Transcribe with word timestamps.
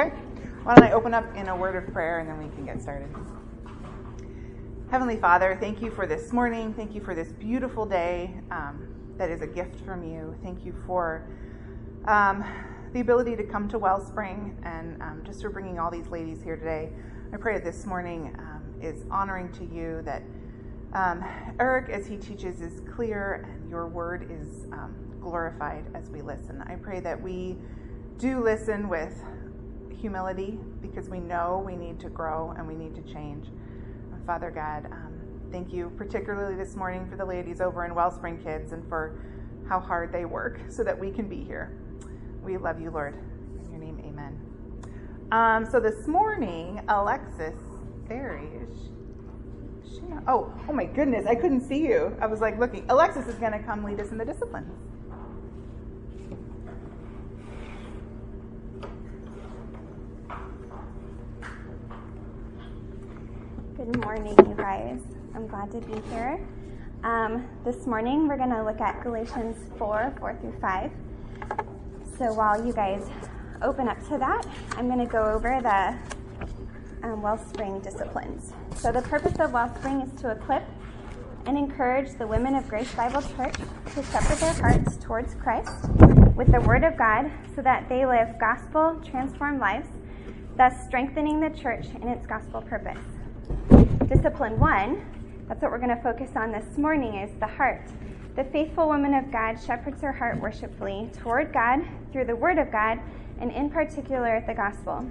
Okay. 0.00 0.16
Why 0.62 0.76
don't 0.76 0.84
I 0.84 0.92
open 0.92 1.12
up 1.12 1.26
in 1.36 1.48
a 1.48 1.54
word 1.56 1.76
of 1.76 1.92
prayer 1.92 2.20
and 2.20 2.28
then 2.30 2.38
we 2.38 2.48
can 2.54 2.64
get 2.64 2.80
started. 2.80 3.14
Heavenly 4.90 5.16
Father, 5.16 5.58
thank 5.60 5.82
you 5.82 5.90
for 5.90 6.06
this 6.06 6.32
morning. 6.32 6.72
Thank 6.72 6.94
you 6.94 7.02
for 7.02 7.14
this 7.14 7.32
beautiful 7.32 7.84
day 7.84 8.40
um, 8.50 8.88
that 9.18 9.28
is 9.28 9.42
a 9.42 9.46
gift 9.46 9.78
from 9.84 10.02
you. 10.02 10.34
Thank 10.42 10.64
you 10.64 10.74
for 10.86 11.28
um, 12.06 12.42
the 12.94 13.00
ability 13.00 13.36
to 13.36 13.44
come 13.44 13.68
to 13.68 13.78
Wellspring 13.78 14.56
and 14.62 15.02
um, 15.02 15.22
just 15.26 15.42
for 15.42 15.50
bringing 15.50 15.78
all 15.78 15.90
these 15.90 16.06
ladies 16.06 16.42
here 16.42 16.56
today. 16.56 16.88
I 17.34 17.36
pray 17.36 17.52
that 17.52 17.64
this 17.64 17.84
morning 17.84 18.34
um, 18.38 18.74
is 18.80 19.04
honoring 19.10 19.52
to 19.52 19.64
you, 19.66 20.00
that 20.06 20.22
um, 20.94 21.22
Eric, 21.58 21.90
as 21.90 22.06
he 22.06 22.16
teaches, 22.16 22.62
is 22.62 22.80
clear 22.90 23.46
and 23.52 23.68
your 23.68 23.86
word 23.86 24.30
is 24.30 24.64
um, 24.72 24.96
glorified 25.20 25.84
as 25.94 26.08
we 26.08 26.22
listen. 26.22 26.64
I 26.66 26.76
pray 26.76 27.00
that 27.00 27.20
we 27.20 27.58
do 28.16 28.42
listen 28.42 28.88
with 28.88 29.14
humility 30.00 30.58
because 30.80 31.08
we 31.08 31.20
know 31.20 31.62
we 31.64 31.76
need 31.76 32.00
to 32.00 32.08
grow 32.08 32.54
and 32.56 32.66
we 32.66 32.74
need 32.74 32.94
to 32.94 33.02
change. 33.12 33.46
Father 34.26 34.50
God, 34.50 34.86
um, 34.92 35.20
thank 35.52 35.72
you 35.72 35.92
particularly 35.96 36.56
this 36.56 36.76
morning 36.76 37.08
for 37.08 37.16
the 37.16 37.24
ladies 37.24 37.60
over 37.60 37.84
in 37.84 37.94
Wellspring 37.94 38.42
Kids 38.42 38.72
and 38.72 38.88
for 38.88 39.18
how 39.68 39.80
hard 39.80 40.12
they 40.12 40.24
work 40.24 40.60
so 40.68 40.82
that 40.84 40.98
we 40.98 41.10
can 41.10 41.28
be 41.28 41.44
here. 41.44 41.76
We 42.42 42.56
love 42.56 42.80
you, 42.80 42.90
Lord. 42.90 43.14
In 43.64 43.70
your 43.70 43.80
name, 43.80 44.00
amen. 44.04 44.38
Um, 45.32 45.70
so 45.70 45.78
this 45.78 46.08
morning, 46.08 46.82
Alexis, 46.88 47.54
is 48.10 48.90
she. 49.88 50.02
Oh, 50.26 50.52
oh 50.68 50.72
my 50.72 50.84
goodness, 50.84 51.26
I 51.26 51.34
couldn't 51.34 51.62
see 51.62 51.82
you. 51.86 52.16
I 52.20 52.26
was 52.26 52.40
like 52.40 52.58
looking. 52.58 52.84
Alexis 52.88 53.26
is 53.26 53.36
going 53.36 53.52
to 53.52 53.60
come 53.60 53.84
lead 53.84 54.00
us 54.00 54.10
in 54.10 54.18
the 54.18 54.24
disciplines. 54.24 54.72
Good 63.80 64.04
morning, 64.04 64.34
you 64.46 64.54
guys. 64.58 65.00
I'm 65.34 65.46
glad 65.46 65.70
to 65.70 65.80
be 65.80 66.02
here. 66.10 66.38
Um, 67.02 67.48
this 67.64 67.86
morning, 67.86 68.28
we're 68.28 68.36
going 68.36 68.50
to 68.50 68.62
look 68.62 68.78
at 68.78 69.02
Galatians 69.02 69.56
4 69.78 70.16
4 70.20 70.36
through 70.38 70.54
5. 70.60 70.90
So 72.18 72.34
while 72.34 72.62
you 72.62 72.74
guys 72.74 73.08
open 73.62 73.88
up 73.88 73.98
to 74.08 74.18
that, 74.18 74.46
I'm 74.72 74.86
going 74.86 74.98
to 74.98 75.10
go 75.10 75.24
over 75.24 75.62
the 75.62 77.08
um, 77.08 77.22
Wellspring 77.22 77.80
disciplines. 77.80 78.52
So, 78.76 78.92
the 78.92 79.00
purpose 79.00 79.38
of 79.40 79.52
Wellspring 79.52 80.02
is 80.02 80.20
to 80.20 80.32
equip 80.32 80.62
and 81.46 81.56
encourage 81.56 82.18
the 82.18 82.26
women 82.26 82.56
of 82.56 82.68
Grace 82.68 82.94
Bible 82.94 83.22
Church 83.22 83.54
to 83.94 84.02
shepherd 84.02 84.36
their 84.36 84.52
hearts 84.52 84.98
towards 84.98 85.32
Christ 85.36 85.88
with 86.36 86.52
the 86.52 86.60
Word 86.66 86.84
of 86.84 86.98
God 86.98 87.32
so 87.56 87.62
that 87.62 87.88
they 87.88 88.04
live 88.04 88.38
gospel 88.38 89.00
transformed 89.02 89.58
lives, 89.58 89.88
thus 90.58 90.74
strengthening 90.86 91.40
the 91.40 91.48
church 91.58 91.86
in 92.02 92.08
its 92.08 92.26
gospel 92.26 92.60
purpose. 92.60 92.98
Discipline 94.06 94.58
one, 94.58 95.04
that's 95.48 95.62
what 95.62 95.70
we're 95.70 95.78
going 95.78 95.96
to 95.96 96.02
focus 96.02 96.30
on 96.36 96.52
this 96.52 96.78
morning, 96.78 97.16
is 97.16 97.30
the 97.40 97.46
heart. 97.46 97.88
The 98.36 98.44
faithful 98.44 98.88
woman 98.88 99.14
of 99.14 99.32
God 99.32 99.60
shepherds 99.60 100.02
her 100.02 100.12
heart 100.12 100.40
worshipfully 100.40 101.10
toward 101.18 101.52
God 101.52 101.80
through 102.12 102.26
the 102.26 102.36
Word 102.36 102.58
of 102.58 102.70
God, 102.70 103.00
and 103.40 103.50
in 103.50 103.70
particular, 103.70 104.42
the 104.46 104.54
gospel. 104.54 105.04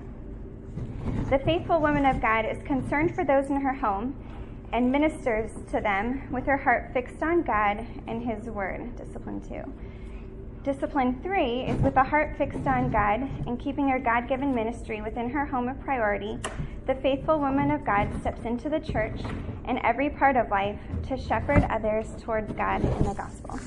The 1.29 1.39
faithful 1.39 1.79
woman 1.79 2.05
of 2.05 2.21
God 2.21 2.45
is 2.45 2.61
concerned 2.63 3.13
for 3.13 3.23
those 3.23 3.49
in 3.49 3.61
her 3.61 3.73
home 3.73 4.15
and 4.71 4.91
ministers 4.91 5.51
to 5.71 5.81
them 5.81 6.27
with 6.31 6.45
her 6.45 6.57
heart 6.57 6.91
fixed 6.93 7.21
on 7.21 7.41
God 7.43 7.85
and 8.07 8.23
His 8.23 8.45
Word. 8.45 8.95
Discipline 8.95 9.41
two. 9.41 9.63
Discipline 10.63 11.17
three 11.23 11.61
is 11.61 11.81
with 11.81 11.95
a 11.95 12.03
heart 12.03 12.35
fixed 12.37 12.67
on 12.67 12.91
God 12.91 13.21
and 13.47 13.57
keeping 13.57 13.87
her 13.87 13.97
God 13.97 14.27
given 14.27 14.53
ministry 14.53 15.01
within 15.01 15.29
her 15.29 15.45
home 15.45 15.69
of 15.69 15.79
priority. 15.79 16.37
The 16.85 16.95
faithful 16.95 17.39
woman 17.39 17.71
of 17.71 17.85
God 17.85 18.09
steps 18.19 18.43
into 18.43 18.67
the 18.67 18.79
church 18.79 19.21
and 19.63 19.79
every 19.85 20.09
part 20.09 20.35
of 20.35 20.49
life 20.49 20.77
to 21.07 21.17
shepherd 21.17 21.65
others 21.69 22.07
towards 22.21 22.51
God 22.51 22.83
and 22.83 23.05
the 23.05 23.13
gospel. 23.13 23.57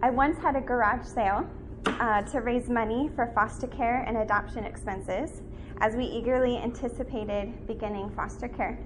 I 0.00 0.10
once 0.10 0.38
had 0.38 0.54
a 0.54 0.60
garage 0.60 1.06
sale 1.06 1.44
uh, 1.86 2.22
to 2.22 2.40
raise 2.40 2.68
money 2.68 3.10
for 3.16 3.32
foster 3.34 3.66
care 3.66 4.04
and 4.06 4.18
adoption 4.18 4.62
expenses 4.62 5.42
as 5.80 5.96
we 5.96 6.04
eagerly 6.04 6.56
anticipated 6.56 7.66
beginning 7.66 8.10
foster 8.10 8.46
care. 8.46 8.78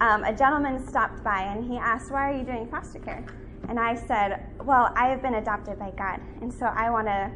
Um, 0.00 0.24
a 0.24 0.34
gentleman 0.34 0.84
stopped 0.88 1.22
by 1.22 1.42
and 1.42 1.70
he 1.70 1.78
asked, 1.78 2.10
Why 2.10 2.32
are 2.32 2.36
you 2.36 2.42
doing 2.42 2.66
foster 2.66 2.98
care? 2.98 3.24
And 3.68 3.78
I 3.78 3.94
said, 3.94 4.46
Well, 4.64 4.92
I 4.96 5.08
have 5.08 5.22
been 5.22 5.34
adopted 5.34 5.78
by 5.78 5.90
God, 5.90 6.20
and 6.40 6.52
so 6.52 6.66
I 6.66 6.90
want 6.90 7.06
to 7.06 7.30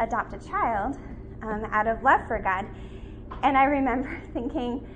adopt 0.00 0.32
a 0.32 0.48
child 0.48 0.96
um, 1.42 1.64
out 1.70 1.86
of 1.86 2.02
love 2.02 2.20
for 2.26 2.38
God. 2.38 2.66
And 3.42 3.56
I 3.56 3.64
remember 3.64 4.20
thinking, 4.32 4.86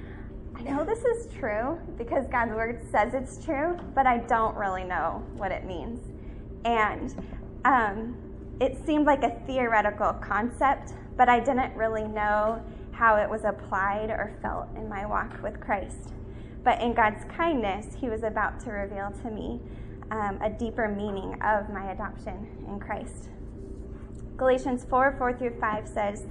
I 0.56 0.62
know 0.62 0.84
this 0.84 1.04
is 1.04 1.32
true 1.34 1.78
because 1.98 2.26
God's 2.28 2.52
word 2.52 2.80
says 2.90 3.12
it's 3.14 3.44
true, 3.44 3.78
but 3.94 4.06
I 4.06 4.18
don't 4.18 4.56
really 4.56 4.84
know 4.84 5.22
what 5.34 5.52
it 5.52 5.64
means. 5.64 6.00
And 6.64 7.14
um, 7.64 8.16
it 8.60 8.78
seemed 8.86 9.06
like 9.06 9.22
a 9.22 9.38
theoretical 9.46 10.14
concept, 10.14 10.94
but 11.16 11.28
I 11.28 11.40
didn't 11.40 11.76
really 11.76 12.04
know 12.04 12.62
how 12.92 13.16
it 13.16 13.28
was 13.28 13.44
applied 13.44 14.08
or 14.08 14.34
felt 14.40 14.68
in 14.76 14.88
my 14.88 15.04
walk 15.04 15.42
with 15.42 15.60
Christ. 15.60 16.12
But 16.64 16.80
in 16.80 16.94
God's 16.94 17.24
kindness, 17.36 17.94
He 18.00 18.08
was 18.08 18.22
about 18.22 18.58
to 18.60 18.70
reveal 18.70 19.12
to 19.22 19.30
me 19.30 19.60
um, 20.10 20.38
a 20.42 20.50
deeper 20.50 20.88
meaning 20.88 21.40
of 21.42 21.70
my 21.70 21.92
adoption 21.92 22.64
in 22.68 22.78
Christ. 22.78 23.28
Galatians 24.36 24.84
4 24.88 25.16
4 25.18 25.38
through 25.38 25.58
5 25.60 25.88
says, 25.88 26.24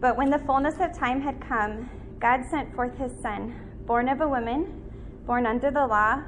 But 0.00 0.16
when 0.16 0.30
the 0.30 0.38
fullness 0.38 0.76
of 0.80 0.96
time 0.96 1.20
had 1.20 1.40
come, 1.40 1.90
God 2.18 2.44
sent 2.50 2.74
forth 2.74 2.96
his 2.98 3.12
Son, 3.20 3.54
born 3.86 4.08
of 4.08 4.20
a 4.20 4.28
woman, 4.28 4.82
born 5.26 5.46
under 5.46 5.70
the 5.70 5.86
law, 5.86 6.22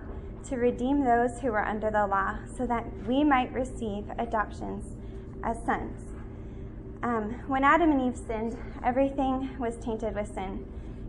to 0.48 0.56
redeem 0.56 1.04
those 1.04 1.40
who 1.40 1.48
were 1.48 1.64
under 1.64 1.90
the 1.90 2.06
law, 2.06 2.38
so 2.56 2.66
that 2.66 2.84
we 3.06 3.24
might 3.24 3.52
receive 3.52 4.04
adoptions 4.18 4.96
as 5.42 5.56
sons. 5.64 6.10
Um, 7.02 7.42
when 7.48 7.64
Adam 7.64 7.92
and 7.92 8.00
Eve 8.00 8.16
sinned, 8.16 8.58
everything 8.84 9.56
was 9.58 9.76
tainted 9.78 10.14
with 10.14 10.34
sin. 10.34 10.66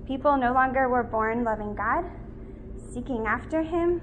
People 0.07 0.38
no 0.38 0.53
longer 0.53 0.88
were 0.88 1.03
born 1.03 1.44
loving 1.44 1.75
God, 1.75 2.05
seeking 2.94 3.27
after 3.27 3.61
Him, 3.61 4.01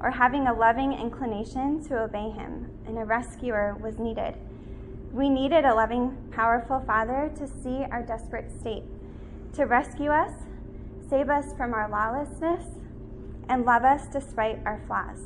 or 0.00 0.10
having 0.10 0.46
a 0.46 0.54
loving 0.54 0.92
inclination 0.92 1.82
to 1.88 2.02
obey 2.02 2.30
him, 2.30 2.70
and 2.86 2.98
a 2.98 3.04
rescuer 3.04 3.76
was 3.80 3.98
needed. 3.98 4.34
We 5.12 5.28
needed 5.28 5.64
a 5.64 5.74
loving, 5.74 6.16
powerful 6.30 6.80
Father 6.86 7.32
to 7.36 7.46
see 7.46 7.84
our 7.90 8.02
desperate 8.02 8.50
state, 8.60 8.84
to 9.54 9.64
rescue 9.64 10.10
us, 10.10 10.32
save 11.08 11.30
us 11.30 11.52
from 11.56 11.74
our 11.74 11.88
lawlessness, 11.88 12.64
and 13.48 13.64
love 13.64 13.84
us 13.84 14.06
despite 14.12 14.60
our 14.66 14.80
flaws. 14.86 15.18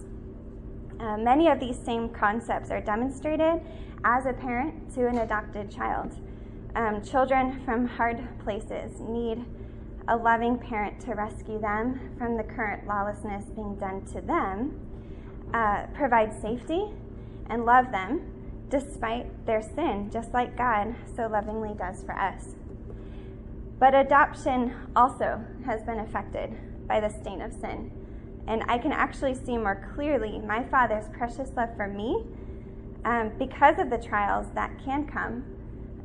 Uh, 1.00 1.16
many 1.16 1.48
of 1.48 1.58
these 1.58 1.76
same 1.76 2.08
concepts 2.08 2.70
are 2.70 2.80
demonstrated 2.80 3.60
as 4.04 4.26
a 4.26 4.32
parent 4.32 4.94
to 4.94 5.06
an 5.08 5.18
adopted 5.18 5.70
child. 5.70 6.16
Um, 6.74 7.02
children 7.02 7.60
from 7.64 7.86
hard 7.86 8.26
places 8.44 9.00
need 9.00 9.44
a 10.08 10.16
loving 10.16 10.58
parent 10.58 11.00
to 11.00 11.14
rescue 11.14 11.60
them 11.60 12.14
from 12.18 12.36
the 12.36 12.42
current 12.42 12.86
lawlessness 12.86 13.44
being 13.54 13.76
done 13.76 14.04
to 14.06 14.20
them, 14.20 14.78
uh, 15.54 15.86
provide 15.94 16.32
safety, 16.40 16.86
and 17.48 17.64
love 17.64 17.90
them 17.92 18.20
despite 18.68 19.46
their 19.46 19.62
sin, 19.62 20.10
just 20.10 20.32
like 20.32 20.56
God 20.56 20.94
so 21.14 21.26
lovingly 21.26 21.74
does 21.74 22.02
for 22.02 22.18
us. 22.18 22.54
But 23.78 23.94
adoption 23.94 24.74
also 24.96 25.44
has 25.66 25.82
been 25.82 25.98
affected 25.98 26.56
by 26.86 27.00
the 27.00 27.10
stain 27.10 27.42
of 27.42 27.52
sin. 27.52 27.90
And 28.46 28.62
I 28.68 28.78
can 28.78 28.92
actually 28.92 29.34
see 29.34 29.58
more 29.58 29.88
clearly 29.94 30.38
my 30.38 30.64
Father's 30.64 31.08
precious 31.16 31.50
love 31.56 31.76
for 31.76 31.86
me 31.86 32.24
um, 33.04 33.32
because 33.38 33.78
of 33.78 33.90
the 33.90 33.98
trials 33.98 34.46
that 34.54 34.70
can 34.84 35.06
come 35.06 35.44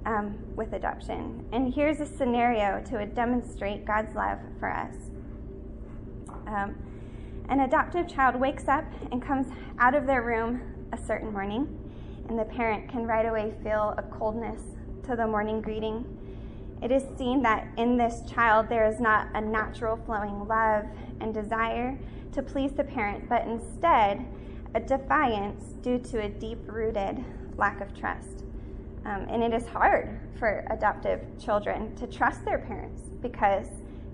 um, 0.07 0.37
with 0.55 0.73
adoption. 0.73 1.45
And 1.51 1.71
here's 1.71 1.99
a 1.99 2.05
scenario 2.05 2.81
to 2.85 3.05
demonstrate 3.05 3.85
God's 3.85 4.15
love 4.15 4.39
for 4.57 4.71
us. 4.71 4.95
Um, 6.47 6.75
an 7.49 7.59
adoptive 7.59 8.07
child 8.07 8.37
wakes 8.37 8.69
up 8.69 8.85
and 9.11 9.21
comes 9.21 9.47
out 9.79 9.95
of 9.95 10.07
their 10.07 10.21
room 10.23 10.61
a 10.93 10.97
certain 10.97 11.31
morning, 11.33 11.67
and 12.29 12.39
the 12.39 12.45
parent 12.45 12.89
can 12.89 13.05
right 13.05 13.25
away 13.25 13.53
feel 13.63 13.93
a 13.97 14.01
coldness 14.01 14.61
to 15.05 15.15
the 15.17 15.27
morning 15.27 15.61
greeting. 15.61 16.05
It 16.81 16.91
is 16.91 17.03
seen 17.17 17.41
that 17.43 17.67
in 17.77 17.97
this 17.97 18.21
child 18.31 18.69
there 18.69 18.87
is 18.87 19.01
not 19.01 19.27
a 19.33 19.41
natural 19.41 19.97
flowing 20.05 20.47
love 20.47 20.85
and 21.19 21.33
desire 21.33 21.97
to 22.31 22.41
please 22.41 22.71
the 22.71 22.83
parent, 22.83 23.27
but 23.27 23.45
instead 23.45 24.25
a 24.73 24.79
defiance 24.79 25.73
due 25.81 25.97
to 25.99 26.21
a 26.21 26.29
deep 26.29 26.59
rooted 26.65 27.23
lack 27.57 27.81
of 27.81 27.93
trust. 27.97 28.46
Um, 29.07 29.25
and 29.29 29.41
it 29.41 29.53
is 29.53 29.65
hard 29.67 30.19
for 30.37 30.65
adoptive 30.69 31.21
children 31.39 31.95
to 31.95 32.07
trust 32.07 32.43
their 32.43 32.59
parents 32.59 33.03
because 33.21 33.67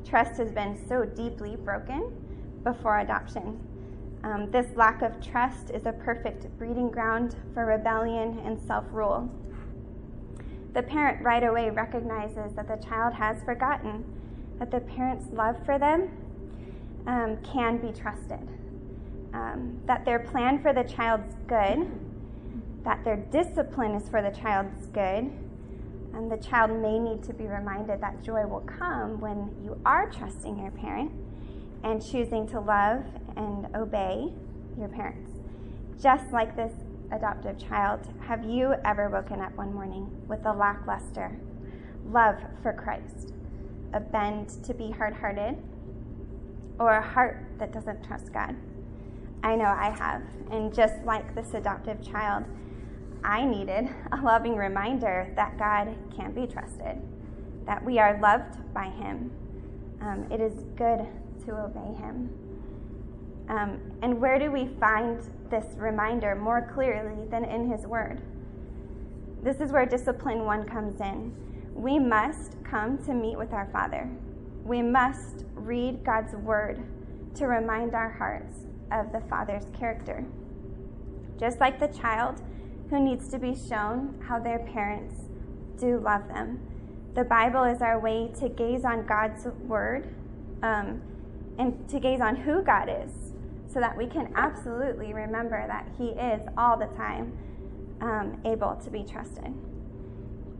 trust 0.07 0.37
has 0.37 0.51
been 0.51 0.77
so 0.87 1.03
deeply 1.03 1.55
broken 1.55 2.13
before 2.63 2.99
adoption. 2.99 3.59
Um, 4.23 4.51
this 4.51 4.67
lack 4.75 5.01
of 5.01 5.19
trust 5.19 5.71
is 5.71 5.87
a 5.87 5.91
perfect 5.91 6.45
breeding 6.59 6.91
ground 6.91 7.35
for 7.55 7.65
rebellion 7.65 8.39
and 8.45 8.59
self 8.61 8.85
rule. 8.91 9.29
the 10.73 10.83
parent 10.83 11.23
right 11.23 11.43
away 11.43 11.69
recognizes 11.71 12.53
that 12.53 12.67
the 12.67 12.77
child 12.77 13.13
has 13.13 13.43
forgotten 13.43 14.03
that 14.59 14.69
the 14.69 14.79
parent's 14.79 15.25
love 15.33 15.55
for 15.65 15.77
them 15.79 16.09
um, 17.07 17.37
can 17.43 17.77
be 17.77 17.91
trusted, 17.91 18.47
um, 19.33 19.79
that 19.85 20.05
their 20.05 20.19
plan 20.19 20.61
for 20.61 20.71
the 20.71 20.83
child's 20.83 21.35
good, 21.47 21.89
that 22.83 23.03
their 23.03 23.17
discipline 23.17 23.95
is 23.95 24.09
for 24.09 24.21
the 24.21 24.31
child's 24.31 24.87
good, 24.87 25.31
and 26.13 26.31
the 26.31 26.37
child 26.37 26.71
may 26.71 26.99
need 26.99 27.23
to 27.23 27.33
be 27.33 27.45
reminded 27.45 28.01
that 28.01 28.21
joy 28.23 28.45
will 28.45 28.61
come 28.61 29.19
when 29.19 29.49
you 29.63 29.79
are 29.85 30.09
trusting 30.11 30.59
your 30.59 30.71
parent 30.71 31.11
and 31.83 32.05
choosing 32.05 32.47
to 32.47 32.59
love 32.59 33.03
and 33.35 33.67
obey 33.75 34.31
your 34.77 34.89
parents. 34.89 35.31
Just 36.01 36.31
like 36.31 36.55
this 36.55 36.73
adoptive 37.11 37.57
child, 37.57 38.01
have 38.21 38.43
you 38.43 38.73
ever 38.85 39.09
woken 39.09 39.39
up 39.39 39.55
one 39.55 39.73
morning 39.73 40.09
with 40.27 40.45
a 40.45 40.53
lackluster 40.53 41.37
love 42.05 42.37
for 42.61 42.73
Christ, 42.73 43.33
a 43.93 43.99
bend 43.99 44.49
to 44.65 44.73
be 44.73 44.91
hard 44.91 45.13
hearted, 45.13 45.57
or 46.79 46.93
a 46.93 47.01
heart 47.01 47.45
that 47.59 47.71
doesn't 47.71 48.03
trust 48.03 48.33
God? 48.33 48.55
I 49.43 49.55
know 49.55 49.65
I 49.65 49.89
have. 49.89 50.23
And 50.51 50.73
just 50.73 51.03
like 51.03 51.35
this 51.35 51.53
adoptive 51.53 52.01
child, 52.01 52.45
I 53.23 53.45
needed 53.45 53.89
a 54.11 54.21
loving 54.21 54.55
reminder 54.55 55.31
that 55.35 55.57
God 55.57 55.95
can 56.15 56.33
be 56.33 56.45
trusted, 56.45 57.01
that 57.65 57.83
we 57.83 57.97
are 57.99 58.19
loved 58.19 58.73
by 58.73 58.85
Him. 58.85 59.31
Um, 60.01 60.27
it 60.29 60.41
is 60.41 60.53
good 60.75 61.07
to 61.45 61.51
obey 61.51 61.93
Him. 62.01 62.29
Um, 63.49 63.79
and 64.01 64.19
where 64.19 64.39
do 64.39 64.51
we 64.51 64.67
find 64.79 65.21
this 65.49 65.65
reminder 65.77 66.35
more 66.35 66.69
clearly 66.73 67.27
than 67.29 67.45
in 67.45 67.69
His 67.69 67.85
Word? 67.85 68.21
This 69.41 69.61
is 69.61 69.71
where 69.71 69.85
discipline 69.85 70.45
one 70.45 70.65
comes 70.65 70.99
in. 70.99 71.33
We 71.73 71.99
must 71.99 72.61
come 72.63 72.97
to 73.05 73.13
meet 73.13 73.37
with 73.37 73.53
our 73.53 73.67
Father. 73.71 74.09
We 74.63 74.81
must 74.81 75.45
read 75.55 76.03
God's 76.03 76.33
Word 76.35 76.83
to 77.35 77.47
remind 77.47 77.95
our 77.95 78.09
hearts 78.09 78.59
of 78.91 79.11
the 79.11 79.21
Father's 79.29 79.65
character. 79.77 80.25
Just 81.39 81.59
like 81.59 81.79
the 81.79 81.87
child 81.87 82.41
who 82.93 83.03
needs 83.03 83.27
to 83.27 83.39
be 83.39 83.55
shown 83.55 84.13
how 84.27 84.37
their 84.37 84.59
parents 84.59 85.15
do 85.79 85.97
love 85.97 86.27
them, 86.27 86.59
the 87.15 87.23
Bible 87.23 87.63
is 87.63 87.81
our 87.81 87.99
way 87.99 88.31
to 88.39 88.49
gaze 88.49 88.85
on 88.85 89.03
God's 89.07 89.47
Word 89.67 90.13
um, 90.61 91.01
and 91.57 91.89
to 91.89 91.99
gaze 91.99 92.21
on 92.21 92.35
who 92.35 92.61
God 92.61 92.89
is 92.89 93.11
so 93.67 93.79
that 93.79 93.97
we 93.97 94.05
can 94.05 94.31
absolutely 94.35 95.11
remember 95.11 95.65
that 95.65 95.87
He 95.97 96.09
is 96.09 96.41
all 96.55 96.77
the 96.77 96.85
time 96.95 97.35
um, 97.99 98.39
able 98.45 98.79
to 98.83 98.91
be 98.91 99.03
trusted. 99.03 99.51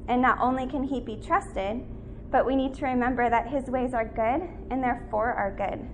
And 0.07 0.19
not 0.19 0.39
only 0.39 0.65
can 0.65 0.83
He 0.83 1.01
be 1.01 1.18
trusted, 1.18 1.85
but 2.31 2.47
we 2.47 2.56
need 2.56 2.74
to 2.75 2.85
remember 2.85 3.30
that 3.30 3.47
His 3.47 3.65
ways 3.65 3.94
are 3.94 4.06
good 4.06 4.50
and 4.71 4.81
therefore 4.81 5.33
are 5.33 5.51
good. 5.51 5.88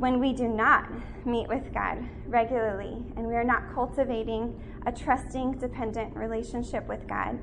When 0.00 0.18
we 0.18 0.32
do 0.32 0.48
not 0.48 0.88
meet 1.26 1.46
with 1.46 1.74
God 1.74 1.98
regularly 2.26 3.04
and 3.16 3.26
we 3.26 3.34
are 3.34 3.44
not 3.44 3.74
cultivating 3.74 4.58
a 4.86 4.90
trusting, 4.90 5.58
dependent 5.58 6.16
relationship 6.16 6.88
with 6.88 7.06
God, 7.06 7.38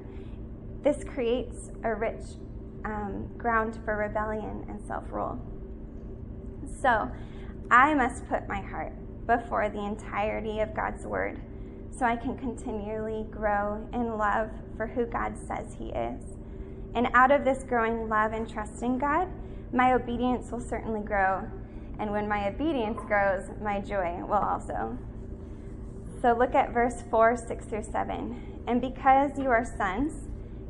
this 0.81 1.03
creates 1.03 1.69
a 1.83 1.93
rich 1.93 2.19
um, 2.83 3.29
ground 3.37 3.77
for 3.85 3.95
rebellion 3.95 4.65
and 4.67 4.81
self 4.81 5.03
rule. 5.11 5.39
So, 6.81 7.11
I 7.69 7.93
must 7.93 8.27
put 8.27 8.47
my 8.47 8.61
heart 8.61 8.93
before 9.27 9.69
the 9.69 9.85
entirety 9.85 10.59
of 10.59 10.75
God's 10.75 11.05
Word 11.05 11.39
so 11.95 12.07
I 12.07 12.15
can 12.15 12.35
continually 12.39 13.27
grow 13.29 13.87
in 13.93 14.17
love 14.17 14.49
for 14.75 14.87
who 14.87 15.05
God 15.05 15.37
says 15.37 15.75
He 15.77 15.89
is. 15.89 16.23
And 16.95 17.07
out 17.13 17.29
of 17.29 17.45
this 17.45 17.63
growing 17.63 18.09
love 18.09 18.33
and 18.33 18.49
trust 18.49 18.81
in 18.81 18.97
God, 18.97 19.27
my 19.71 19.93
obedience 19.93 20.51
will 20.51 20.59
certainly 20.59 21.01
grow. 21.01 21.47
And 21.99 22.11
when 22.11 22.27
my 22.27 22.47
obedience 22.47 22.99
grows, 23.07 23.49
my 23.61 23.79
joy 23.79 24.23
will 24.27 24.33
also. 24.33 24.97
So 26.21 26.33
look 26.33 26.55
at 26.55 26.73
verse 26.73 27.03
4, 27.09 27.37
6 27.37 27.65
through 27.65 27.83
7. 27.83 28.63
And 28.67 28.81
because 28.81 29.37
you 29.37 29.49
are 29.49 29.65
sons, 29.65 30.27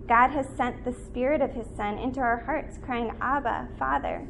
God 0.07 0.29
has 0.29 0.47
sent 0.55 0.85
the 0.85 0.93
Spirit 0.93 1.41
of 1.41 1.51
His 1.51 1.67
Son 1.75 1.97
into 1.97 2.19
our 2.19 2.37
hearts, 2.45 2.77
crying, 2.83 3.11
Abba, 3.19 3.69
Father. 3.77 4.25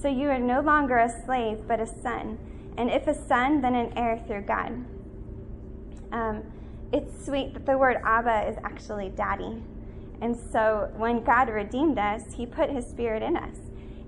So 0.00 0.08
you 0.08 0.28
are 0.30 0.38
no 0.38 0.60
longer 0.60 0.98
a 0.98 1.24
slave, 1.24 1.68
but 1.68 1.78
a 1.78 1.86
son. 1.86 2.38
And 2.76 2.90
if 2.90 3.06
a 3.06 3.14
son, 3.14 3.60
then 3.60 3.76
an 3.76 3.92
heir 3.96 4.20
through 4.26 4.42
God. 4.42 4.84
Um, 6.10 6.42
it's 6.92 7.24
sweet 7.24 7.54
that 7.54 7.66
the 7.66 7.78
word 7.78 7.98
Abba 8.04 8.48
is 8.48 8.56
actually 8.64 9.10
daddy. 9.10 9.62
And 10.20 10.36
so 10.36 10.90
when 10.96 11.22
God 11.22 11.48
redeemed 11.48 11.98
us, 11.98 12.22
he 12.34 12.46
put 12.46 12.70
his 12.70 12.86
spirit 12.86 13.22
in 13.22 13.36
us. 13.36 13.56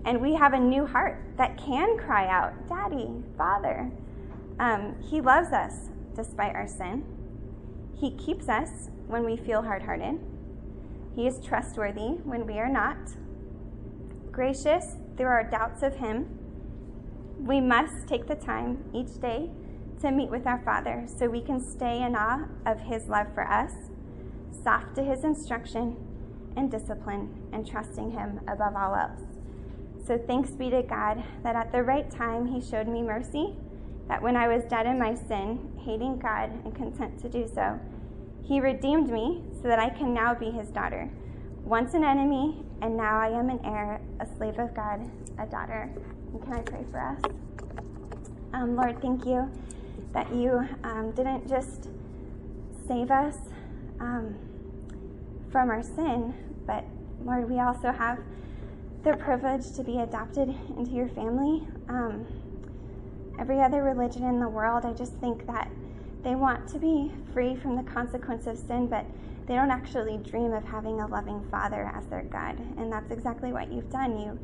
And 0.05 0.21
we 0.21 0.35
have 0.35 0.53
a 0.53 0.61
new 0.61 0.87
heart 0.87 1.19
that 1.37 1.57
can 1.57 1.97
cry 1.97 2.29
out, 2.29 2.69
Daddy, 2.69 3.09
Father. 3.39 3.91
Um, 4.61 4.97
he 5.03 5.21
loves 5.21 5.53
us 5.53 5.89
despite 6.15 6.55
our 6.55 6.69
sin. 6.69 7.05
He 7.99 8.11
keeps 8.11 8.49
us 8.49 8.91
when 9.07 9.25
we 9.25 9.37
feel 9.37 9.63
hard 9.63 9.83
hearted. 9.83 10.21
He 11.15 11.27
is 11.27 11.41
trustworthy 11.41 12.19
when 12.25 12.47
we 12.47 12.59
are 12.59 12.69
not. 12.69 12.99
Gracious 14.31 14.97
through 15.17 15.27
our 15.27 15.45
doubts 15.45 15.83
of 15.83 15.97
Him. 15.97 16.27
We 17.39 17.61
must 17.61 18.09
take 18.09 18.27
the 18.27 18.35
time 18.35 18.85
each 18.93 19.21
day 19.21 19.51
to 20.01 20.11
meet 20.11 20.31
with 20.31 20.47
our 20.47 20.61
Father 20.65 21.07
so 21.07 21.29
we 21.29 21.41
can 21.41 21.61
stay 21.61 22.03
in 22.03 22.17
awe 22.17 22.47
of 22.67 22.81
His 22.81 23.07
love 23.07 23.29
for 23.33 23.49
us, 23.49 23.73
soft 24.63 24.97
to 24.97 25.05
His 25.05 25.25
instruction 25.25 25.97
and 26.57 26.71
discipline, 26.71 27.49
and 27.53 27.67
trusting 27.67 28.11
Him 28.11 28.41
above 28.49 28.75
all 28.77 28.95
else. 28.95 29.34
So 30.07 30.19
thanks 30.19 30.51
be 30.51 30.69
to 30.71 30.83
God 30.83 31.23
that 31.43 31.57
at 31.57 31.73
the 31.73 31.83
right 31.83 32.11
time 32.11 32.47
He 32.47 32.61
showed 32.61 32.89
me 32.89 33.03
mercy, 33.03 33.55
that 34.09 34.23
when 34.23 34.37
I 34.37 34.49
was 34.49 34.63
dead 34.65 34.87
in 34.87 34.99
my 34.99 35.15
sin, 35.15 35.73
hating 35.83 36.19
God 36.19 36.51
and 36.65 36.75
content 36.75 37.19
to 37.21 37.29
do 37.29 37.51
so, 37.53 37.81
He 38.43 38.61
redeemed 38.61 39.11
me 39.11 39.43
so 39.63 39.69
that 39.69 39.79
I 39.79 39.89
can 39.89 40.13
now 40.13 40.35
be 40.35 40.51
His 40.51 40.69
daughter. 40.69 41.09
Once 41.65 41.95
an 41.95 42.05
enemy, 42.05 42.63
and 42.83 42.97
now 42.97 43.19
I 43.19 43.29
am 43.29 43.49
an 43.49 43.61
heir, 43.65 44.03
a 44.21 44.27
slave 44.37 44.59
of 44.59 44.75
God, 44.75 45.11
a 45.39 45.47
daughter. 45.47 45.91
And 46.33 46.43
can 46.43 46.53
I 46.53 46.61
pray 46.61 46.85
for 46.91 47.01
us? 47.01 47.21
Um, 48.53 48.77
Lord, 48.77 49.01
thank 49.01 49.25
you 49.25 49.51
that 50.13 50.33
you 50.35 50.69
um, 50.85 51.13
didn't 51.13 51.49
just 51.49 51.89
save 52.87 53.11
us 53.11 53.37
um, 54.01 54.37
from 55.51 55.71
our 55.71 55.83
sin, 55.83 56.35
but 56.67 56.85
Lord, 57.25 57.49
we 57.49 57.59
also 57.59 57.91
have 57.91 58.19
the 59.05 59.15
privilege 59.19 59.71
to 59.77 59.85
be 59.85 59.99
adopted 59.99 60.49
into 60.79 60.91
your 60.93 61.09
family. 61.09 61.63
Um, 61.91 62.25
every 63.39 63.61
other 63.61 63.83
religion 63.83 64.25
in 64.25 64.41
the 64.41 64.49
world, 64.49 64.87
I 64.87 64.95
just 64.95 65.13
think 65.17 65.47
that 65.47 65.71
they 66.23 66.35
want 66.35 66.67
to 66.69 66.79
be 66.79 67.13
free 67.35 67.55
from 67.55 67.77
the 67.77 67.83
consequence 67.83 68.47
of 68.47 68.57
sin, 68.57 68.87
but 68.87 69.05
they 69.47 69.55
don't 69.57 69.71
actually 69.71 70.17
dream 70.17 70.55
of 70.55 70.65
having 70.65 71.03
a 71.03 71.07
loving 71.07 71.47
father 71.51 71.93
as 71.95 72.07
their 72.07 72.23
God. 72.23 72.59
And 72.79 72.91
that's 72.91 73.11
exactly 73.11 73.53
what 73.53 73.71
you've 73.71 73.91
done. 73.91 74.19
You 74.19 74.39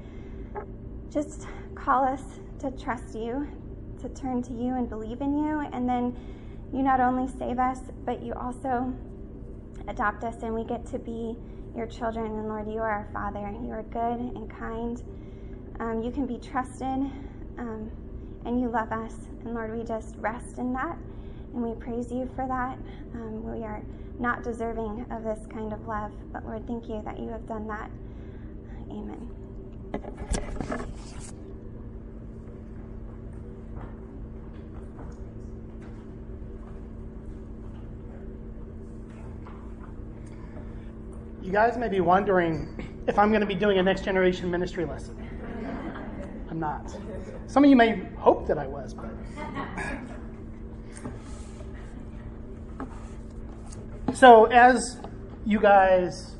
just 1.10 1.46
call 1.74 2.04
us 2.04 2.22
to 2.58 2.70
trust 2.72 3.14
you, 3.14 3.48
to 4.02 4.10
turn 4.10 4.42
to 4.42 4.52
you 4.52 4.74
and 4.74 4.90
believe 4.90 5.22
in 5.22 5.38
you. 5.38 5.60
And 5.72 5.88
then 5.88 6.14
you 6.70 6.82
not 6.82 7.00
only 7.00 7.32
save 7.38 7.58
us, 7.58 7.80
but 8.04 8.22
you 8.22 8.34
also 8.34 8.92
adopt 9.88 10.22
us, 10.22 10.42
and 10.42 10.54
we 10.54 10.64
get 10.64 10.84
to 10.88 10.98
be 10.98 11.34
your 11.76 11.86
children. 11.86 12.26
And 12.26 12.48
Lord, 12.48 12.68
you 12.68 12.78
are 12.80 12.90
our 12.90 13.08
Father. 13.12 13.50
You 13.62 13.70
are 13.70 13.82
good 13.84 14.20
and 14.36 14.50
kind. 14.50 15.02
Um, 15.80 16.02
you 16.02 16.10
can 16.10 16.26
be 16.26 16.38
trusted, 16.38 17.10
um, 17.58 17.90
and 18.44 18.60
you 18.60 18.68
love 18.68 18.92
us. 18.92 19.14
And 19.44 19.54
Lord, 19.54 19.76
we 19.76 19.84
just 19.84 20.14
rest 20.18 20.58
in 20.58 20.72
that, 20.74 20.96
and 21.54 21.62
we 21.62 21.74
praise 21.80 22.12
you 22.12 22.28
for 22.36 22.46
that. 22.46 22.78
Um, 23.14 23.42
we 23.50 23.64
are 23.64 23.82
not 24.18 24.42
deserving 24.44 25.06
of 25.10 25.24
this 25.24 25.46
kind 25.50 25.72
of 25.72 25.86
love, 25.86 26.12
but 26.32 26.44
Lord, 26.44 26.66
thank 26.66 26.88
you 26.88 27.00
that 27.04 27.18
you 27.18 27.28
have 27.30 27.46
done 27.46 27.66
that. 27.68 27.90
Amen. 28.90 29.30
You 41.50 41.56
guys 41.56 41.76
may 41.76 41.88
be 41.88 41.98
wondering 41.98 43.02
if 43.08 43.18
I'm 43.18 43.30
going 43.30 43.40
to 43.40 43.46
be 43.46 43.56
doing 43.56 43.78
a 43.78 43.82
next 43.82 44.04
generation 44.04 44.48
ministry 44.52 44.84
lesson. 44.84 45.16
I'm 46.48 46.60
not. 46.60 46.96
Some 47.48 47.64
of 47.64 47.70
you 47.70 47.74
may 47.74 48.04
hope 48.18 48.46
that 48.46 48.56
I 48.56 48.68
was, 48.68 48.94
but. 48.94 49.10
So, 54.14 54.44
as 54.44 55.00
you 55.44 55.58
guys 55.58 56.36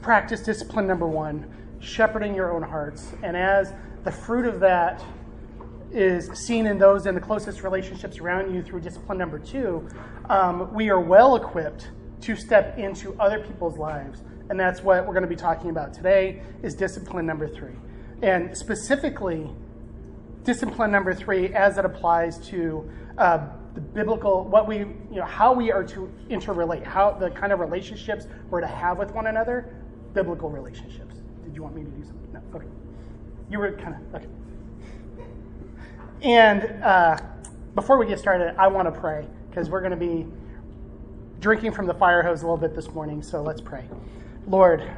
practice 0.00 0.40
discipline 0.40 0.86
number 0.86 1.06
one, 1.06 1.52
shepherding 1.80 2.34
your 2.34 2.50
own 2.50 2.62
hearts, 2.62 3.12
and 3.22 3.36
as 3.36 3.74
the 4.04 4.10
fruit 4.10 4.46
of 4.46 4.58
that 4.60 5.04
is 5.90 6.30
seen 6.30 6.64
in 6.64 6.78
those 6.78 7.04
in 7.04 7.14
the 7.14 7.20
closest 7.20 7.62
relationships 7.62 8.20
around 8.20 8.54
you 8.54 8.62
through 8.62 8.80
discipline 8.80 9.18
number 9.18 9.38
two, 9.38 9.86
um, 10.30 10.72
we 10.72 10.88
are 10.88 10.98
well 10.98 11.36
equipped 11.36 11.90
to 12.22 12.36
step 12.36 12.78
into 12.78 13.14
other 13.20 13.40
people's 13.40 13.76
lives. 13.76 14.22
And 14.48 14.58
that's 14.58 14.82
what 14.82 15.06
we're 15.06 15.12
going 15.12 15.22
to 15.22 15.28
be 15.28 15.36
talking 15.36 15.70
about 15.70 15.92
today 15.92 16.42
is 16.62 16.74
discipline 16.74 17.26
number 17.26 17.48
3. 17.48 17.70
And 18.22 18.56
specifically 18.56 19.50
discipline 20.44 20.90
number 20.90 21.14
3 21.14 21.54
as 21.54 21.78
it 21.78 21.84
applies 21.84 22.38
to 22.48 22.88
uh, 23.18 23.46
the 23.74 23.80
biblical 23.80 24.44
what 24.44 24.68
we 24.68 24.78
you 24.78 25.16
know 25.16 25.24
how 25.24 25.52
we 25.52 25.72
are 25.72 25.84
to 25.84 26.12
interrelate, 26.28 26.84
how 26.84 27.12
the 27.12 27.30
kind 27.30 27.52
of 27.52 27.60
relationships 27.60 28.26
we're 28.50 28.60
to 28.60 28.66
have 28.66 28.98
with 28.98 29.12
one 29.12 29.26
another, 29.26 29.74
biblical 30.12 30.50
relationships. 30.50 31.16
Did 31.44 31.56
you 31.56 31.62
want 31.62 31.74
me 31.74 31.84
to 31.84 31.90
do 31.90 32.04
something? 32.04 32.32
No. 32.32 32.40
Okay. 32.54 32.66
You 33.50 33.58
were 33.58 33.72
kind 33.72 33.94
of 33.94 34.14
okay. 34.14 34.26
And 36.22 36.82
uh, 36.82 37.16
before 37.74 37.98
we 37.98 38.06
get 38.06 38.18
started, 38.18 38.54
I 38.58 38.68
want 38.68 38.92
to 38.92 39.00
pray 39.00 39.26
because 39.48 39.70
we're 39.70 39.80
going 39.80 39.90
to 39.90 39.96
be 39.96 40.26
drinking 41.42 41.72
from 41.72 41.86
the 41.86 41.94
fire 41.94 42.22
hose 42.22 42.42
a 42.42 42.44
little 42.44 42.56
bit 42.56 42.74
this 42.74 42.88
morning. 42.90 43.20
So 43.20 43.42
let's 43.42 43.60
pray. 43.60 43.84
Lord, 44.46 44.88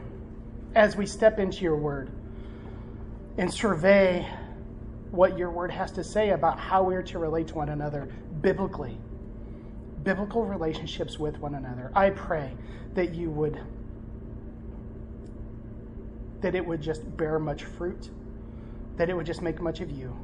as 0.75 0.95
we 0.95 1.07
step 1.07 1.39
into 1.39 1.63
your 1.63 1.77
word 1.77 2.11
and 3.39 3.53
survey 3.53 4.29
what 5.11 5.39
your 5.39 5.51
word 5.51 5.71
has 5.71 5.91
to 5.93 6.05
say 6.05 6.31
about 6.31 6.61
how 6.61 6.83
we're 6.83 7.03
to 7.03 7.19
relate 7.19 7.49
to 7.49 7.55
one 7.55 7.71
another 7.71 8.09
biblically, 8.43 8.99
biblical 10.03 10.45
relationships 10.45 11.19
with 11.19 11.39
one 11.39 11.55
another, 11.55 11.91
I 11.95 12.11
pray 12.11 12.53
that 12.93 13.15
you 13.15 13.31
would 13.31 13.59
that 16.43 16.55
it 16.55 16.67
would 16.67 16.83
just 16.83 17.17
bear 17.17 17.39
much 17.39 17.65
fruit, 17.65 18.11
that 18.99 19.09
it 19.09 19.15
would 19.15 19.25
just 19.25 19.41
make 19.41 19.63
much 19.63 19.81
of 19.81 19.91
you, 19.91 20.15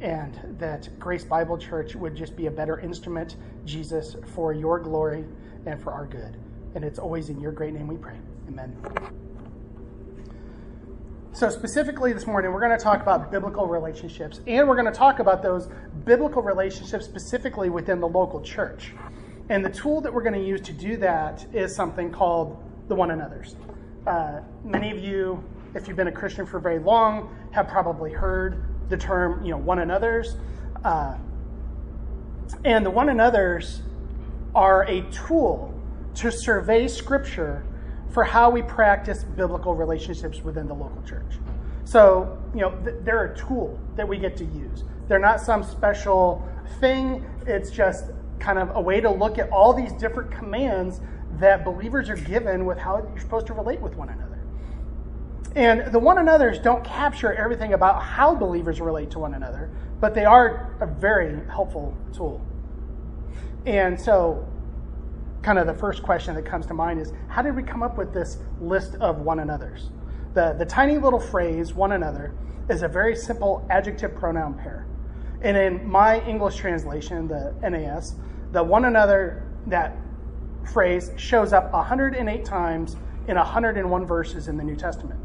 and 0.00 0.38
that 0.58 0.88
Grace 0.98 1.24
Bible 1.24 1.58
Church 1.58 1.94
would 1.94 2.14
just 2.14 2.36
be 2.36 2.46
a 2.46 2.50
better 2.50 2.78
instrument, 2.80 3.36
Jesus, 3.64 4.16
for 4.34 4.52
your 4.52 4.78
glory 4.78 5.24
and 5.66 5.80
for 5.82 5.92
our 5.92 6.06
good. 6.06 6.36
And 6.74 6.84
it's 6.84 6.98
always 6.98 7.30
in 7.30 7.40
your 7.40 7.52
great 7.52 7.74
name 7.74 7.88
we 7.88 7.96
pray. 7.96 8.16
Amen. 8.48 8.76
So, 11.32 11.50
specifically 11.50 12.12
this 12.12 12.26
morning, 12.26 12.52
we're 12.52 12.60
going 12.60 12.76
to 12.76 12.82
talk 12.82 13.00
about 13.00 13.30
biblical 13.30 13.66
relationships, 13.66 14.40
and 14.46 14.66
we're 14.66 14.74
going 14.74 14.92
to 14.92 14.98
talk 14.98 15.20
about 15.20 15.42
those 15.42 15.68
biblical 16.04 16.42
relationships 16.42 17.04
specifically 17.04 17.70
within 17.70 18.00
the 18.00 18.08
local 18.08 18.40
church. 18.40 18.92
And 19.48 19.64
the 19.64 19.70
tool 19.70 20.00
that 20.00 20.12
we're 20.12 20.22
going 20.22 20.34
to 20.34 20.44
use 20.44 20.60
to 20.62 20.72
do 20.72 20.96
that 20.98 21.46
is 21.52 21.74
something 21.74 22.10
called 22.10 22.62
the 22.88 22.94
one 22.94 23.10
another's. 23.10 23.56
Uh, 24.06 24.40
many 24.64 24.90
of 24.90 24.98
you, 24.98 25.42
if 25.74 25.86
you've 25.86 25.96
been 25.96 26.08
a 26.08 26.12
Christian 26.12 26.44
for 26.44 26.58
very 26.58 26.78
long, 26.78 27.34
have 27.52 27.68
probably 27.68 28.12
heard 28.12 28.64
the 28.88 28.96
term, 28.96 29.44
you 29.44 29.50
know, 29.50 29.58
one 29.58 29.78
another's. 29.78 30.36
Uh, 30.84 31.16
and 32.64 32.84
the 32.84 32.90
one 32.90 33.08
another's 33.08 33.82
are 34.54 34.84
a 34.84 35.02
tool 35.10 35.74
to 36.14 36.32
survey 36.32 36.88
Scripture 36.88 37.64
for 38.10 38.24
how 38.24 38.50
we 38.50 38.62
practice 38.62 39.22
biblical 39.22 39.74
relationships 39.74 40.42
within 40.42 40.66
the 40.66 40.74
local 40.74 41.02
church. 41.02 41.38
So, 41.84 42.38
you 42.54 42.60
know, 42.60 42.70
th- 42.84 42.96
they're 43.02 43.32
a 43.32 43.36
tool 43.36 43.78
that 43.96 44.08
we 44.08 44.18
get 44.18 44.36
to 44.38 44.44
use. 44.44 44.84
They're 45.08 45.18
not 45.18 45.40
some 45.40 45.62
special 45.62 46.46
thing, 46.80 47.24
it's 47.46 47.70
just 47.70 48.06
kind 48.38 48.58
of 48.58 48.74
a 48.76 48.80
way 48.80 49.00
to 49.00 49.10
look 49.10 49.38
at 49.38 49.50
all 49.50 49.72
these 49.72 49.92
different 49.94 50.30
commands 50.30 51.00
that 51.38 51.64
believers 51.64 52.08
are 52.08 52.16
given 52.16 52.66
with 52.66 52.78
how 52.78 52.98
you're 52.98 53.20
supposed 53.20 53.46
to 53.46 53.54
relate 53.54 53.80
with 53.80 53.94
one 53.96 54.08
another. 54.08 54.37
And 55.56 55.92
the 55.92 55.98
one 55.98 56.18
another's 56.18 56.58
don't 56.58 56.84
capture 56.84 57.32
everything 57.32 57.72
about 57.72 58.02
how 58.02 58.34
believers 58.34 58.80
relate 58.80 59.10
to 59.12 59.18
one 59.18 59.34
another, 59.34 59.70
but 60.00 60.14
they 60.14 60.24
are 60.24 60.76
a 60.80 60.86
very 60.86 61.40
helpful 61.48 61.96
tool. 62.12 62.40
And 63.66 64.00
so, 64.00 64.46
kind 65.42 65.58
of 65.58 65.66
the 65.66 65.74
first 65.74 66.02
question 66.02 66.34
that 66.34 66.44
comes 66.44 66.66
to 66.66 66.74
mind 66.74 67.00
is 67.00 67.12
how 67.28 67.42
did 67.42 67.56
we 67.56 67.62
come 67.62 67.82
up 67.82 67.96
with 67.96 68.12
this 68.12 68.38
list 68.60 68.94
of 68.96 69.20
one 69.20 69.40
another's? 69.40 69.90
The, 70.34 70.54
the 70.58 70.66
tiny 70.66 70.98
little 70.98 71.20
phrase, 71.20 71.74
one 71.74 71.92
another, 71.92 72.34
is 72.68 72.82
a 72.82 72.88
very 72.88 73.16
simple 73.16 73.66
adjective 73.70 74.14
pronoun 74.14 74.54
pair. 74.54 74.86
And 75.40 75.56
in 75.56 75.88
my 75.88 76.20
English 76.26 76.56
translation, 76.56 77.28
the 77.28 77.54
NAS, 77.62 78.16
the 78.52 78.62
one 78.62 78.84
another, 78.84 79.44
that 79.66 79.96
phrase 80.72 81.10
shows 81.16 81.52
up 81.52 81.72
108 81.72 82.44
times 82.44 82.96
in 83.26 83.36
101 83.36 84.06
verses 84.06 84.48
in 84.48 84.56
the 84.56 84.64
New 84.64 84.76
Testament. 84.76 85.18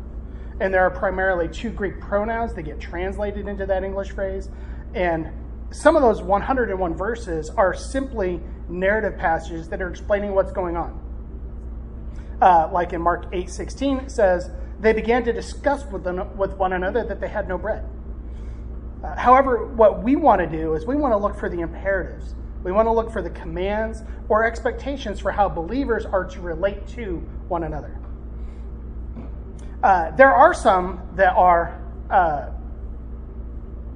And 0.64 0.74
there 0.74 0.84
are 0.84 0.92
primarily 0.92 1.50
two 1.50 1.72
Greek 1.72 2.00
pronouns 2.00 2.54
that 2.54 2.64
get 2.64 2.80
translated 2.80 3.50
into 3.50 3.66
that 3.66 3.84
English 3.84 4.12
phrase. 4.12 4.50
And 4.94 5.30
some 5.72 5.98
of 5.98 6.02
those 6.02 6.22
101 6.22 6.96
verses 6.96 7.50
are 7.50 7.74
simply 7.74 8.40
narrative 8.70 9.20
passages 9.20 9.68
that 9.68 9.82
are 9.82 9.90
explaining 9.90 10.34
what's 10.34 10.54
going 10.54 10.78
on. 10.78 10.98
Uh, 12.42 12.70
like 12.72 12.94
in 12.94 13.02
Mark 13.02 13.26
8:16, 13.34 13.98
it 14.06 14.12
says, 14.12 14.52
"They 14.80 14.94
began 14.94 15.26
to 15.26 15.34
discuss 15.34 15.86
with, 15.92 16.06
them, 16.06 16.38
with 16.38 16.58
one 16.58 16.72
another 16.72 17.04
that 17.04 17.20
they 17.20 17.28
had 17.28 17.50
no 17.50 17.58
bread." 17.58 17.84
Uh, 19.04 19.18
however, 19.18 19.66
what 19.66 20.02
we 20.02 20.16
want 20.16 20.40
to 20.40 20.48
do 20.48 20.76
is 20.76 20.88
we 20.88 20.96
want 20.96 21.12
to 21.12 21.18
look 21.18 21.36
for 21.36 21.50
the 21.50 21.60
imperatives. 21.60 22.36
We 22.64 22.72
want 22.72 22.88
to 22.88 22.94
look 22.94 23.12
for 23.12 23.22
the 23.22 23.32
commands 23.32 24.02
or 24.30 24.46
expectations 24.46 25.20
for 25.20 25.32
how 25.32 25.50
believers 25.50 26.06
are 26.06 26.24
to 26.24 26.40
relate 26.40 26.88
to 26.96 27.18
one 27.50 27.64
another. 27.64 28.00
Uh, 29.84 30.12
there 30.16 30.34
are 30.34 30.54
some 30.54 31.02
that 31.16 31.36
are 31.36 31.80
uh, 32.10 32.50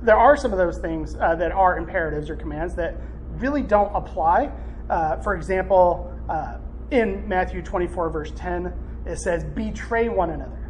there 0.01 0.17
are 0.17 0.37
some 0.37 0.51
of 0.51 0.57
those 0.57 0.77
things 0.77 1.15
uh, 1.15 1.35
that 1.35 1.51
are 1.51 1.77
imperatives 1.77 2.29
or 2.29 2.35
commands 2.35 2.75
that 2.75 2.97
really 3.37 3.61
don't 3.61 3.93
apply. 3.95 4.51
Uh, 4.89 5.17
for 5.17 5.35
example, 5.35 6.13
uh, 6.29 6.57
in 6.91 7.27
Matthew 7.27 7.61
24, 7.61 8.09
verse 8.09 8.31
10, 8.35 8.73
it 9.05 9.17
says, 9.17 9.43
Betray 9.43 10.09
one 10.09 10.29
another, 10.29 10.69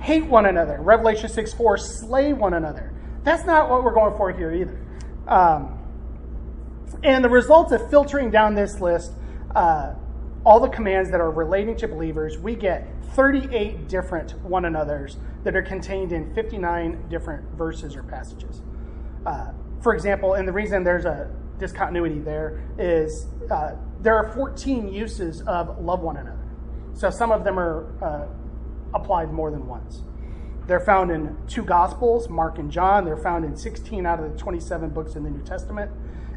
hate 0.00 0.24
one 0.26 0.46
another. 0.46 0.80
Revelation 0.80 1.28
6 1.28 1.52
4, 1.54 1.78
slay 1.78 2.32
one 2.32 2.54
another. 2.54 2.92
That's 3.24 3.44
not 3.44 3.70
what 3.70 3.84
we're 3.84 3.94
going 3.94 4.16
for 4.16 4.32
here 4.32 4.52
either. 4.52 4.78
Um, 5.28 5.78
and 7.04 7.24
the 7.24 7.28
results 7.28 7.72
of 7.72 7.88
filtering 7.90 8.30
down 8.30 8.54
this 8.54 8.80
list, 8.80 9.12
all 10.44 10.58
the 10.58 10.68
commands 10.68 11.10
that 11.10 11.20
are 11.20 11.30
relating 11.30 11.76
to 11.76 11.88
believers, 11.88 12.38
we 12.38 12.56
get 12.56 12.88
38 13.14 13.88
different 13.88 14.38
one 14.40 14.64
another's 14.64 15.16
that 15.44 15.54
are 15.54 15.62
contained 15.62 16.12
in 16.12 16.34
59 16.34 17.08
different 17.08 17.44
verses 17.56 17.94
or 17.94 18.02
passages. 18.02 18.62
Uh, 19.24 19.52
for 19.80 19.94
example, 19.94 20.34
and 20.34 20.46
the 20.46 20.52
reason 20.52 20.82
there's 20.82 21.04
a 21.04 21.30
discontinuity 21.58 22.18
there 22.18 22.60
is 22.78 23.26
uh, 23.50 23.72
there 24.00 24.16
are 24.16 24.32
14 24.32 24.92
uses 24.92 25.42
of 25.42 25.78
love 25.80 26.00
one 26.00 26.16
another. 26.16 26.38
So 26.94 27.10
some 27.10 27.30
of 27.30 27.44
them 27.44 27.58
are 27.58 27.86
uh, 28.02 28.26
applied 28.94 29.32
more 29.32 29.50
than 29.50 29.66
once. 29.66 30.02
They're 30.66 30.80
found 30.80 31.10
in 31.10 31.36
two 31.46 31.62
Gospels, 31.62 32.28
Mark 32.28 32.58
and 32.58 32.70
John. 32.70 33.04
They're 33.04 33.16
found 33.16 33.44
in 33.44 33.56
16 33.56 34.06
out 34.06 34.20
of 34.20 34.32
the 34.32 34.38
27 34.38 34.90
books 34.90 35.14
in 35.14 35.24
the 35.24 35.30
New 35.30 35.42
Testament. 35.42 35.90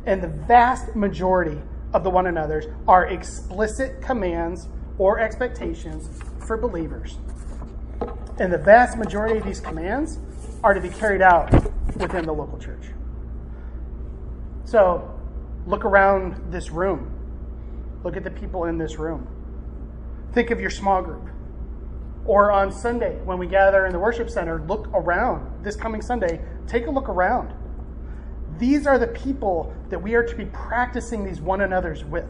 And 0.06 0.22
the 0.22 0.28
vast 0.28 0.96
majority 0.96 1.62
of 1.94 2.04
the 2.04 2.10
one 2.10 2.28
another's 2.28 2.66
are 2.88 3.08
explicit 3.08 4.02
commands 4.02 4.68
or 4.98 5.20
expectations 5.20 6.10
for 6.46 6.58
believers. 6.58 7.18
And 8.40 8.52
the 8.52 8.58
vast 8.58 8.98
majority 8.98 9.38
of 9.38 9.46
these 9.46 9.60
commands 9.60 10.20
are 10.64 10.74
to 10.74 10.82
be 10.82 10.90
carried 10.90 11.22
out 11.22 11.52
within 11.96 12.26
the 12.26 12.34
local 12.34 12.58
church. 12.58 12.88
So 14.66 15.10
look 15.66 15.86
around 15.86 16.52
this 16.52 16.72
room. 16.72 17.12
Look 18.04 18.18
at 18.18 18.24
the 18.24 18.32
people 18.32 18.66
in 18.66 18.78
this 18.78 18.98
room. 18.98 19.28
Think 20.34 20.52
of 20.52 20.60
your 20.60 20.70
small 20.70 21.02
group. 21.02 21.30
Or 22.26 22.52
on 22.52 22.72
Sunday, 22.72 23.20
when 23.24 23.38
we 23.38 23.48
gather 23.48 23.86
in 23.86 23.94
the 23.94 24.00
worship 24.00 24.30
center, 24.30 24.62
look 24.68 24.90
around. 24.94 25.64
This 25.64 25.76
coming 25.76 26.02
Sunday, 26.02 26.42
take 26.68 26.88
a 26.88 26.92
look 26.92 27.08
around. 27.08 27.54
These 28.58 28.88
are 28.88 28.98
the 28.98 29.08
people 29.08 29.74
that 29.90 30.02
we 30.02 30.16
are 30.16 30.24
to 30.24 30.36
be 30.36 30.46
practicing 30.46 31.26
these 31.26 31.42
one 31.42 31.62
another's 31.62 32.04
with. 32.04 32.26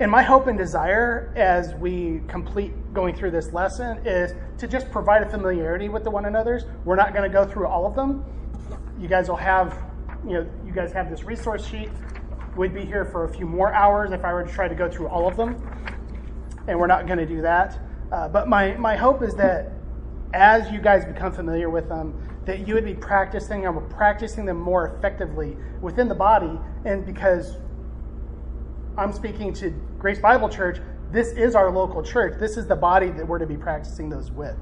And 0.00 0.10
my 0.10 0.22
hope 0.22 0.48
and 0.48 0.58
desire 0.58 1.32
as 1.36 1.72
we 1.74 2.20
complete 2.26 2.72
going 2.92 3.14
through 3.14 3.30
this 3.30 3.52
lesson 3.52 4.04
is 4.04 4.34
to 4.58 4.66
just 4.66 4.90
provide 4.90 5.22
a 5.22 5.28
familiarity 5.28 5.88
with 5.88 6.02
the 6.02 6.10
one 6.10 6.24
another's. 6.24 6.64
We're 6.84 6.96
not 6.96 7.14
going 7.14 7.30
to 7.30 7.32
go 7.32 7.44
through 7.44 7.68
all 7.68 7.86
of 7.86 7.94
them. 7.94 8.24
You 8.98 9.06
guys 9.06 9.28
will 9.28 9.36
have, 9.36 9.78
you 10.26 10.34
know, 10.34 10.50
you 10.66 10.72
guys 10.72 10.92
have 10.92 11.10
this 11.10 11.22
resource 11.22 11.64
sheet. 11.64 11.90
We'd 12.56 12.74
be 12.74 12.84
here 12.84 13.04
for 13.04 13.24
a 13.24 13.32
few 13.32 13.46
more 13.46 13.72
hours 13.72 14.10
if 14.10 14.24
I 14.24 14.32
were 14.32 14.44
to 14.44 14.52
try 14.52 14.66
to 14.66 14.74
go 14.74 14.90
through 14.90 15.08
all 15.08 15.28
of 15.28 15.36
them. 15.36 15.62
And 16.66 16.78
we're 16.78 16.88
not 16.88 17.06
going 17.06 17.18
to 17.18 17.26
do 17.26 17.42
that. 17.42 17.78
Uh, 18.10 18.28
but 18.28 18.48
my, 18.48 18.74
my 18.76 18.96
hope 18.96 19.22
is 19.22 19.34
that 19.34 19.70
as 20.34 20.70
you 20.70 20.80
guys 20.80 21.04
become 21.04 21.32
familiar 21.32 21.70
with 21.70 21.88
them, 21.88 22.12
that 22.44 22.66
you 22.66 22.74
would 22.74 22.84
be 22.84 22.94
practicing 22.94 23.66
or 23.66 23.80
practicing 23.80 24.44
them 24.44 24.60
more 24.60 24.88
effectively 24.88 25.56
within 25.80 26.08
the 26.08 26.14
body. 26.14 26.58
And 26.84 27.06
because 27.06 27.56
I'm 28.98 29.12
speaking 29.12 29.52
to 29.54 29.70
Grace 29.98 30.18
Bible 30.18 30.48
Church, 30.48 30.78
this 31.10 31.28
is 31.32 31.54
our 31.54 31.70
local 31.70 32.02
church. 32.02 32.38
This 32.38 32.56
is 32.56 32.66
the 32.66 32.76
body 32.76 33.10
that 33.10 33.26
we're 33.26 33.38
to 33.38 33.46
be 33.46 33.56
practicing 33.56 34.08
those 34.10 34.30
with. 34.30 34.56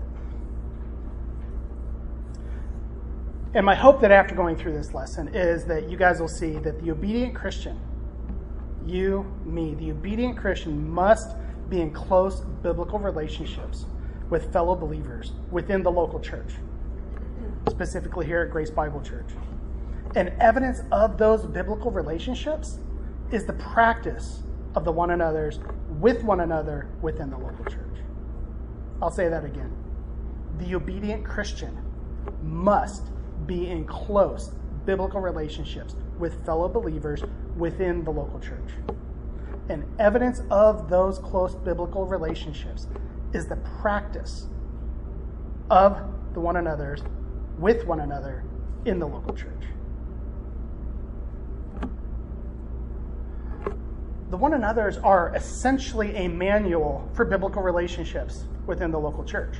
And 3.54 3.66
my 3.66 3.74
hope 3.74 4.00
that 4.02 4.10
after 4.10 4.34
going 4.34 4.56
through 4.56 4.74
this 4.74 4.94
lesson 4.94 5.34
is 5.34 5.64
that 5.64 5.88
you 5.88 5.96
guys 5.96 6.20
will 6.20 6.28
see 6.28 6.58
that 6.58 6.82
the 6.82 6.90
obedient 6.90 7.34
Christian 7.34 7.80
you, 8.86 9.24
me, 9.44 9.74
the 9.74 9.90
obedient 9.90 10.36
Christian 10.36 10.88
must 10.88 11.36
be 11.68 11.80
in 11.80 11.92
close 11.92 12.40
biblical 12.40 12.98
relationships 12.98 13.86
with 14.32 14.50
fellow 14.50 14.74
believers 14.74 15.32
within 15.50 15.82
the 15.82 15.90
local 15.90 16.18
church, 16.18 16.54
specifically 17.68 18.24
here 18.24 18.40
at 18.40 18.50
Grace 18.50 18.70
Bible 18.70 19.02
Church. 19.02 19.28
And 20.16 20.30
evidence 20.40 20.80
of 20.90 21.18
those 21.18 21.44
biblical 21.44 21.90
relationships 21.90 22.78
is 23.30 23.44
the 23.44 23.52
practice 23.52 24.42
of 24.74 24.86
the 24.86 24.90
one 24.90 25.10
another's 25.10 25.60
with 26.00 26.24
one 26.24 26.40
another 26.40 26.88
within 27.02 27.28
the 27.28 27.36
local 27.36 27.66
church. 27.66 27.98
I'll 29.02 29.10
say 29.10 29.28
that 29.28 29.44
again. 29.44 29.70
The 30.56 30.76
obedient 30.76 31.26
Christian 31.26 31.76
must 32.42 33.08
be 33.46 33.68
in 33.68 33.84
close 33.84 34.52
biblical 34.86 35.20
relationships 35.20 35.94
with 36.18 36.42
fellow 36.46 36.70
believers 36.70 37.22
within 37.58 38.02
the 38.02 38.10
local 38.10 38.40
church. 38.40 38.70
And 39.68 39.84
evidence 39.98 40.40
of 40.50 40.88
those 40.88 41.18
close 41.18 41.54
biblical 41.54 42.06
relationships 42.06 42.86
is 43.32 43.46
the 43.46 43.56
practice 43.80 44.46
of 45.70 46.00
the 46.34 46.40
one 46.40 46.56
another's 46.56 47.02
with 47.58 47.86
one 47.86 48.00
another 48.00 48.44
in 48.84 48.98
the 48.98 49.06
local 49.06 49.34
church. 49.34 49.64
The 54.30 54.36
one 54.36 54.54
another's 54.54 54.96
are 54.98 55.34
essentially 55.34 56.16
a 56.16 56.28
manual 56.28 57.08
for 57.12 57.24
biblical 57.24 57.62
relationships 57.62 58.44
within 58.66 58.90
the 58.90 58.98
local 58.98 59.24
church. 59.24 59.56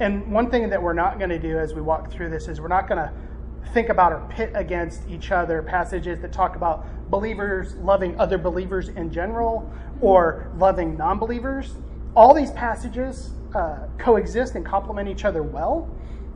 And 0.00 0.32
one 0.32 0.50
thing 0.50 0.70
that 0.70 0.82
we're 0.82 0.94
not 0.94 1.18
going 1.18 1.30
to 1.30 1.38
do 1.38 1.58
as 1.58 1.74
we 1.74 1.82
walk 1.82 2.10
through 2.10 2.30
this 2.30 2.48
is 2.48 2.60
we're 2.60 2.68
not 2.68 2.88
going 2.88 2.98
to 2.98 3.12
think 3.72 3.88
about 3.88 4.12
or 4.12 4.26
pit 4.30 4.52
against 4.54 5.08
each 5.08 5.30
other 5.30 5.62
passages 5.62 6.20
that 6.20 6.32
talk 6.32 6.56
about 6.56 6.86
believers 7.10 7.74
loving 7.76 8.18
other 8.18 8.38
believers 8.38 8.88
in 8.88 9.12
general 9.12 9.70
or 10.00 10.50
loving 10.56 10.96
non 10.96 11.18
believers. 11.18 11.74
All 12.14 12.34
these 12.34 12.50
passages 12.50 13.30
uh, 13.54 13.86
coexist 13.98 14.54
and 14.54 14.64
complement 14.64 15.08
each 15.08 15.24
other 15.24 15.42
well. 15.42 15.88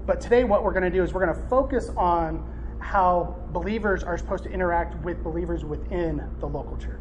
But 0.06 0.21
today, 0.21 0.45
what 0.45 0.62
we're 0.62 0.73
going 0.73 0.85
to 0.85 0.90
do 0.90 1.02
is 1.02 1.12
we're 1.12 1.25
going 1.25 1.37
to 1.37 1.49
focus 1.49 1.90
on 1.97 2.52
how 2.78 3.37
believers 3.52 4.02
are 4.04 4.16
supposed 4.16 4.45
to 4.45 4.50
interact 4.50 5.02
with 5.04 5.23
believers 5.23 5.64
within 5.64 6.23
the 6.40 6.47
local 6.47 6.76
church. 6.76 7.00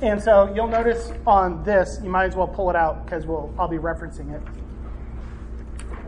And 0.00 0.22
so 0.22 0.52
you'll 0.54 0.68
notice 0.68 1.10
on 1.26 1.64
this, 1.64 1.98
you 2.02 2.08
might 2.08 2.26
as 2.26 2.36
well 2.36 2.46
pull 2.46 2.70
it 2.70 2.76
out 2.76 3.04
because 3.04 3.26
we'll, 3.26 3.52
I'll 3.58 3.68
be 3.68 3.78
referencing 3.78 4.32
it. 4.32 4.42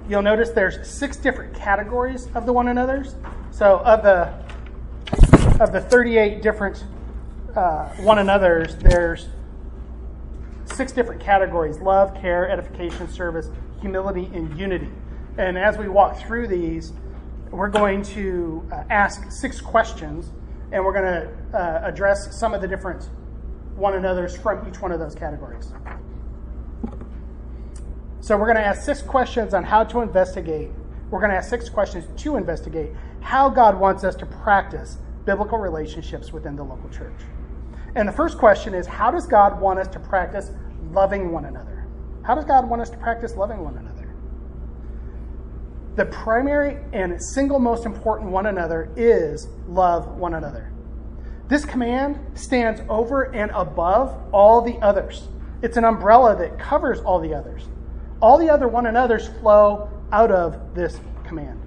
You'll 0.09 0.23
notice 0.23 0.51
there's 0.51 0.89
six 0.89 1.17
different 1.17 1.55
categories 1.55 2.29
of 2.35 2.47
the 2.47 2.53
one 2.53 2.69
another's. 2.69 3.17
So 3.51 3.79
of 3.81 4.03
the 4.03 4.33
of 5.61 5.73
the 5.73 5.81
38 5.81 6.41
different 6.41 6.85
uh, 7.55 7.89
one 7.97 8.19
another's, 8.19 8.77
there's 8.77 9.27
six 10.73 10.93
different 10.93 11.21
categories: 11.21 11.79
love, 11.79 12.15
care, 12.15 12.49
edification, 12.49 13.09
service, 13.09 13.49
humility, 13.81 14.31
and 14.35 14.59
unity. 14.59 14.91
And 15.39 15.59
as 15.59 15.79
we 15.79 15.89
walk 15.89 16.19
through 16.19 16.49
these, 16.49 16.93
we're 17.51 17.69
going 17.69 18.03
to 18.03 18.67
uh, 18.73 18.85
ask 18.91 19.31
six 19.31 19.61
questions, 19.61 20.31
and 20.73 20.85
we're 20.85 20.93
going 20.93 21.05
to 21.05 21.59
uh, 21.59 21.81
address 21.85 22.37
some 22.37 22.55
of 22.55 22.61
the 22.61 22.69
different 22.69 23.09
one 23.77 23.95
another's 23.95 24.37
from 24.37 24.69
each 24.69 24.81
one 24.81 24.93
of 24.93 25.01
those 25.01 25.15
categories. 25.15 25.73
So 28.21 28.37
we're 28.37 28.47
going 28.47 28.57
to 28.57 28.67
ask 28.67 28.83
six 28.83 29.01
questions 29.01 29.55
on 29.55 29.65
how 29.65 29.85
to 29.85 30.01
investigate. 30.01 30.71
We're 31.11 31.21
going 31.21 31.31
to 31.31 31.37
ask 31.37 31.49
six 31.49 31.69
questions 31.69 32.05
to 32.23 32.37
investigate 32.37 32.91
how 33.21 33.49
God 33.49 33.81
wants 33.81 34.05
us 34.05 34.15
to 34.17 34.27
practice 34.27 34.99
biblical 35.25 35.59
relationships 35.59 36.33
within 36.33 36.55
the 36.55 36.63
local 36.63 36.89
church. 36.91 37.21
And 37.95 38.09
the 38.09 38.13
first 38.13 38.39
question 38.39 38.75
is 38.75 38.87
how 38.87 39.11
does 39.11 39.27
God 39.27 39.61
want 39.61 39.79
us 39.79 39.89
to 39.89 40.01
practice 40.01 40.51
loving 40.93 41.33
one 41.33 41.45
another? 41.45 41.87
How 42.23 42.35
does 42.35 42.45
God 42.45 42.69
want 42.69 42.83
us 42.83 42.91
to 42.91 42.97
practice 42.99 43.35
loving 43.35 43.65
one 43.65 43.77
another? 43.77 43.91
The 45.97 46.07
primary 46.07 46.79
and 46.93 47.21
single 47.23 47.59
most 47.59 47.85
important 47.85 48.31
one 48.31 48.47
another 48.47 48.93
is 48.97 49.49
love 49.69 50.07
one 50.17 50.35
another. 50.35 50.73
This 51.49 51.65
command 51.65 52.39
stands 52.39 52.81
over 52.89 53.25
and 53.35 53.51
above 53.51 54.17
all 54.33 54.63
the 54.63 54.79
others. 54.79 55.27
It's 55.63 55.77
an 55.77 55.85
umbrella 55.85 56.37
that 56.37 56.59
covers 56.59 57.01
all 57.01 57.19
the 57.19 57.35
others. 57.35 57.65
All 58.23 58.39
the 58.39 58.49
other 58.49 58.69
one 58.69 58.87
another's 58.87 59.29
flow 59.41 59.91
out 60.13 60.31
of 60.31 60.75
this 60.75 61.01
command. 61.25 61.61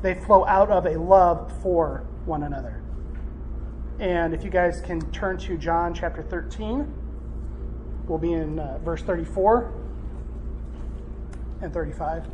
They 0.00 0.14
flow 0.14 0.46
out 0.46 0.70
of 0.70 0.86
a 0.86 0.96
love 0.98 1.52
for 1.62 2.04
one 2.24 2.44
another. 2.44 2.82
And 3.98 4.34
if 4.34 4.44
you 4.44 4.50
guys 4.50 4.80
can 4.80 5.00
turn 5.10 5.38
to 5.38 5.56
John 5.56 5.94
chapter 5.94 6.22
13, 6.22 6.92
we'll 8.06 8.18
be 8.18 8.34
in 8.34 8.58
uh, 8.58 8.78
verse 8.78 9.02
34 9.02 9.72
and 11.62 11.72
35. 11.72 12.26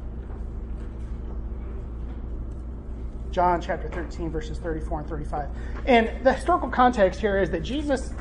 John 3.30 3.60
chapter 3.60 3.88
13, 3.88 4.30
verses 4.30 4.58
34 4.58 5.00
and 5.00 5.08
35. 5.08 5.48
And 5.86 6.24
the 6.24 6.32
historical 6.32 6.68
context 6.68 7.20
here 7.20 7.40
is 7.40 7.50
that 7.50 7.62
Jesus 7.62 8.12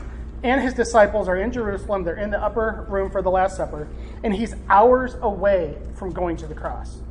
and 0.44 0.62
his 0.62 0.74
disciples 0.74 1.28
are 1.28 1.38
in 1.38 1.52
Jerusalem. 1.52 2.04
They're 2.04 2.16
in 2.16 2.32
the 2.32 2.42
upper 2.42 2.86
room 2.90 3.12
for 3.12 3.22
the 3.22 3.30
Last 3.30 3.58
Supper, 3.58 3.88
and 4.24 4.34
he's 4.34 4.56
hours 4.70 5.16
away 5.22 5.78
from 5.96 6.12
going 6.12 6.38
to 6.38 6.48
the 6.48 6.56
cross. 6.56 7.02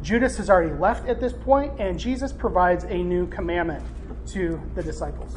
Judas 0.00 0.36
has 0.36 0.48
already 0.48 0.74
left 0.74 1.08
at 1.08 1.20
this 1.20 1.32
point, 1.32 1.72
and 1.80 1.98
Jesus 1.98 2.32
provides 2.32 2.84
a 2.84 2.96
new 2.96 3.26
commandment 3.26 3.84
to 4.28 4.60
the 4.74 4.82
disciples. 4.82 5.36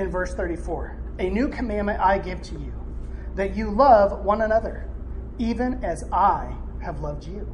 In 0.00 0.10
verse 0.10 0.32
34, 0.32 0.96
a 1.18 1.28
new 1.28 1.46
commandment 1.48 2.00
I 2.00 2.16
give 2.16 2.40
to 2.44 2.54
you, 2.54 2.72
that 3.34 3.54
you 3.54 3.70
love 3.70 4.24
one 4.24 4.40
another 4.40 4.88
even 5.38 5.84
as 5.84 6.02
I 6.10 6.54
have 6.82 7.00
loved 7.00 7.26
you, 7.26 7.46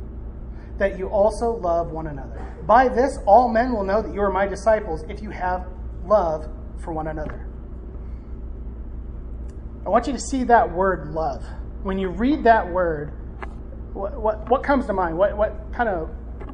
that 0.79 0.97
you 0.97 1.09
also 1.09 1.51
love 1.57 1.91
one 1.91 2.07
another. 2.07 2.41
By 2.65 2.89
this, 2.89 3.19
all 3.27 3.49
men 3.49 3.73
will 3.73 3.83
know 3.83 4.01
that 4.01 4.15
you 4.15 4.21
are 4.23 4.31
my 4.31 4.47
disciples 4.47 5.03
if 5.09 5.21
you 5.21 5.31
have 5.31 5.67
love 6.05 6.49
for 6.79 6.93
one 6.93 7.09
another. 7.09 7.49
I 9.85 9.89
want 9.89 10.07
you 10.07 10.13
to 10.13 10.21
see 10.21 10.45
that 10.45 10.71
word 10.71 11.09
love. 11.09 11.45
When 11.83 11.99
you 11.99 12.11
read 12.11 12.45
that 12.45 12.69
word, 12.69 13.13
what, 13.93 14.21
what, 14.21 14.49
what 14.49 14.63
comes 14.63 14.87
to 14.87 14.93
mind? 14.93 15.19
What, 15.19 15.37
what 15.37 15.73
kind 15.73 15.89
of, 15.89 16.11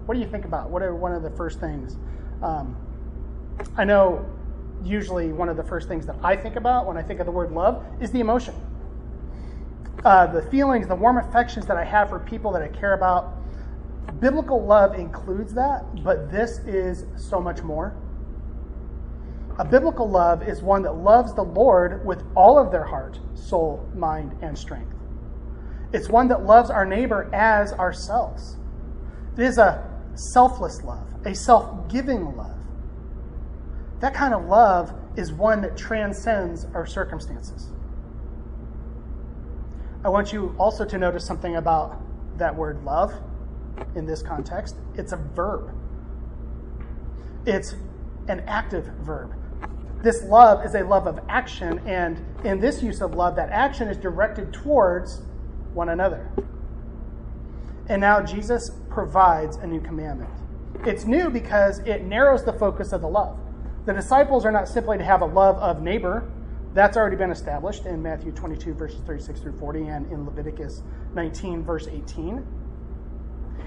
what 0.07 0.15
do 0.15 0.21
you 0.21 0.27
think 0.27 0.47
about? 0.47 0.71
What 0.71 0.83
are 0.83 0.95
one 0.95 1.13
of 1.13 1.23
the 1.23 1.31
first 1.37 1.61
things? 1.61 1.99
Um, 2.43 2.79
I 3.77 3.85
know 3.85 4.25
usually 4.85 5.33
one 5.33 5.49
of 5.49 5.57
the 5.57 5.65
first 5.65 5.89
things 5.89 6.07
that 6.07 6.17
I 6.23 6.37
think 6.37 6.57
about 6.57 6.87
when 6.87 6.97
I 6.97 7.03
think 7.03 7.21
of 7.21 7.27
the 7.27 7.33
word 7.33 7.53
love 7.53 7.85
is 8.01 8.11
the 8.11 8.21
emotion 8.21 8.55
uh, 10.05 10.27
the 10.27 10.43
feelings, 10.43 10.89
the 10.89 10.95
warm 10.95 11.19
affections 11.19 11.67
that 11.67 11.77
I 11.77 11.85
have 11.85 12.09
for 12.09 12.19
people 12.19 12.53
that 12.53 12.63
I 12.63 12.69
care 12.69 12.95
about. 12.95 13.39
Biblical 14.21 14.65
love 14.65 14.95
includes 14.95 15.55
that, 15.55 16.03
but 16.03 16.31
this 16.31 16.59
is 16.61 17.05
so 17.17 17.41
much 17.41 17.63
more. 17.63 17.95
A 19.59 19.65
biblical 19.65 20.09
love 20.09 20.49
is 20.49 20.63
one 20.63 20.83
that 20.83 20.97
loves 20.97 21.35
the 21.35 21.43
Lord 21.43 22.05
with 22.05 22.25
all 22.35 22.59
of 22.59 22.73
their 22.73 22.85
heart, 22.85 23.21
soul, 23.35 23.89
mind, 23.95 24.37
and 24.43 24.59
strength. 24.59 24.95
It's 25.93 26.09
one 26.09 26.29
that 26.29 26.45
loves 26.45 26.71
our 26.71 26.87
neighbor 26.87 27.33
as 27.35 27.73
ourselves. 27.75 28.57
It 29.37 29.45
is 29.45 29.59
a 29.59 29.89
selfless 30.15 30.83
love, 30.83 31.07
a 31.25 31.35
self 31.35 31.89
giving 31.89 32.37
love. 32.37 32.57
That 34.03 34.15
kind 34.15 34.35
of 34.35 34.47
love 34.47 34.93
is 35.15 35.33
one 35.33 35.61
that 35.61 35.77
transcends 35.77 36.67
our 36.75 36.85
circumstances. 36.87 37.69
I 40.05 40.09
want 40.09 40.33
you 40.33 40.57
also 40.59 40.85
to 40.85 40.99
notice 40.99 41.25
something 41.25 41.55
about 41.55 42.01
that 42.37 42.57
word 42.57 42.83
love 42.83 43.15
in 43.95 44.05
this 44.05 44.21
context. 44.21 44.75
It's 44.97 45.13
a 45.13 45.17
verb, 45.17 45.73
it's 47.47 47.77
an 48.27 48.41
active 48.49 48.87
verb. 49.03 49.37
This 50.03 50.25
love 50.25 50.67
is 50.67 50.75
a 50.75 50.83
love 50.83 51.07
of 51.07 51.21
action, 51.29 51.79
and 51.87 52.21
in 52.43 52.59
this 52.59 52.83
use 52.83 53.03
of 53.03 53.15
love, 53.15 53.37
that 53.37 53.51
action 53.51 53.87
is 53.87 53.97
directed 53.97 54.53
towards 54.53 55.23
one 55.75 55.89
another. 55.89 56.29
And 57.89 58.01
now 58.01 58.21
Jesus 58.21 58.73
provides 58.91 59.59
a 59.59 59.67
new 59.69 59.81
commandment. 59.81 60.31
It's 60.85 61.05
new 61.05 61.31
because 61.31 61.79
it 61.81 62.03
narrows 62.03 62.43
the 62.43 62.53
focus 62.53 62.93
of 62.93 63.01
the 63.01 63.09
love. 63.09 63.39
The 63.85 63.93
disciples 63.93 64.45
are 64.45 64.53
not 64.53 64.69
simply 64.69 64.99
to 64.99 65.05
have 65.05 65.23
a 65.23 65.27
love 65.27 65.57
of 65.57 65.83
neighbor, 65.83 66.31
that's 66.75 66.97
already 66.97 67.17
been 67.17 67.31
established 67.31 67.85
in 67.85 68.03
Matthew 68.03 68.33
22, 68.33 68.75
verses 68.75 69.01
36 69.07 69.41
through 69.41 69.59
40, 69.59 69.89
and 69.89 70.11
in 70.11 70.25
Leviticus 70.25 70.83
19, 71.15 71.65
verse 71.65 71.87
18. 71.87 72.47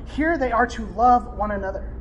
Here 0.07 0.37
they 0.37 0.51
are 0.51 0.65
to 0.67 0.85
love 0.87 1.37
one 1.37 1.51
another. 1.51 1.93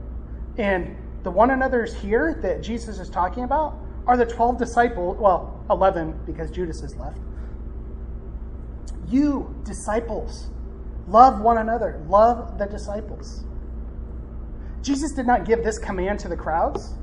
And 0.57 0.96
the 1.22 1.31
one 1.31 1.50
another's 1.50 1.94
here 1.94 2.38
that 2.42 2.62
Jesus 2.62 2.98
is 2.98 3.11
talking 3.11 3.44
about 3.44 3.79
are 4.07 4.16
the 4.16 4.27
12 4.27 4.59
disciples, 4.59 5.18
well, 5.18 5.62
11 5.70 6.20
because 6.27 6.50
Judas 6.50 6.83
is 6.83 6.96
left. 6.96 7.18
You, 9.09 9.55
disciples, 9.64 10.48
love 11.07 11.40
one 11.40 11.59
another, 11.59 12.03
love 12.09 12.59
the 12.59 12.66
disciples. 12.66 13.44
Jesus 14.83 15.12
did 15.12 15.27
not 15.27 15.44
give 15.46 15.64
this 15.64 15.79
command 15.79 16.18
to 16.20 16.29
the 16.29 16.37
crowds. 16.37 16.94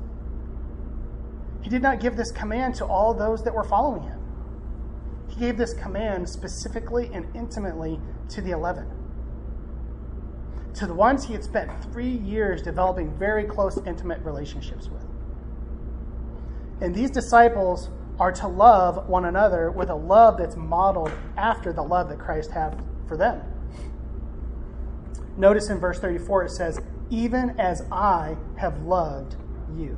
He 1.62 1.70
did 1.70 1.82
not 1.82 2.00
give 2.00 2.16
this 2.16 2.32
command 2.32 2.74
to 2.76 2.84
all 2.84 3.14
those 3.14 3.42
that 3.44 3.54
were 3.54 3.64
following 3.64 4.02
him. 4.02 4.18
He 5.28 5.40
gave 5.40 5.56
this 5.56 5.72
command 5.72 6.28
specifically 6.28 7.10
and 7.14 7.26
intimately 7.34 8.00
to 8.30 8.42
the 8.42 8.50
11. 8.50 8.90
To 10.74 10.86
the 10.86 10.94
ones 10.94 11.24
he 11.24 11.32
had 11.32 11.44
spent 11.44 11.70
three 11.92 12.10
years 12.10 12.62
developing 12.62 13.16
very 13.16 13.44
close, 13.44 13.78
intimate 13.86 14.20
relationships 14.24 14.88
with. 14.88 15.04
And 16.80 16.94
these 16.94 17.10
disciples 17.10 17.90
are 18.18 18.32
to 18.32 18.48
love 18.48 19.08
one 19.08 19.24
another 19.24 19.70
with 19.70 19.88
a 19.88 19.94
love 19.94 20.38
that's 20.38 20.56
modeled 20.56 21.12
after 21.36 21.72
the 21.72 21.82
love 21.82 22.08
that 22.08 22.18
Christ 22.18 22.50
had 22.50 22.82
for 23.06 23.16
them. 23.16 23.40
Notice 25.36 25.70
in 25.70 25.78
verse 25.78 25.98
34 25.98 26.44
it 26.44 26.50
says, 26.50 26.80
Even 27.10 27.58
as 27.58 27.82
I 27.90 28.36
have 28.56 28.82
loved 28.82 29.36
you. 29.76 29.96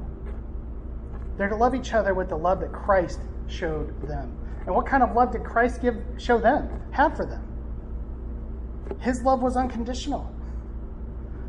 They're 1.37 1.49
to 1.49 1.57
love 1.57 1.75
each 1.75 1.93
other 1.93 2.15
with 2.15 2.29
the 2.29 2.37
love 2.37 2.61
that 2.61 2.73
Christ 2.73 3.21
showed 3.49 4.07
them. 4.07 4.37
And 4.67 4.75
what 4.75 4.87
kind 4.87 5.03
of 5.03 5.15
love 5.15 5.33
did 5.33 5.45
Christ 5.45 5.83
give 5.83 5.97
show 6.17 6.39
them, 6.39 6.69
have 6.93 7.17
for 7.17 7.27
them? 7.27 7.43
His 9.01 9.23
love 9.23 9.43
was 9.43 9.57
unconditional. 9.57 10.31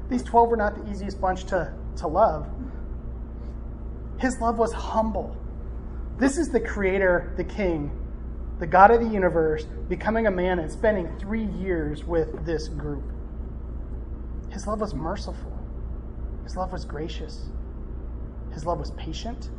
These 0.09 0.23
12 0.23 0.49
were 0.49 0.57
not 0.57 0.75
the 0.75 0.91
easiest 0.91 1.19
bunch 1.19 1.45
to, 1.45 1.73
to 1.97 2.07
love. 2.07 2.47
His 4.19 4.39
love 4.39 4.57
was 4.57 4.71
humble. 4.73 5.35
This 6.17 6.37
is 6.37 6.49
the 6.49 6.59
creator, 6.59 7.33
the 7.37 7.43
king, 7.43 7.91
the 8.59 8.67
God 8.67 8.91
of 8.91 9.01
the 9.01 9.07
universe, 9.07 9.65
becoming 9.89 10.27
a 10.27 10.31
man 10.31 10.59
and 10.59 10.71
spending 10.71 11.17
three 11.19 11.45
years 11.45 12.05
with 12.05 12.45
this 12.45 12.67
group. 12.69 13.03
His 14.49 14.67
love 14.67 14.79
was 14.79 14.93
merciful. 14.93 15.51
His 16.43 16.55
love 16.55 16.71
was 16.71 16.85
gracious. 16.85 17.49
His 18.53 18.65
love 18.65 18.79
was 18.79 18.91
patient, 18.91 19.49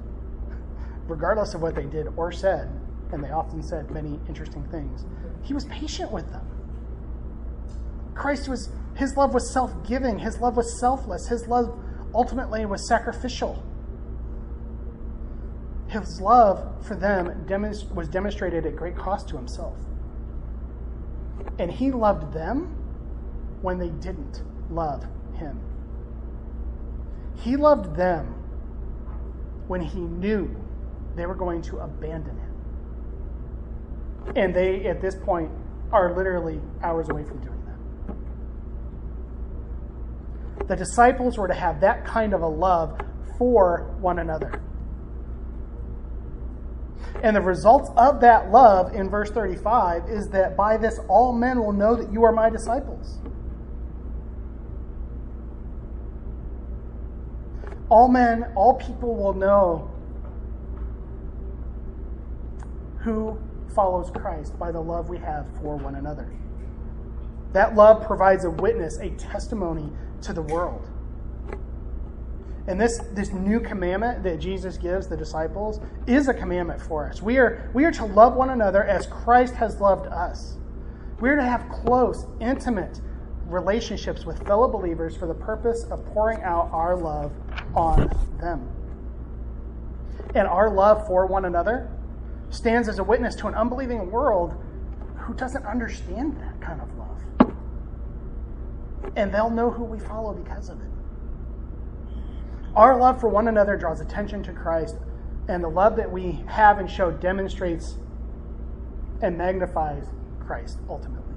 regardless 1.06 1.54
of 1.54 1.62
what 1.62 1.74
they 1.74 1.84
did 1.84 2.08
or 2.16 2.32
said. 2.32 2.68
And 3.12 3.22
they 3.22 3.30
often 3.30 3.62
said 3.62 3.90
many 3.90 4.18
interesting 4.28 4.64
things. 4.64 5.04
He 5.42 5.54
was 5.54 5.64
patient 5.66 6.10
with 6.10 6.30
them. 6.32 6.44
Christ 8.14 8.48
was, 8.48 8.70
his 8.96 9.16
love 9.16 9.34
was 9.34 9.52
self 9.52 9.86
giving, 9.86 10.18
his 10.18 10.40
love 10.40 10.56
was 10.56 10.80
selfless, 10.80 11.28
his 11.28 11.46
love 11.46 11.78
ultimately 12.14 12.66
was 12.66 12.88
sacrificial. 12.88 13.62
His 15.88 16.20
love 16.20 16.84
for 16.84 16.96
them 16.96 17.46
was 17.94 18.08
demonstrated 18.08 18.66
at 18.66 18.74
great 18.74 18.96
cost 18.96 19.28
to 19.28 19.36
himself. 19.36 19.76
And 21.58 21.70
he 21.70 21.92
loved 21.92 22.32
them 22.32 22.74
when 23.62 23.78
they 23.78 23.90
didn't 23.90 24.42
love 24.70 25.06
him. 25.34 25.60
He 27.36 27.56
loved 27.56 27.96
them 27.96 28.34
when 29.68 29.80
he 29.80 30.00
knew 30.00 30.65
they 31.16 31.26
were 31.26 31.34
going 31.34 31.62
to 31.62 31.78
abandon 31.78 32.36
him. 32.38 32.52
And 34.36 34.54
they, 34.54 34.86
at 34.86 35.00
this 35.00 35.16
point, 35.16 35.50
are 35.92 36.14
literally 36.16 36.60
hours 36.82 37.08
away 37.08 37.24
from 37.24 37.40
doing 37.40 37.64
that. 40.58 40.68
The 40.68 40.76
disciples 40.76 41.38
were 41.38 41.48
to 41.48 41.54
have 41.54 41.80
that 41.80 42.04
kind 42.04 42.34
of 42.34 42.42
a 42.42 42.48
love 42.48 43.00
for 43.38 43.94
one 44.00 44.18
another. 44.18 44.60
And 47.22 47.34
the 47.34 47.40
results 47.40 47.90
of 47.96 48.20
that 48.20 48.50
love 48.50 48.94
in 48.94 49.08
verse 49.08 49.30
35 49.30 50.08
is 50.08 50.28
that 50.28 50.56
by 50.56 50.76
this 50.76 50.98
all 51.08 51.32
men 51.32 51.58
will 51.60 51.72
know 51.72 51.96
that 51.96 52.12
you 52.12 52.24
are 52.24 52.32
my 52.32 52.50
disciples. 52.50 53.18
All 57.88 58.08
men, 58.08 58.52
all 58.56 58.74
people 58.74 59.14
will 59.14 59.32
know 59.32 59.90
who 63.06 63.38
follows 63.72 64.10
Christ 64.10 64.58
by 64.58 64.72
the 64.72 64.80
love 64.80 65.08
we 65.08 65.18
have 65.18 65.46
for 65.60 65.76
one 65.76 65.94
another. 65.94 66.28
That 67.52 67.76
love 67.76 68.04
provides 68.04 68.44
a 68.44 68.50
witness, 68.50 68.98
a 68.98 69.10
testimony 69.10 69.92
to 70.22 70.32
the 70.32 70.42
world. 70.42 70.88
And 72.66 72.80
this, 72.80 72.98
this 73.12 73.30
new 73.30 73.60
commandment 73.60 74.24
that 74.24 74.40
Jesus 74.40 74.76
gives 74.76 75.06
the 75.06 75.16
disciples 75.16 75.78
is 76.08 76.26
a 76.26 76.34
commandment 76.34 76.82
for 76.82 77.08
us. 77.08 77.22
We 77.22 77.38
are, 77.38 77.70
we 77.74 77.84
are 77.84 77.92
to 77.92 78.04
love 78.04 78.34
one 78.34 78.50
another 78.50 78.82
as 78.82 79.06
Christ 79.06 79.54
has 79.54 79.80
loved 79.80 80.08
us. 80.08 80.56
We 81.20 81.28
are 81.28 81.36
to 81.36 81.44
have 81.44 81.68
close, 81.68 82.26
intimate 82.40 83.00
relationships 83.46 84.26
with 84.26 84.44
fellow 84.48 84.66
believers 84.66 85.16
for 85.16 85.26
the 85.26 85.34
purpose 85.34 85.84
of 85.84 86.04
pouring 86.06 86.42
out 86.42 86.70
our 86.72 86.96
love 86.96 87.30
on 87.72 88.10
them. 88.40 88.68
And 90.34 90.48
our 90.48 90.68
love 90.68 91.06
for 91.06 91.26
one 91.26 91.44
another 91.44 91.88
stands 92.50 92.88
as 92.88 92.98
a 92.98 93.04
witness 93.04 93.34
to 93.36 93.46
an 93.48 93.54
unbelieving 93.54 94.10
world 94.10 94.54
who 95.18 95.34
doesn't 95.34 95.64
understand 95.66 96.36
that 96.40 96.60
kind 96.60 96.80
of 96.80 96.88
love. 96.96 97.54
And 99.16 99.32
they'll 99.32 99.50
know 99.50 99.70
who 99.70 99.84
we 99.84 99.98
follow 99.98 100.32
because 100.32 100.68
of 100.68 100.80
it. 100.80 100.88
Our 102.74 102.98
love 102.98 103.20
for 103.20 103.28
one 103.28 103.48
another 103.48 103.76
draws 103.76 104.00
attention 104.00 104.42
to 104.44 104.52
Christ, 104.52 104.96
and 105.48 105.64
the 105.64 105.68
love 105.68 105.96
that 105.96 106.10
we 106.10 106.44
have 106.46 106.78
and 106.78 106.90
show 106.90 107.10
demonstrates 107.10 107.94
and 109.22 109.38
magnifies 109.38 110.04
Christ 110.40 110.78
ultimately. 110.88 111.34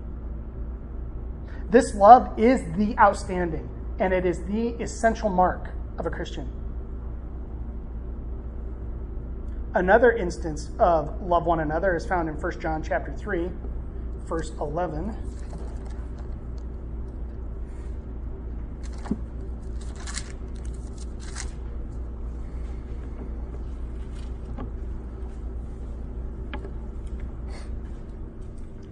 This 1.70 1.96
love 1.96 2.38
is 2.38 2.62
the 2.76 2.98
outstanding, 2.98 3.70
and 4.00 4.14
it 4.14 4.26
is 4.26 4.44
the 4.46 4.70
essential 4.82 5.30
mark 5.30 5.70
of 5.98 6.06
a 6.06 6.10
Christian. 6.10 6.52
Another 9.76 10.12
instance 10.12 10.72
of 10.80 11.22
love 11.22 11.46
one 11.46 11.60
another 11.60 11.96
is 11.96 12.04
found 12.04 12.28
in 12.28 12.34
1 12.34 12.60
John 12.60 12.82
chapter 12.82 13.14
3, 13.14 13.52
verse 14.26 14.52
11. 14.60 15.16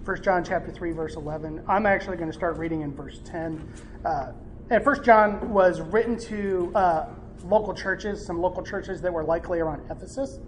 1 0.04 0.22
John 0.22 0.44
chapter 0.44 0.70
3, 0.70 0.92
verse 0.92 1.16
11. 1.16 1.64
I'm 1.68 1.86
actually 1.86 2.16
going 2.16 2.30
to 2.30 2.34
start 2.34 2.56
reading 2.56 2.82
in 2.82 2.94
verse 2.94 3.20
10. 3.24 3.74
Uh, 4.04 4.32
and 4.70 4.86
1 4.86 5.04
John 5.04 5.50
was 5.50 5.80
written 5.80 6.16
to 6.20 6.72
uh, 6.74 7.06
local 7.48 7.74
churches, 7.74 8.24
some 8.24 8.40
local 8.40 8.62
churches 8.62 9.00
that 9.00 9.12
were 9.12 9.24
likely 9.24 9.60
around 9.60 9.90
Ephesus. 9.90 10.38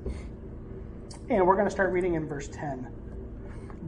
And 1.29 1.47
we're 1.47 1.55
going 1.55 1.67
to 1.67 1.71
start 1.71 1.93
reading 1.93 2.15
in 2.15 2.29
verse 2.29 2.49
10. 2.49 2.89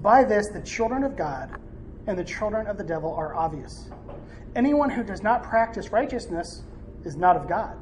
By 0.01 0.25
this, 0.25 0.49
the 0.49 0.63
children 0.63 1.05
of 1.05 1.17
God 1.17 1.61
and 2.07 2.19
the 2.19 2.25
children 2.25 2.67
of 2.67 2.79
the 2.79 2.85
devil 2.85 3.15
are 3.15 3.35
obvious. 3.35 3.91
Anyone 4.57 4.91
who 4.91 5.05
does 5.05 5.23
not 5.23 5.43
practice 5.43 5.91
righteousness 5.91 6.63
is 7.05 7.17
not 7.17 7.37
of 7.37 7.49
God, 7.49 7.77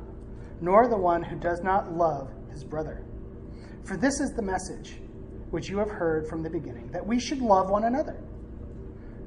nor 0.60 0.88
the 0.88 0.96
one 0.96 1.22
who 1.22 1.36
does 1.36 1.62
not 1.62 1.92
love 1.92 2.30
his 2.50 2.64
brother. 2.64 3.04
For 3.84 3.96
this 3.96 4.20
is 4.20 4.32
the 4.32 4.42
message 4.42 5.00
which 5.50 5.68
you 5.68 5.78
have 5.78 5.90
heard 5.90 6.28
from 6.28 6.42
the 6.42 6.50
beginning, 6.50 6.88
that 6.92 7.06
we 7.06 7.18
should 7.18 7.40
love 7.40 7.70
one 7.70 7.84
another. 7.84 8.16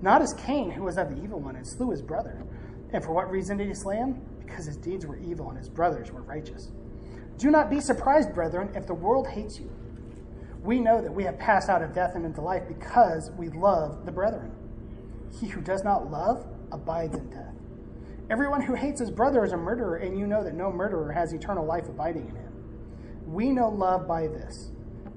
Not 0.02 0.22
as 0.22 0.34
Cain, 0.34 0.70
who 0.72 0.84
was 0.84 0.98
of 0.98 1.10
the 1.10 1.22
evil 1.24 1.40
one 1.40 1.56
and 1.56 1.66
slew 1.66 1.92
his 1.92 2.02
brother. 2.02 2.44
And 2.92 3.04
for 3.04 3.14
what 3.14 3.30
reason 3.32 3.58
did 3.58 3.68
he 3.68 3.74
slay 3.74 3.98
him? 3.98 4.22
Because 4.46 4.66
his 4.66 4.78
deeds 4.78 5.06
were 5.06 5.18
evil 5.18 5.50
and 5.50 5.58
his 5.58 5.70
brothers 5.70 6.12
were 6.12 6.22
righteous. 6.22 6.72
Do 7.38 7.50
not 7.50 7.70
be 7.70 7.80
surprised, 7.80 8.34
brethren, 8.34 8.72
if 8.76 8.86
the 8.86 8.94
world 8.94 9.28
hates 9.28 9.60
you. 9.60 9.72
We 10.62 10.80
know 10.80 11.02
that 11.02 11.14
we 11.14 11.24
have 11.24 11.38
passed 11.40 11.70
out 11.70 11.82
of 11.82 11.94
death 11.94 12.16
and 12.16 12.26
into 12.26 12.42
life 12.42 12.64
because 12.68 13.32
we 13.32 13.50
love 13.50 14.06
the 14.06 14.12
brethren. 14.12 14.52
He 15.40 15.48
who 15.48 15.62
does 15.62 15.84
not 15.84 16.10
love 16.10 16.46
abides 16.72 17.18
in 17.18 17.30
death. 17.30 17.54
Everyone 18.30 18.62
who 18.62 18.74
hates 18.74 19.00
his 19.00 19.12
brother 19.12 19.44
is 19.44 19.52
a 19.52 19.58
murderer, 19.58 19.98
and 19.98 20.18
you 20.18 20.26
know 20.26 20.44
that 20.44 20.54
no 20.54 20.72
murderer 20.72 21.12
has 21.12 21.34
eternal 21.34 21.66
life 21.66 21.90
abiding 21.90 22.30
in 22.30 22.36
him. 22.36 22.54
We 23.28 23.50
know 23.50 23.70
love 23.70 24.08
by 24.08 24.28
this 24.28 24.72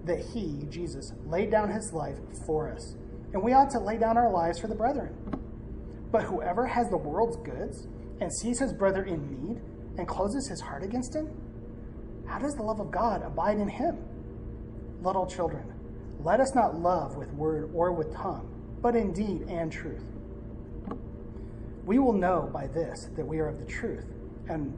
that 0.05 0.21
he, 0.21 0.65
Jesus, 0.69 1.13
laid 1.27 1.51
down 1.51 1.71
his 1.71 1.93
life 1.93 2.19
for 2.47 2.71
us. 2.71 2.97
And 3.33 3.43
we 3.43 3.53
ought 3.53 3.71
to 3.71 3.81
lay 3.81 3.99
down 3.99 4.17
our 4.17 4.31
lives 4.31 4.59
for 4.59 4.69
the 4.69 4.75
brethren. 4.75 5.15
But 6.11 6.23
whoever 6.23 6.67
has 6.67 6.89
the 6.89 6.97
world's 6.97 7.37
goods 7.37 7.87
and 8.21 8.33
sees 8.33 8.59
his 8.59 8.73
brother 8.73 9.05
in 9.05 9.27
need 9.29 9.61
and 9.99 10.09
closes 10.09 10.49
his 10.49 10.61
heart 10.61 10.83
against 10.83 11.15
him, 11.15 11.29
how 12.27 12.39
does 12.39 12.55
the 12.55 12.63
love 12.63 12.81
of 12.81 12.91
God 12.91 13.23
abide 13.23 13.59
in 13.59 13.69
him? 13.69 13.99
Little 15.03 15.27
children, 15.27 15.73
let 16.21 16.41
us 16.41 16.55
not 16.55 16.79
love 16.79 17.17
with 17.17 17.33
word 17.35 17.71
or 17.75 17.93
with 17.93 18.15
tongue, 18.15 18.49
but 18.81 18.97
in 18.97 19.13
deed 19.13 19.43
and 19.49 19.71
truth. 19.71 20.05
We 21.85 21.99
will 21.99 22.13
know 22.13 22.51
by 22.53 22.67
this 22.67 23.09
that 23.17 23.25
we 23.25 23.39
are 23.39 23.49
of 23.49 23.61
the 23.61 23.67
truth, 23.67 24.07
and, 24.49 24.75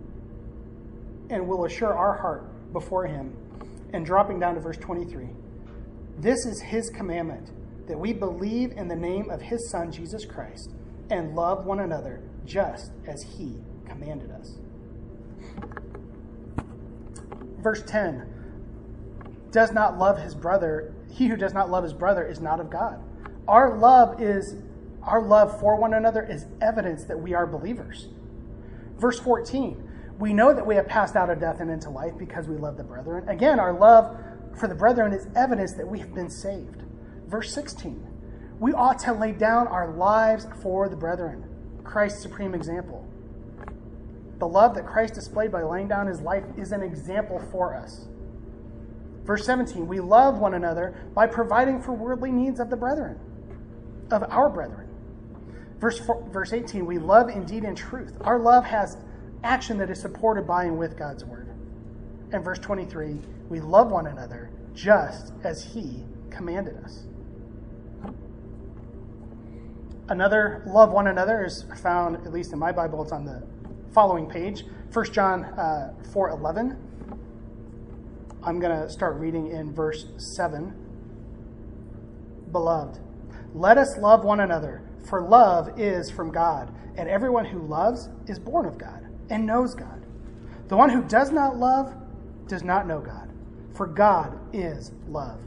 and 1.30 1.48
will 1.48 1.64
assure 1.64 1.94
our 1.94 2.16
heart 2.18 2.72
before 2.72 3.06
him 3.06 3.34
and 3.94 4.04
dropping 4.04 4.38
down 4.38 4.54
to 4.54 4.60
verse 4.60 4.76
23. 4.76 5.28
This 6.18 6.44
is 6.44 6.60
his 6.60 6.90
commandment 6.90 7.50
that 7.86 7.98
we 7.98 8.12
believe 8.12 8.72
in 8.72 8.88
the 8.88 8.96
name 8.96 9.30
of 9.30 9.40
his 9.40 9.70
Son, 9.70 9.90
Jesus 9.90 10.26
Christ, 10.26 10.72
and 11.08 11.34
love 11.34 11.64
one 11.64 11.80
another 11.80 12.20
just 12.48 12.90
as 13.06 13.22
he 13.22 13.60
commanded 13.86 14.30
us. 14.30 14.54
Verse 17.58 17.82
10 17.86 18.34
does 19.50 19.72
not 19.72 19.98
love 19.98 20.18
his 20.18 20.34
brother, 20.34 20.94
he 21.12 21.28
who 21.28 21.36
does 21.36 21.52
not 21.52 21.70
love 21.70 21.84
his 21.84 21.92
brother 21.92 22.26
is 22.26 22.40
not 22.40 22.60
of 22.60 22.70
God. 22.70 23.02
Our 23.46 23.78
love 23.78 24.20
is 24.20 24.56
our 25.02 25.22
love 25.22 25.58
for 25.58 25.76
one 25.76 25.94
another 25.94 26.22
is 26.22 26.46
evidence 26.60 27.04
that 27.04 27.18
we 27.18 27.32
are 27.32 27.46
believers. 27.46 28.08
Verse 28.98 29.18
14, 29.20 29.88
we 30.18 30.34
know 30.34 30.52
that 30.52 30.66
we 30.66 30.74
have 30.74 30.86
passed 30.86 31.16
out 31.16 31.30
of 31.30 31.40
death 31.40 31.60
and 31.60 31.70
into 31.70 31.88
life 31.88 32.12
because 32.18 32.46
we 32.46 32.56
love 32.56 32.76
the 32.76 32.84
brethren. 32.84 33.26
Again, 33.28 33.58
our 33.58 33.72
love 33.72 34.16
for 34.58 34.66
the 34.66 34.74
brethren 34.74 35.12
is 35.12 35.28
evidence 35.34 35.72
that 35.74 35.88
we 35.88 36.00
have 36.00 36.14
been 36.14 36.28
saved. 36.28 36.82
Verse 37.26 37.52
16, 37.54 38.06
we 38.58 38.72
ought 38.72 38.98
to 39.00 39.12
lay 39.12 39.32
down 39.32 39.66
our 39.68 39.92
lives 39.92 40.46
for 40.62 40.88
the 40.88 40.96
brethren, 40.96 41.47
Christ's 41.88 42.20
supreme 42.20 42.54
example. 42.54 43.02
The 44.38 44.46
love 44.46 44.74
that 44.74 44.86
Christ 44.86 45.14
displayed 45.14 45.50
by 45.50 45.62
laying 45.62 45.88
down 45.88 46.06
his 46.06 46.20
life 46.20 46.44
is 46.56 46.70
an 46.72 46.82
example 46.82 47.40
for 47.50 47.74
us. 47.74 48.06
Verse 49.24 49.44
17, 49.46 49.88
we 49.88 49.98
love 49.98 50.38
one 50.38 50.54
another 50.54 50.94
by 51.14 51.26
providing 51.26 51.82
for 51.82 51.92
worldly 51.92 52.30
needs 52.30 52.60
of 52.60 52.68
the 52.70 52.76
brethren, 52.76 53.18
of 54.10 54.22
our 54.28 54.50
brethren. 54.50 54.86
Verse, 55.80 55.98
four, 55.98 56.22
verse 56.30 56.52
18, 56.52 56.84
we 56.84 56.98
love 56.98 57.30
indeed 57.30 57.64
in 57.64 57.74
truth. 57.74 58.16
Our 58.20 58.38
love 58.38 58.64
has 58.64 58.98
action 59.42 59.78
that 59.78 59.90
is 59.90 60.00
supported 60.00 60.46
by 60.46 60.64
and 60.64 60.78
with 60.78 60.98
God's 60.98 61.24
word. 61.24 61.48
And 62.32 62.44
verse 62.44 62.58
23, 62.58 63.18
we 63.48 63.60
love 63.60 63.90
one 63.90 64.08
another 64.08 64.50
just 64.74 65.32
as 65.42 65.64
he 65.64 66.04
commanded 66.30 66.76
us. 66.84 67.07
Another 70.08 70.62
love 70.66 70.90
one 70.90 71.08
another 71.08 71.44
is 71.44 71.66
found, 71.82 72.16
at 72.16 72.32
least 72.32 72.54
in 72.54 72.58
my 72.58 72.72
Bible, 72.72 73.02
it's 73.02 73.12
on 73.12 73.26
the 73.26 73.42
following 73.92 74.26
page, 74.26 74.64
1 74.90 75.12
John 75.12 75.44
uh, 75.44 75.92
4 76.12 76.30
11. 76.30 76.78
I'm 78.42 78.58
going 78.58 78.80
to 78.80 78.88
start 78.88 79.16
reading 79.16 79.50
in 79.50 79.74
verse 79.74 80.06
7. 80.16 80.72
Beloved, 82.50 82.98
let 83.54 83.76
us 83.76 83.98
love 83.98 84.24
one 84.24 84.40
another, 84.40 84.80
for 85.04 85.20
love 85.20 85.78
is 85.78 86.10
from 86.10 86.32
God, 86.32 86.72
and 86.96 87.06
everyone 87.06 87.44
who 87.44 87.60
loves 87.60 88.08
is 88.26 88.38
born 88.38 88.64
of 88.64 88.78
God 88.78 89.06
and 89.28 89.44
knows 89.44 89.74
God. 89.74 90.06
The 90.68 90.76
one 90.76 90.88
who 90.88 91.02
does 91.02 91.30
not 91.30 91.58
love 91.58 91.94
does 92.46 92.62
not 92.62 92.86
know 92.86 93.00
God, 93.00 93.30
for 93.74 93.86
God 93.86 94.38
is 94.54 94.92
love. 95.06 95.38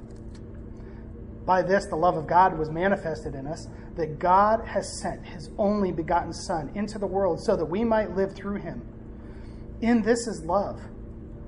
By 1.46 1.62
this, 1.64 1.86
the 1.88 1.96
love 1.96 2.18
of 2.18 2.28
God 2.28 2.58
was 2.58 2.70
manifested 2.70 3.34
in 3.34 3.48
us, 3.48 3.68
that 3.96 4.20
God 4.20 4.66
has 4.66 5.02
sent 5.02 5.26
his 5.26 5.50
only 5.58 5.92
begotten 5.92 6.34
Son 6.34 6.72
into 6.76 7.00
the 7.00 7.08
world 7.08 7.42
so 7.42 7.56
that 7.56 7.66
we 7.66 7.84
might 7.84 8.16
live 8.16 8.34
through 8.36 8.58
him. 8.58 8.82
In 9.82 10.02
this 10.02 10.28
is 10.28 10.44
love. 10.44 10.80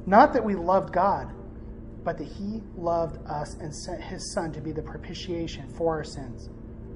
Not 0.05 0.33
that 0.33 0.43
we 0.43 0.55
loved 0.55 0.91
God, 0.91 1.31
but 2.03 2.17
that 2.17 2.27
he 2.27 2.61
loved 2.75 3.25
us 3.27 3.53
and 3.55 3.73
sent 3.73 4.01
his 4.01 4.33
Son 4.33 4.51
to 4.53 4.61
be 4.61 4.71
the 4.71 4.81
propitiation 4.81 5.69
for 5.69 5.95
our 5.95 6.03
sins. 6.03 6.49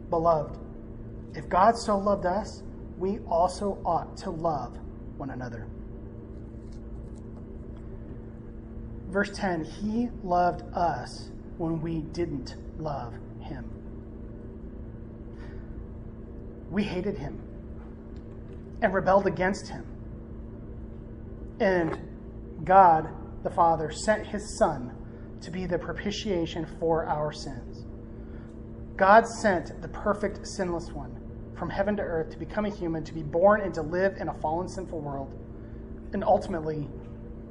Beloved, 0.09 0.57
if 1.35 1.47
God 1.47 1.77
so 1.77 1.97
loved 1.97 2.25
us, 2.25 2.63
we 2.97 3.19
also 3.29 3.79
ought 3.85 4.17
to 4.17 4.31
love 4.31 4.77
one 5.17 5.29
another. 5.29 5.67
Verse 9.09 9.31
10 9.37 9.63
He 9.63 10.09
loved 10.23 10.63
us 10.75 11.29
when 11.57 11.81
we 11.81 11.99
didn't 11.99 12.55
love 12.79 13.13
him. 13.39 13.69
We 16.69 16.83
hated 16.83 17.17
him 17.17 17.41
and 18.81 18.93
rebelled 18.93 19.27
against 19.27 19.69
him. 19.69 19.85
And 21.59 21.99
God, 22.63 23.07
the 23.43 23.49
Father, 23.49 23.91
sent 23.91 24.27
his 24.27 24.57
Son 24.57 24.93
to 25.41 25.51
be 25.51 25.65
the 25.65 25.79
propitiation 25.79 26.65
for 26.79 27.05
our 27.05 27.31
sins. 27.31 27.85
God 28.95 29.27
sent 29.27 29.81
the 29.81 29.87
perfect, 29.87 30.47
sinless 30.47 30.91
one 30.91 31.15
from 31.55 31.69
heaven 31.69 31.95
to 31.97 32.03
earth 32.03 32.29
to 32.31 32.37
become 32.37 32.65
a 32.65 32.69
human, 32.69 33.03
to 33.03 33.13
be 33.13 33.23
born 33.23 33.61
and 33.61 33.73
to 33.73 33.81
live 33.81 34.17
in 34.17 34.27
a 34.27 34.33
fallen, 34.35 34.67
sinful 34.67 34.99
world. 34.99 35.33
And 36.13 36.23
ultimately, 36.23 36.87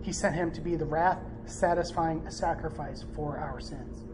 he 0.02 0.12
sent 0.12 0.34
him 0.34 0.52
to 0.52 0.60
be 0.60 0.76
the 0.76 0.84
wrath 0.84 1.18
satisfying 1.46 2.28
sacrifice 2.30 3.04
for 3.14 3.38
our 3.38 3.60
sins. 3.60 4.05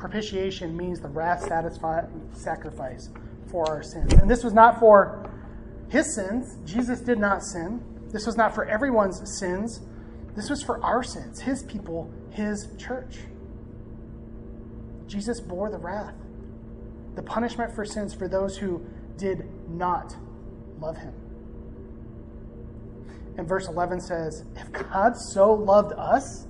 Propitiation 0.00 0.74
means 0.74 0.98
the 0.98 1.08
wrath 1.08 1.46
satisfying 1.46 2.30
sacrifice 2.32 3.10
for 3.50 3.68
our 3.68 3.82
sins. 3.82 4.14
And 4.14 4.30
this 4.30 4.42
was 4.42 4.54
not 4.54 4.80
for 4.80 5.30
his 5.90 6.14
sins. 6.14 6.56
Jesus 6.64 7.00
did 7.00 7.18
not 7.18 7.42
sin. 7.42 7.84
This 8.10 8.24
was 8.24 8.36
not 8.36 8.54
for 8.54 8.64
everyone's 8.64 9.20
sins. 9.38 9.80
This 10.34 10.48
was 10.48 10.62
for 10.62 10.82
our 10.82 11.02
sins, 11.02 11.40
his 11.40 11.62
people, 11.64 12.10
his 12.30 12.68
church. 12.78 13.18
Jesus 15.06 15.38
bore 15.38 15.70
the 15.70 15.76
wrath, 15.76 16.14
the 17.14 17.22
punishment 17.22 17.74
for 17.74 17.84
sins 17.84 18.14
for 18.14 18.26
those 18.26 18.56
who 18.56 18.82
did 19.18 19.44
not 19.68 20.16
love 20.80 20.96
him. 20.96 21.12
And 23.36 23.46
verse 23.46 23.68
11 23.68 24.00
says, 24.00 24.44
If 24.56 24.72
God 24.72 25.16
so 25.16 25.52
loved 25.52 25.92
us 25.92 26.46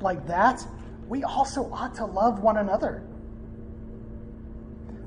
like 0.00 0.26
that, 0.26 0.66
we 1.08 1.22
also 1.22 1.70
ought 1.72 1.94
to 1.96 2.04
love 2.04 2.40
one 2.40 2.56
another. 2.56 3.02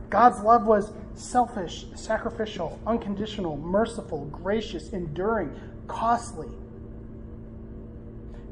God's 0.10 0.42
love 0.42 0.66
was 0.66 0.92
selfish, 1.14 1.86
sacrificial, 1.96 2.80
unconditional, 2.88 3.58
merciful, 3.58 4.26
gracious, 4.26 4.90
enduring, 4.90 5.54
costly, 5.88 6.50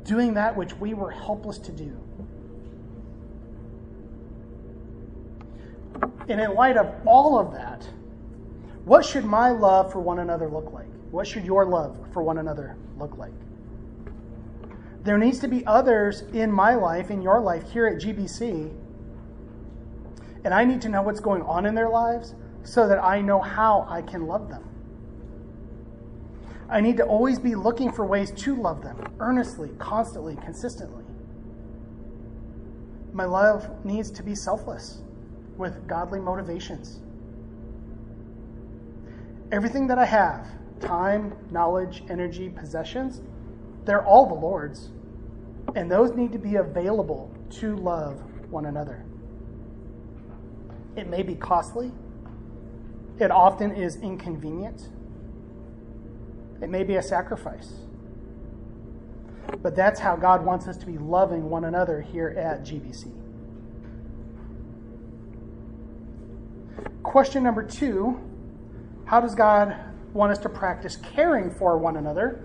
doing 0.04 0.34
that 0.36 0.56
which 0.56 0.76
we 0.76 0.94
were 0.94 1.10
helpless 1.10 1.58
to 1.60 1.72
do. 1.72 1.98
And 6.30 6.42
in 6.42 6.54
light 6.54 6.78
of 6.78 6.94
all 7.06 7.40
of 7.40 7.54
that, 7.54 7.88
what 8.84 9.06
should 9.06 9.26
my 9.26 9.50
love 9.50 9.92
for 9.92 10.00
one 10.00 10.20
another 10.20 10.50
look 10.50 10.72
like? 10.74 10.88
What 11.12 11.26
should 11.26 11.46
your 11.46 11.66
love 11.66 11.98
for 12.12 12.22
one 12.22 12.38
another 12.38 12.76
look 12.98 13.18
like? 13.18 13.34
There 15.08 15.17
needs 15.17 15.39
to 15.39 15.48
be 15.48 15.65
others 15.65 16.24
in 16.34 16.52
my 16.52 16.76
life, 16.76 17.10
in 17.10 17.22
your 17.22 17.39
life 17.39 17.72
here 17.72 17.88
at 17.88 18.02
GBC, 18.02 18.70
and 20.43 20.54
I 20.54 20.65
need 20.65 20.82
to 20.82 20.89
know 20.89 21.02
what's 21.02 21.22
going 21.22 21.43
on 21.43 21.65
in 21.65 21.76
their 21.76 21.88
lives 21.88 22.36
so 22.63 22.89
that 22.89 23.02
I 23.02 23.22
know 23.22 23.39
how 23.39 23.88
I 23.88 24.02
can 24.02 24.28
love 24.28 24.50
them. 24.50 24.65
I 26.70 26.82
need 26.82 26.98
to 26.98 27.06
always 27.06 27.39
be 27.39 27.56
looking 27.56 27.89
for 27.89 28.06
ways 28.06 28.32
to 28.32 28.54
love 28.54 28.84
them 28.84 29.15
earnestly, 29.22 29.70
constantly, 29.80 30.36
consistently. 30.36 31.06
My 33.13 33.24
love 33.24 33.86
needs 33.86 34.12
to 34.12 34.24
be 34.24 34.36
selfless 34.36 35.04
with 35.56 35.88
godly 35.88 36.20
motivations. 36.20 37.00
Everything 39.54 39.88
that 39.88 39.98
I 39.98 40.04
have 40.04 40.48
time, 40.82 41.34
knowledge, 41.50 42.04
energy, 42.10 42.50
possessions 42.50 43.22
they're 43.88 44.06
all 44.06 44.26
the 44.26 44.34
Lord's. 44.36 44.89
And 45.78 45.92
those 45.92 46.16
need 46.16 46.32
to 46.32 46.40
be 46.40 46.56
available 46.56 47.32
to 47.52 47.76
love 47.76 48.20
one 48.50 48.66
another. 48.66 49.06
It 50.96 51.08
may 51.08 51.22
be 51.22 51.36
costly, 51.36 51.92
it 53.20 53.30
often 53.30 53.72
is 53.72 53.98
inconvenient, 53.98 54.90
it 56.63 56.70
may 56.72 56.84
be 56.84 56.96
a 56.96 57.02
sacrifice. 57.04 57.74
But 59.62 59.76
that's 59.76 60.00
how 60.00 60.16
God 60.16 60.44
wants 60.44 60.68
us 60.68 60.78
to 60.78 60.88
be 60.88 60.98
loving 60.98 61.48
one 61.48 61.66
another 61.66 62.02
here 62.02 62.30
at 62.30 62.63
GBC. 62.63 63.13
Question 67.04 67.44
number 67.44 67.62
two 67.62 68.20
How 69.06 69.22
does 69.22 69.36
God 69.36 69.78
want 70.12 70.32
us 70.32 70.40
to 70.40 70.50
practice 70.50 70.96
caring 70.96 71.52
for 71.52 71.78
one 71.78 71.98
another? 71.98 72.44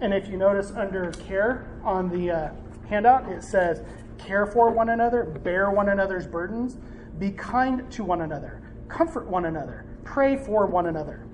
And 0.00 0.12
if 0.12 0.26
you 0.26 0.36
notice 0.36 0.72
under 0.72 1.12
care 1.12 1.70
on 1.84 2.08
the 2.08 2.30
uh, 2.32 2.50
handout, 2.92 3.28
it 3.30 3.42
says, 3.42 3.82
Care 4.18 4.46
for 4.46 4.70
one 4.70 4.90
another, 4.90 5.24
bear 5.24 5.70
one 5.70 5.88
another's 5.88 6.26
burdens, 6.26 6.76
be 7.18 7.30
kind 7.30 7.90
to 7.90 8.04
one 8.04 8.20
another, 8.20 8.62
comfort 8.88 9.26
one 9.26 9.46
another, 9.46 9.86
pray 10.04 10.36
for 10.36 10.66
one 10.66 10.86
another. 10.86 11.26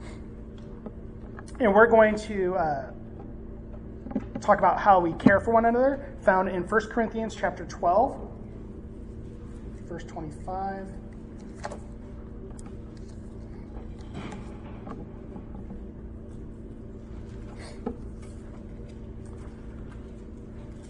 And 1.60 1.74
we're 1.74 1.88
going 1.88 2.14
to 2.16 2.54
uh, 2.54 2.90
talk 4.40 4.58
about 4.58 4.78
how 4.78 5.00
we 5.00 5.12
care 5.14 5.40
for 5.40 5.52
one 5.52 5.64
another, 5.64 6.14
found 6.22 6.48
in 6.48 6.62
1 6.62 6.80
Corinthians 6.88 7.34
chapter 7.34 7.64
12, 7.66 8.30
verse 9.88 10.04
25. 10.04 10.86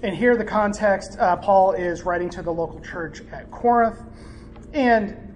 And 0.03 0.15
here, 0.15 0.37
the 0.37 0.45
context 0.45 1.19
uh, 1.19 1.37
Paul 1.37 1.73
is 1.73 2.03
writing 2.03 2.31
to 2.31 2.43
the 2.43 2.53
local 2.53 2.81
church 2.81 3.21
at 3.33 3.51
Corinth. 3.51 3.99
And 4.73 5.35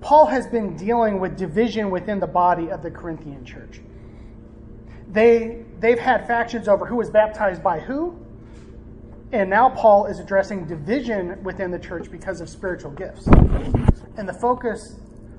Paul 0.00 0.26
has 0.26 0.46
been 0.46 0.76
dealing 0.76 1.20
with 1.20 1.36
division 1.36 1.90
within 1.90 2.20
the 2.20 2.26
body 2.26 2.70
of 2.70 2.82
the 2.82 2.90
Corinthian 2.90 3.44
church. 3.44 3.80
They, 5.10 5.38
they 5.38 5.64
they've 5.80 5.98
had 5.98 6.26
factions 6.26 6.68
over 6.68 6.86
who 6.86 6.96
was 6.96 7.10
baptized 7.10 7.62
by 7.62 7.80
who. 7.80 8.18
And 9.32 9.50
now 9.50 9.70
Paul 9.70 10.06
is 10.06 10.20
addressing 10.20 10.66
division 10.66 11.42
within 11.42 11.70
the 11.70 11.78
church 11.78 12.10
because 12.10 12.40
of 12.40 12.48
spiritual 12.48 12.92
gifts. 12.92 13.26
And 14.16 14.28
the 14.28 14.32
focus 14.32 14.96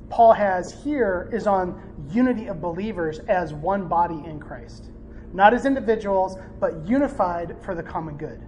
Paul 0.09 0.33
has 0.33 0.71
here 0.83 1.29
is 1.33 1.47
on 1.47 1.81
unity 2.11 2.47
of 2.47 2.61
believers 2.61 3.19
as 3.19 3.53
one 3.53 3.87
body 3.87 4.21
in 4.25 4.39
Christ. 4.39 4.89
Not 5.33 5.53
as 5.53 5.65
individuals, 5.65 6.37
but 6.59 6.87
unified 6.87 7.55
for 7.61 7.75
the 7.75 7.83
common 7.83 8.17
good. 8.17 8.41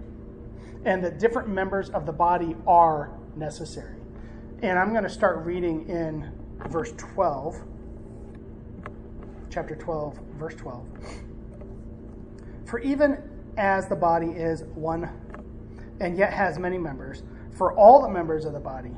And 0.84 1.04
that 1.04 1.18
different 1.18 1.48
members 1.48 1.90
of 1.90 2.06
the 2.06 2.12
body 2.12 2.56
are 2.66 3.10
necessary. 3.36 3.96
And 4.62 4.78
I'm 4.78 4.90
going 4.90 5.04
to 5.04 5.10
start 5.10 5.44
reading 5.44 5.88
in 5.88 6.32
verse 6.68 6.92
12, 6.96 7.62
chapter 9.50 9.74
12, 9.74 10.18
verse 10.38 10.54
12. 10.54 10.86
For 12.66 12.78
even 12.80 13.22
as 13.56 13.88
the 13.88 13.96
body 13.96 14.28
is 14.28 14.62
one 14.74 15.10
and 16.00 16.16
yet 16.16 16.32
has 16.32 16.58
many 16.58 16.78
members, 16.78 17.22
for 17.56 17.72
all 17.74 18.00
the 18.00 18.08
members 18.08 18.44
of 18.44 18.52
the 18.52 18.60
body, 18.60 18.92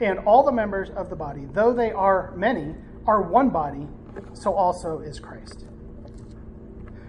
and 0.00 0.18
all 0.20 0.42
the 0.42 0.52
members 0.52 0.90
of 0.90 1.08
the 1.08 1.16
body, 1.16 1.46
though 1.52 1.72
they 1.72 1.92
are 1.92 2.34
many, 2.36 2.74
are 3.06 3.22
one 3.22 3.50
body, 3.50 3.86
so 4.32 4.54
also 4.54 4.98
is 5.00 5.20
Christ. 5.20 5.64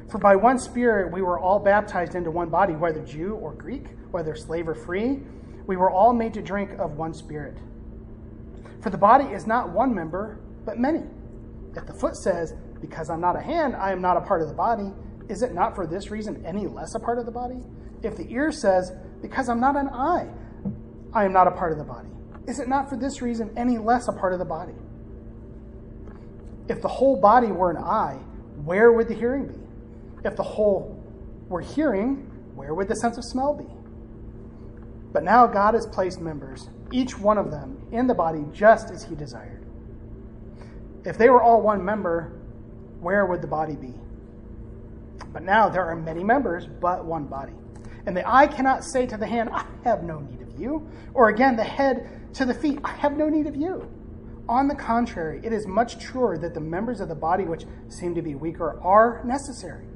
For 0.10 0.18
by 0.20 0.36
one 0.36 0.58
Spirit 0.58 1.12
we 1.12 1.22
were 1.22 1.40
all 1.40 1.60
baptized 1.60 2.16
into 2.16 2.32
one 2.32 2.50
body, 2.50 2.74
whether 2.74 3.04
Jew 3.04 3.36
or 3.36 3.54
Greek, 3.54 3.88
whether 4.12 4.36
slave 4.36 4.68
or 4.68 4.76
free, 4.76 5.20
we 5.66 5.76
were 5.76 5.92
all 5.92 6.14
made 6.14 6.34
to 6.36 6.42
drink 6.42 6.72
of 6.80 6.94
one 6.94 7.14
Spirit. 7.14 7.58
For 8.82 8.90
the 8.90 8.98
body 8.98 9.26
is 9.26 9.46
not 9.46 9.70
one 9.70 9.94
member, 9.94 10.40
but 10.66 10.80
many. 10.80 11.04
If 11.76 11.86
the 11.86 11.94
foot 11.94 12.16
says, 12.16 12.54
Because 12.80 13.10
I'm 13.10 13.20
not 13.20 13.36
a 13.36 13.42
hand, 13.42 13.76
I 13.76 13.92
am 13.92 14.02
not 14.02 14.16
a 14.16 14.22
part 14.22 14.42
of 14.42 14.48
the 14.48 14.54
body, 14.54 14.94
is 15.28 15.42
it 15.42 15.54
not 15.54 15.76
for 15.76 15.86
this 15.86 16.10
reason 16.10 16.46
any 16.46 16.68
less 16.68 16.96
a 16.96 17.00
part 17.00 17.20
of 17.20 17.26
the 17.26 17.32
body? 17.32 17.62
If 18.02 18.16
the 18.16 18.32
ear 18.32 18.52
says, 18.52 18.94
Because 19.22 19.50
I'm 19.50 19.60
not 19.60 19.76
an 19.76 19.90
eye, 19.90 20.30
I 21.14 21.26
am 21.26 21.34
not 21.34 21.48
a 21.48 21.52
part 21.52 21.74
of 21.74 21.78
the 21.78 21.84
body, 21.84 22.10
is 22.48 22.60
it 22.60 22.70
not 22.70 22.90
for 22.90 22.96
this 22.96 23.22
reason 23.22 23.52
any 23.58 23.78
less 23.78 24.08
a 24.08 24.14
part 24.14 24.32
of 24.32 24.40
the 24.40 24.46
body? 24.46 24.76
If 26.70 26.82
the 26.82 26.88
whole 26.88 27.20
body 27.20 27.48
were 27.48 27.72
an 27.72 27.78
eye, 27.78 28.20
where 28.64 28.94
would 28.94 29.10
the 29.10 29.14
hearing 29.14 29.48
be? 29.48 29.67
If 30.28 30.36
the 30.36 30.44
whole 30.44 31.02
were 31.48 31.62
hearing, 31.62 32.30
where 32.54 32.74
would 32.74 32.90
the 32.90 32.98
sense 32.98 33.18
of 33.18 33.24
smell 33.24 33.54
be? 33.54 33.66
But 35.14 35.24
now 35.24 35.48
God 35.48 35.74
has 35.74 35.88
placed 35.88 36.20
members, 36.20 36.70
each 36.92 37.18
one 37.18 37.38
of 37.38 37.50
them, 37.50 37.88
in 37.94 38.08
the 38.08 38.14
body 38.14 38.44
just 38.52 38.92
as 38.92 39.06
He 39.06 39.16
desired. 39.16 39.66
If 41.06 41.18
they 41.18 41.30
were 41.30 41.42
all 41.42 41.62
one 41.62 41.84
member, 41.84 42.42
where 43.00 43.26
would 43.26 43.42
the 43.42 43.48
body 43.48 43.78
be? 43.78 43.94
But 45.32 45.44
now 45.44 45.70
there 45.70 45.86
are 45.86 45.96
many 45.96 46.26
members, 46.26 46.68
but 46.68 47.06
one 47.06 47.24
body. 47.24 47.54
And 48.06 48.16
the 48.16 48.30
eye 48.30 48.48
cannot 48.48 48.84
say 48.84 49.06
to 49.06 49.16
the 49.16 49.26
hand, 49.26 49.50
I 49.54 49.66
have 49.86 50.04
no 50.04 50.20
need 50.20 50.42
of 50.42 50.60
you. 50.60 50.90
Or 51.14 51.30
again, 51.30 51.56
the 51.56 51.64
head 51.64 52.34
to 52.34 52.44
the 52.44 52.54
feet, 52.54 52.80
I 52.84 52.92
have 52.92 53.16
no 53.16 53.30
need 53.30 53.48
of 53.48 53.56
you. 53.56 53.90
On 54.50 54.68
the 54.68 54.76
contrary, 54.76 55.40
it 55.42 55.54
is 55.54 55.66
much 55.66 56.00
truer 56.00 56.38
that 56.38 56.54
the 56.54 56.60
members 56.60 57.00
of 57.00 57.08
the 57.08 57.16
body 57.16 57.46
which 57.46 57.64
seem 57.88 58.14
to 58.16 58.22
be 58.22 58.36
weaker 58.36 58.78
are 58.82 59.24
necessary. 59.24 59.88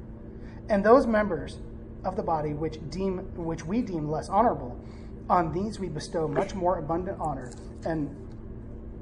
And 0.72 0.82
those 0.82 1.06
members 1.06 1.58
of 2.02 2.16
the 2.16 2.22
body 2.22 2.54
which 2.54 2.78
deem 2.88 3.18
which 3.36 3.62
we 3.62 3.82
deem 3.82 4.08
less 4.08 4.30
honorable, 4.30 4.80
on 5.28 5.52
these 5.52 5.78
we 5.78 5.90
bestow 5.90 6.26
much 6.26 6.54
more 6.54 6.78
abundant 6.78 7.18
honor, 7.20 7.52
and 7.84 8.08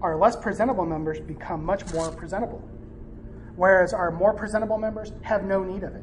our 0.02 0.16
less 0.16 0.34
presentable 0.34 0.84
members 0.84 1.20
become 1.20 1.64
much 1.64 1.94
more 1.94 2.10
presentable. 2.10 2.58
Whereas 3.54 3.92
our 3.92 4.10
more 4.10 4.34
presentable 4.34 4.78
members 4.78 5.12
have 5.22 5.44
no 5.44 5.62
need 5.62 5.84
of 5.84 5.94
it. 5.94 6.02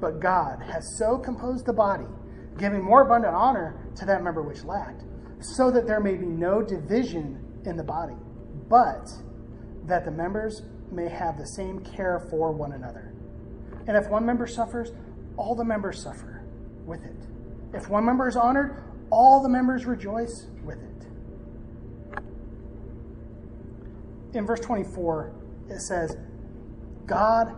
But 0.00 0.20
God 0.20 0.62
has 0.62 0.96
so 0.96 1.18
composed 1.18 1.66
the 1.66 1.72
body, 1.72 2.06
giving 2.56 2.80
more 2.80 3.02
abundant 3.02 3.34
honor 3.34 3.74
to 3.96 4.04
that 4.06 4.22
member 4.22 4.40
which 4.40 4.62
lacked, 4.62 5.02
so 5.40 5.72
that 5.72 5.88
there 5.88 5.98
may 5.98 6.14
be 6.14 6.26
no 6.26 6.62
division 6.62 7.60
in 7.64 7.76
the 7.76 7.82
body, 7.82 8.16
but 8.68 9.10
that 9.84 10.04
the 10.04 10.12
members 10.12 10.62
may 10.92 11.08
have 11.08 11.38
the 11.38 11.46
same 11.46 11.80
care 11.80 12.20
for 12.30 12.52
one 12.52 12.70
another. 12.70 13.11
And 13.86 13.96
if 13.96 14.08
one 14.08 14.24
member 14.24 14.46
suffers, 14.46 14.92
all 15.36 15.54
the 15.54 15.64
members 15.64 16.02
suffer 16.02 16.42
with 16.84 17.04
it. 17.04 17.16
If 17.74 17.88
one 17.88 18.04
member 18.04 18.28
is 18.28 18.36
honored, 18.36 18.82
all 19.10 19.42
the 19.42 19.48
members 19.48 19.86
rejoice 19.86 20.46
with 20.64 20.78
it. 20.78 20.88
In 24.34 24.46
verse 24.46 24.60
24, 24.60 25.32
it 25.68 25.80
says, 25.80 26.16
God 27.06 27.54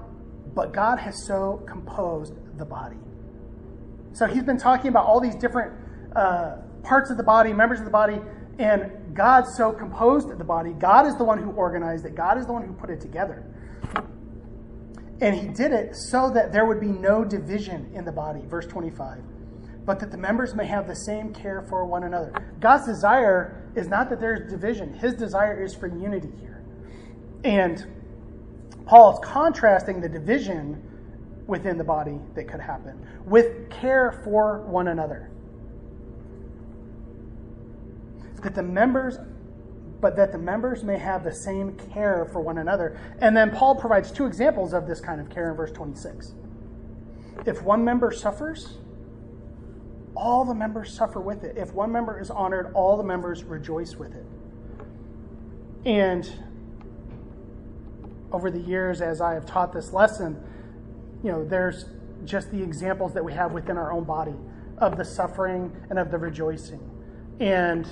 but 0.54 0.72
God 0.72 0.98
has 0.98 1.26
so 1.26 1.62
composed 1.66 2.34
the 2.58 2.64
body. 2.64 2.96
So 4.12 4.26
he's 4.26 4.44
been 4.44 4.58
talking 4.58 4.88
about 4.88 5.06
all 5.06 5.20
these 5.20 5.34
different 5.34 5.72
uh, 6.14 6.56
parts 6.82 7.10
of 7.10 7.16
the 7.16 7.22
body, 7.22 7.52
members 7.52 7.80
of 7.80 7.84
the 7.84 7.90
body, 7.90 8.20
and 8.58 8.92
God 9.14 9.46
so 9.48 9.72
composed 9.72 10.28
the 10.28 10.44
body. 10.44 10.70
God 10.72 11.06
is 11.06 11.16
the 11.16 11.24
one 11.24 11.42
who 11.42 11.50
organized 11.50 12.06
it, 12.06 12.14
God 12.14 12.38
is 12.38 12.46
the 12.46 12.52
one 12.52 12.64
who 12.64 12.72
put 12.72 12.90
it 12.90 13.00
together. 13.00 13.44
And 15.20 15.35
he 15.35 15.48
did 15.48 15.72
it 15.72 15.94
so 15.94 16.31
that 16.31 16.53
there 16.53 16.66
would 16.66 16.81
be 16.81 16.88
no 16.88 17.24
division 17.24 17.90
in 17.94 18.05
the 18.05 18.12
body. 18.12 18.42
Verse 18.46 18.66
25. 18.66 19.22
But 19.85 20.00
that 20.00 20.11
the 20.11 20.18
members 20.18 20.55
may 20.55 20.66
have 20.66 20.87
the 20.87 20.96
same 20.96 21.33
care 21.33 21.62
for 21.68 21.85
one 21.85 22.05
another. 22.05 22.33
God's 22.61 22.87
desire 22.87 23.70
is 23.77 23.87
not 23.88 24.09
that 24.11 24.20
there's 24.20 24.50
division, 24.50 24.94
his 24.94 25.14
desire 25.14 25.62
is 25.62 25.74
for 25.74 25.87
unity 25.87 26.33
here. 26.40 26.62
And 27.44 27.87
Paul 28.87 29.12
is 29.12 29.18
contrasting 29.22 30.00
the 30.00 30.09
division 30.09 30.83
within 31.46 31.77
the 31.77 31.85
body 31.85 32.18
that 32.35 32.48
could 32.48 32.61
happen 32.61 33.07
with 33.27 33.70
care 33.70 34.20
for 34.24 34.61
one 34.62 34.88
another. 34.88 35.31
That 38.42 38.55
the 38.55 38.62
members, 38.62 39.18
but 40.00 40.16
that 40.16 40.33
the 40.33 40.38
members 40.38 40.83
may 40.83 40.98
have 40.98 41.24
the 41.24 41.33
same 41.33 41.76
care 41.76 42.24
for 42.33 42.40
one 42.40 42.59
another. 42.59 42.98
And 43.20 43.37
then 43.37 43.50
Paul 43.50 43.74
provides 43.74 44.11
two 44.11 44.26
examples 44.26 44.72
of 44.72 44.87
this 44.87 45.00
kind 45.00 45.20
of 45.20 45.30
care 45.30 45.50
in 45.50 45.57
verse 45.57 45.72
26. 45.72 46.33
If 47.46 47.62
one 47.62 47.85
member 47.85 48.11
suffers, 48.11 48.78
all 50.14 50.44
the 50.44 50.54
members 50.54 50.92
suffer 50.92 51.20
with 51.20 51.44
it. 51.44 51.57
If 51.57 51.72
one 51.72 51.90
member 51.90 52.20
is 52.20 52.30
honored, 52.30 52.72
all 52.74 52.96
the 52.96 53.02
members 53.02 53.44
rejoice 53.44 53.96
with 53.96 54.14
it. 54.14 54.26
And 55.85 56.30
over 58.33 58.50
the 58.50 58.61
years 58.61 59.00
as 59.00 59.20
I 59.20 59.35
have 59.35 59.46
taught 59.46 59.72
this 59.72 59.92
lesson, 59.92 60.42
you 61.22 61.30
know, 61.30 61.44
there's 61.44 61.87
just 62.24 62.50
the 62.50 62.62
examples 62.62 63.14
that 63.14 63.24
we 63.24 63.33
have 63.33 63.52
within 63.52 63.76
our 63.76 63.92
own 63.92 64.04
body 64.04 64.35
of 64.78 64.96
the 64.96 65.04
suffering 65.04 65.74
and 65.90 65.98
of 65.98 66.11
the 66.11 66.18
rejoicing. 66.18 66.80
And 67.40 67.87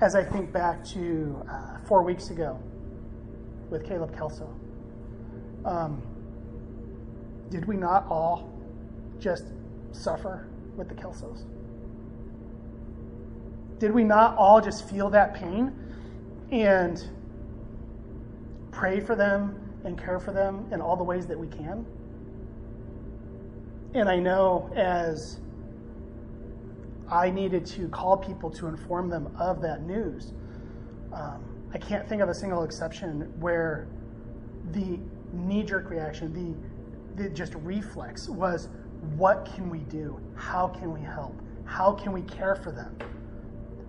as 0.00 0.14
I 0.14 0.22
think 0.22 0.52
back 0.52 0.84
to 0.86 1.44
uh, 1.50 1.78
four 1.86 2.02
weeks 2.02 2.30
ago 2.30 2.58
with 3.70 3.84
Caleb 3.84 4.16
Kelso, 4.16 4.48
um, 5.64 6.02
did 7.50 7.66
we 7.66 7.76
not 7.76 8.06
all 8.08 8.52
just 9.18 9.44
suffer 9.92 10.46
with 10.76 10.88
the 10.88 10.94
Kelsos? 10.94 11.44
Did 13.78 13.92
we 13.92 14.04
not 14.04 14.36
all 14.36 14.60
just 14.60 14.88
feel 14.88 15.10
that 15.10 15.34
pain? 15.34 15.72
And 16.50 17.02
pray 18.70 19.00
for 19.00 19.14
them 19.14 19.80
and 19.84 19.98
care 19.98 20.18
for 20.18 20.32
them 20.32 20.66
in 20.72 20.80
all 20.80 20.96
the 20.96 21.04
ways 21.04 21.26
that 21.26 21.38
we 21.38 21.46
can. 21.48 21.84
And 23.94 24.08
I 24.08 24.16
know 24.16 24.70
as 24.74 25.40
I 27.10 27.30
needed 27.30 27.64
to 27.66 27.88
call 27.88 28.16
people 28.16 28.50
to 28.50 28.66
inform 28.66 29.08
them 29.08 29.34
of 29.38 29.60
that 29.62 29.82
news, 29.82 30.32
um, 31.12 31.42
I 31.72 31.78
can't 31.78 32.08
think 32.08 32.22
of 32.22 32.28
a 32.28 32.34
single 32.34 32.64
exception 32.64 33.32
where 33.40 33.88
the 34.72 34.98
knee 35.32 35.62
jerk 35.62 35.90
reaction, 35.90 36.32
the, 37.16 37.22
the 37.22 37.30
just 37.30 37.54
reflex 37.56 38.28
was 38.28 38.68
what 39.16 39.48
can 39.54 39.70
we 39.70 39.80
do? 39.80 40.20
How 40.34 40.68
can 40.68 40.92
we 40.92 41.00
help? 41.00 41.34
How 41.64 41.92
can 41.92 42.12
we 42.12 42.22
care 42.22 42.54
for 42.54 42.72
them? 42.72 42.96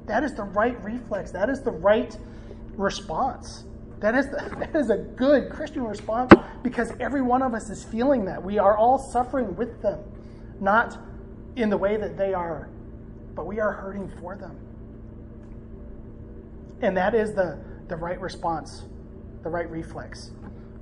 That 0.05 0.23
is 0.23 0.33
the 0.33 0.43
right 0.43 0.81
reflex. 0.83 1.31
That 1.31 1.49
is 1.49 1.61
the 1.61 1.71
right 1.71 2.17
response. 2.75 3.63
That 3.99 4.15
is, 4.15 4.29
that 4.31 4.75
is 4.75 4.89
a 4.89 4.97
good 4.97 5.49
Christian 5.49 5.83
response 5.83 6.33
because 6.63 6.91
every 6.99 7.21
one 7.21 7.41
of 7.41 7.53
us 7.53 7.69
is 7.69 7.83
feeling 7.83 8.25
that. 8.25 8.43
We 8.43 8.57
are 8.57 8.77
all 8.77 8.97
suffering 8.97 9.55
with 9.55 9.81
them, 9.81 9.99
not 10.59 10.97
in 11.55 11.69
the 11.69 11.77
way 11.77 11.97
that 11.97 12.17
they 12.17 12.33
are, 12.33 12.69
but 13.35 13.45
we 13.45 13.59
are 13.59 13.71
hurting 13.71 14.11
for 14.19 14.35
them. 14.35 14.57
And 16.81 16.95
that 16.97 17.13
is 17.13 17.33
the, 17.33 17.59
the 17.87 17.95
right 17.95 18.19
response, 18.19 18.83
the 19.43 19.49
right 19.49 19.69
reflex, 19.69 20.31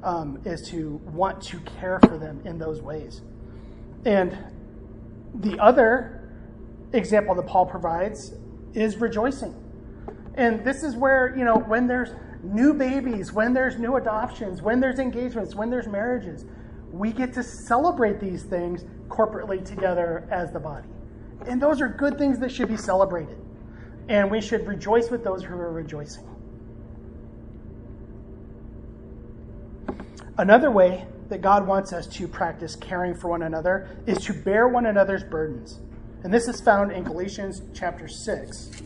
um, 0.03 0.39
is 0.45 0.61
to 0.69 1.01
want 1.05 1.41
to 1.43 1.59
care 1.61 1.99
for 2.01 2.17
them 2.17 2.41
in 2.45 2.57
those 2.57 2.81
ways. 2.81 3.21
And 4.05 4.37
the 5.33 5.59
other 5.59 6.29
example 6.93 7.35
that 7.35 7.47
Paul 7.47 7.65
provides 7.65 8.33
is 8.73 8.97
rejoicing. 8.97 9.55
And 10.35 10.63
this 10.63 10.83
is 10.83 10.95
where, 10.95 11.35
you 11.35 11.43
know, 11.43 11.57
when 11.57 11.87
there's 11.87 12.09
new 12.43 12.73
babies, 12.73 13.33
when 13.33 13.53
there's 13.53 13.77
new 13.79 13.95
adoptions, 13.95 14.61
when 14.61 14.79
there's 14.79 14.99
engagements, 14.99 15.55
when 15.55 15.69
there's 15.69 15.87
marriages, 15.87 16.45
we 16.91 17.11
get 17.11 17.33
to 17.33 17.43
celebrate 17.43 18.19
these 18.19 18.43
things 18.43 18.85
corporately 19.09 19.65
together 19.65 20.27
as 20.31 20.51
the 20.51 20.59
body. 20.59 20.87
And 21.45 21.61
those 21.61 21.81
are 21.81 21.87
good 21.87 22.17
things 22.17 22.39
that 22.39 22.51
should 22.51 22.67
be 22.67 22.77
celebrated. 22.77 23.37
And 24.09 24.31
we 24.31 24.41
should 24.41 24.65
rejoice 24.67 25.09
with 25.09 25.23
those 25.23 25.43
who 25.43 25.53
are 25.53 25.71
rejoicing. 25.71 26.27
Another 30.37 30.71
way 30.71 31.05
that 31.29 31.41
God 31.41 31.67
wants 31.67 31.93
us 31.93 32.07
to 32.07 32.27
practice 32.27 32.75
caring 32.75 33.15
for 33.15 33.27
one 33.29 33.41
another 33.41 33.89
is 34.05 34.23
to 34.25 34.33
bear 34.33 34.67
one 34.67 34.85
another's 34.85 35.23
burdens. 35.23 35.79
And 36.23 36.33
this 36.33 36.47
is 36.47 36.61
found 36.61 36.91
in 36.91 37.03
Galatians 37.03 37.61
chapter 37.73 38.07
6, 38.07 38.81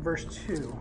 verse 0.00 0.24
2. 0.46 0.76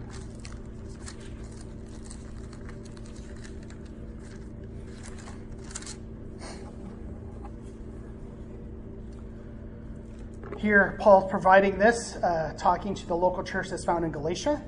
Here, 10.66 10.98
Paul's 11.00 11.30
providing 11.30 11.78
this, 11.78 12.16
uh, 12.16 12.56
talking 12.58 12.96
to 12.96 13.06
the 13.06 13.16
local 13.16 13.44
church 13.44 13.70
that's 13.70 13.86
found 13.86 14.04
in 14.04 14.12
Galatia. 14.12 14.64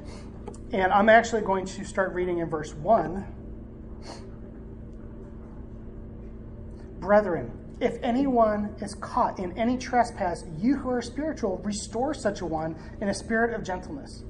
And 0.72 0.94
I'm 0.94 1.10
actually 1.10 1.42
going 1.42 1.66
to 1.66 1.84
start 1.84 2.14
reading 2.14 2.38
in 2.38 2.48
verse 2.48 2.76
1. 2.76 3.26
Brethren, 7.00 7.52
if 7.80 7.98
anyone 8.04 8.76
is 8.80 8.94
caught 8.94 9.40
in 9.40 9.58
any 9.58 9.76
trespass, 9.76 10.46
you 10.60 10.76
who 10.76 10.92
are 10.92 11.02
spiritual, 11.02 11.58
restore 11.64 12.14
such 12.14 12.42
a 12.42 12.46
one 12.46 12.76
in 13.02 13.08
a 13.10 13.14
spirit 13.16 13.56
of 13.56 13.64
gentleness. 13.64 14.24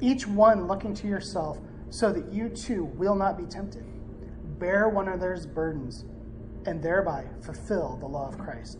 Each 0.00 0.26
one 0.26 0.66
looking 0.66 0.94
to 0.94 1.06
yourself, 1.06 1.60
so 1.90 2.12
that 2.12 2.32
you 2.32 2.48
too 2.48 2.86
will 2.86 3.14
not 3.14 3.38
be 3.38 3.44
tempted. 3.44 3.84
Bear 4.58 4.88
one 4.88 5.06
another's 5.06 5.46
burdens, 5.46 6.06
and 6.66 6.82
thereby 6.82 7.26
fulfill 7.40 7.98
the 7.98 8.06
law 8.08 8.28
of 8.28 8.36
Christ 8.36 8.78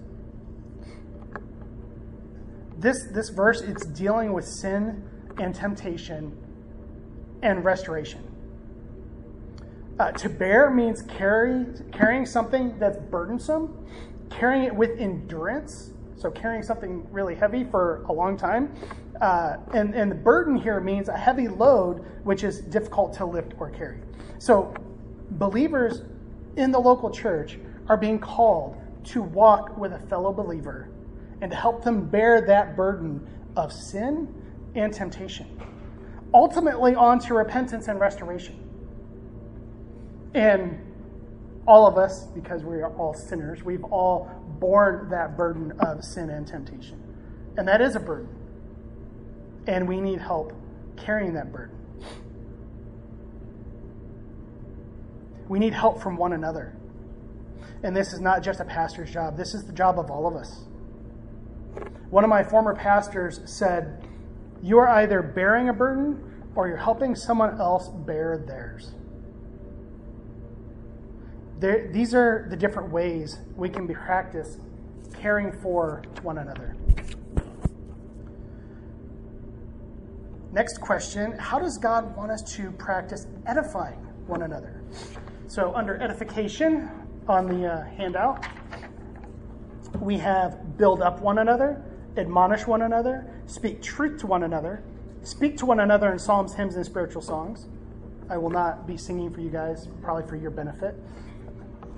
this 2.82 3.04
this 3.04 3.28
verse 3.28 3.60
it's 3.60 3.86
dealing 3.86 4.32
with 4.32 4.44
sin 4.44 5.08
and 5.38 5.54
temptation 5.54 6.36
and 7.42 7.64
restoration. 7.64 8.28
Uh, 9.98 10.10
to 10.12 10.28
bear 10.28 10.70
means 10.70 11.02
carry 11.02 11.64
carrying 11.92 12.26
something 12.26 12.78
that's 12.78 12.98
burdensome, 12.98 13.86
carrying 14.30 14.64
it 14.64 14.74
with 14.74 14.98
endurance. 14.98 15.92
So 16.16 16.30
carrying 16.30 16.62
something 16.62 17.06
really 17.10 17.34
heavy 17.34 17.64
for 17.64 18.04
a 18.08 18.12
long 18.12 18.36
time, 18.36 18.74
uh, 19.20 19.56
and 19.74 19.94
and 19.94 20.10
the 20.10 20.16
burden 20.16 20.56
here 20.56 20.80
means 20.80 21.08
a 21.08 21.16
heavy 21.16 21.48
load 21.48 22.04
which 22.24 22.44
is 22.44 22.60
difficult 22.60 23.12
to 23.14 23.24
lift 23.24 23.54
or 23.58 23.70
carry. 23.70 23.98
So 24.38 24.74
believers 25.32 26.02
in 26.56 26.70
the 26.70 26.78
local 26.78 27.10
church 27.10 27.58
are 27.88 27.96
being 27.96 28.18
called 28.18 28.76
to 29.04 29.22
walk 29.22 29.76
with 29.76 29.92
a 29.92 29.98
fellow 29.98 30.32
believer 30.32 30.88
and 31.42 31.50
to 31.50 31.56
help 31.56 31.82
them 31.82 32.06
bear 32.06 32.46
that 32.46 32.76
burden 32.76 33.28
of 33.56 33.72
sin 33.72 34.32
and 34.76 34.94
temptation. 34.94 35.60
Ultimately, 36.32 36.94
on 36.94 37.18
to 37.18 37.34
repentance 37.34 37.88
and 37.88 38.00
restoration. 38.00 38.56
And 40.34 40.78
all 41.66 41.86
of 41.86 41.98
us, 41.98 42.26
because 42.26 42.62
we 42.62 42.76
are 42.76 42.96
all 42.96 43.12
sinners, 43.12 43.62
we've 43.64 43.84
all 43.84 44.30
borne 44.60 45.10
that 45.10 45.36
burden 45.36 45.72
of 45.80 46.04
sin 46.04 46.30
and 46.30 46.46
temptation. 46.46 47.02
And 47.56 47.66
that 47.66 47.80
is 47.80 47.96
a 47.96 48.00
burden. 48.00 48.28
And 49.66 49.88
we 49.88 50.00
need 50.00 50.20
help 50.20 50.52
carrying 50.96 51.34
that 51.34 51.52
burden. 51.52 51.76
We 55.48 55.58
need 55.58 55.74
help 55.74 56.00
from 56.00 56.16
one 56.16 56.32
another. 56.32 56.72
And 57.82 57.96
this 57.96 58.12
is 58.12 58.20
not 58.20 58.44
just 58.44 58.60
a 58.60 58.64
pastor's 58.64 59.10
job, 59.10 59.36
this 59.36 59.54
is 59.54 59.64
the 59.64 59.72
job 59.72 59.98
of 59.98 60.08
all 60.08 60.28
of 60.28 60.36
us. 60.36 60.66
One 62.10 62.24
of 62.24 62.30
my 62.30 62.42
former 62.42 62.74
pastors 62.74 63.40
said, 63.44 64.06
You 64.62 64.78
are 64.78 64.88
either 64.88 65.22
bearing 65.22 65.68
a 65.68 65.72
burden 65.72 66.50
or 66.54 66.68
you're 66.68 66.76
helping 66.76 67.14
someone 67.14 67.60
else 67.60 67.88
bear 67.88 68.44
theirs. 68.46 68.94
There, 71.58 71.90
these 71.92 72.14
are 72.14 72.46
the 72.50 72.56
different 72.56 72.90
ways 72.90 73.38
we 73.56 73.68
can 73.68 73.86
be 73.86 73.94
practice 73.94 74.58
caring 75.18 75.52
for 75.52 76.02
one 76.22 76.38
another. 76.38 76.76
Next 80.52 80.80
question 80.80 81.32
How 81.38 81.58
does 81.58 81.78
God 81.78 82.14
want 82.16 82.30
us 82.30 82.42
to 82.56 82.72
practice 82.72 83.26
edifying 83.46 83.98
one 84.26 84.42
another? 84.42 84.82
So, 85.46 85.74
under 85.74 86.00
edification 86.00 86.90
on 87.28 87.46
the 87.46 87.66
uh, 87.66 87.84
handout, 87.84 88.44
we 90.02 90.18
have 90.18 90.76
build 90.76 91.00
up 91.00 91.20
one 91.20 91.38
another, 91.38 91.80
admonish 92.16 92.66
one 92.66 92.82
another, 92.82 93.24
speak 93.46 93.80
truth 93.80 94.18
to 94.20 94.26
one 94.26 94.42
another, 94.42 94.82
speak 95.22 95.56
to 95.58 95.64
one 95.64 95.78
another 95.78 96.10
in 96.10 96.18
psalms, 96.18 96.54
hymns, 96.54 96.74
and 96.74 96.84
spiritual 96.84 97.22
songs. 97.22 97.68
I 98.28 98.36
will 98.36 98.50
not 98.50 98.84
be 98.84 98.96
singing 98.96 99.32
for 99.32 99.40
you 99.40 99.48
guys, 99.48 99.86
probably 100.02 100.28
for 100.28 100.34
your 100.34 100.50
benefit. 100.50 100.96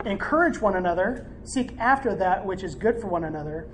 Encourage 0.05 0.61
one 0.61 0.77
another, 0.77 1.27
seek 1.45 1.79
after 1.79 2.15
that 2.17 2.45
which 2.45 2.63
is 2.63 2.75
good 2.75 3.01
for 3.01 3.07
one 3.07 3.25
another, 3.25 3.69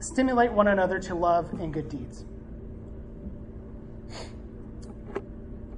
stimulate 0.00 0.52
one 0.52 0.68
another 0.68 0.98
to 0.98 1.14
love 1.14 1.50
and 1.58 1.72
good 1.72 1.88
deeds. 1.88 2.26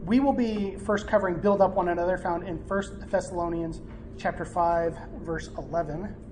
We 0.05 0.18
will 0.18 0.32
be 0.32 0.76
first 0.78 1.07
covering 1.07 1.36
build 1.36 1.61
up 1.61 1.76
one 1.76 1.90
another 1.90 2.18
found 2.18 2.49
in 2.49 2.57
1 2.57 3.07
Thessalonians 3.09 3.80
chapter 4.18 4.45
5 4.45 4.99
verse 5.20 5.49
11. 5.57 6.24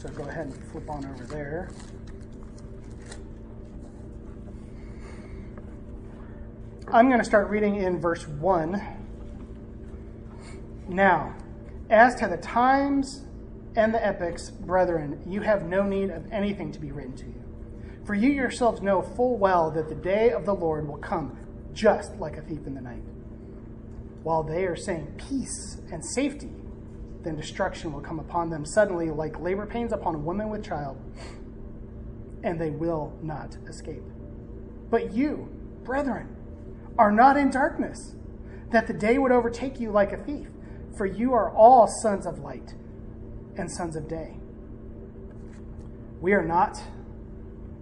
So 0.00 0.08
go 0.08 0.22
ahead 0.22 0.46
and 0.46 0.64
flip 0.72 0.88
on 0.88 1.04
over 1.04 1.24
there. 1.24 1.70
I'm 6.90 7.08
going 7.08 7.18
to 7.18 7.24
start 7.24 7.50
reading 7.50 7.76
in 7.76 8.00
verse 8.00 8.26
1. 8.26 8.82
Now, 10.88 11.36
as 11.90 12.14
to 12.14 12.28
the 12.28 12.38
times 12.38 13.26
and 13.76 13.92
the 13.92 14.02
epochs, 14.02 14.48
brethren, 14.48 15.22
you 15.26 15.42
have 15.42 15.64
no 15.64 15.82
need 15.82 16.08
of 16.08 16.32
anything 16.32 16.72
to 16.72 16.80
be 16.80 16.92
written 16.92 17.14
to 17.16 17.26
you. 17.26 17.42
For 18.06 18.14
you 18.14 18.30
yourselves 18.30 18.80
know 18.80 19.02
full 19.02 19.36
well 19.36 19.70
that 19.72 19.90
the 19.90 19.94
day 19.94 20.30
of 20.30 20.46
the 20.46 20.54
Lord 20.54 20.88
will 20.88 20.96
come 20.96 21.36
just 21.74 22.16
like 22.16 22.38
a 22.38 22.40
thief 22.40 22.66
in 22.66 22.74
the 22.74 22.80
night. 22.80 23.02
While 24.22 24.44
they 24.44 24.64
are 24.64 24.76
saying 24.76 25.20
peace 25.28 25.76
and 25.92 26.02
safety, 26.02 26.50
then 27.22 27.36
destruction 27.36 27.92
will 27.92 28.00
come 28.00 28.18
upon 28.18 28.50
them 28.50 28.64
suddenly 28.64 29.10
like 29.10 29.40
labor 29.40 29.66
pains 29.66 29.92
upon 29.92 30.14
a 30.14 30.18
woman 30.18 30.48
with 30.48 30.64
child, 30.64 30.96
and 32.42 32.60
they 32.60 32.70
will 32.70 33.12
not 33.22 33.56
escape. 33.68 34.02
But 34.90 35.12
you, 35.12 35.48
brethren, 35.84 36.36
are 36.98 37.12
not 37.12 37.36
in 37.36 37.50
darkness, 37.50 38.14
that 38.70 38.86
the 38.86 38.92
day 38.92 39.18
would 39.18 39.32
overtake 39.32 39.80
you 39.80 39.90
like 39.90 40.12
a 40.12 40.16
thief, 40.16 40.48
for 40.96 41.06
you 41.06 41.32
are 41.34 41.54
all 41.54 41.86
sons 41.86 42.26
of 42.26 42.40
light 42.40 42.74
and 43.56 43.70
sons 43.70 43.96
of 43.96 44.08
day. 44.08 44.36
We 46.20 46.32
are 46.32 46.44
not 46.44 46.80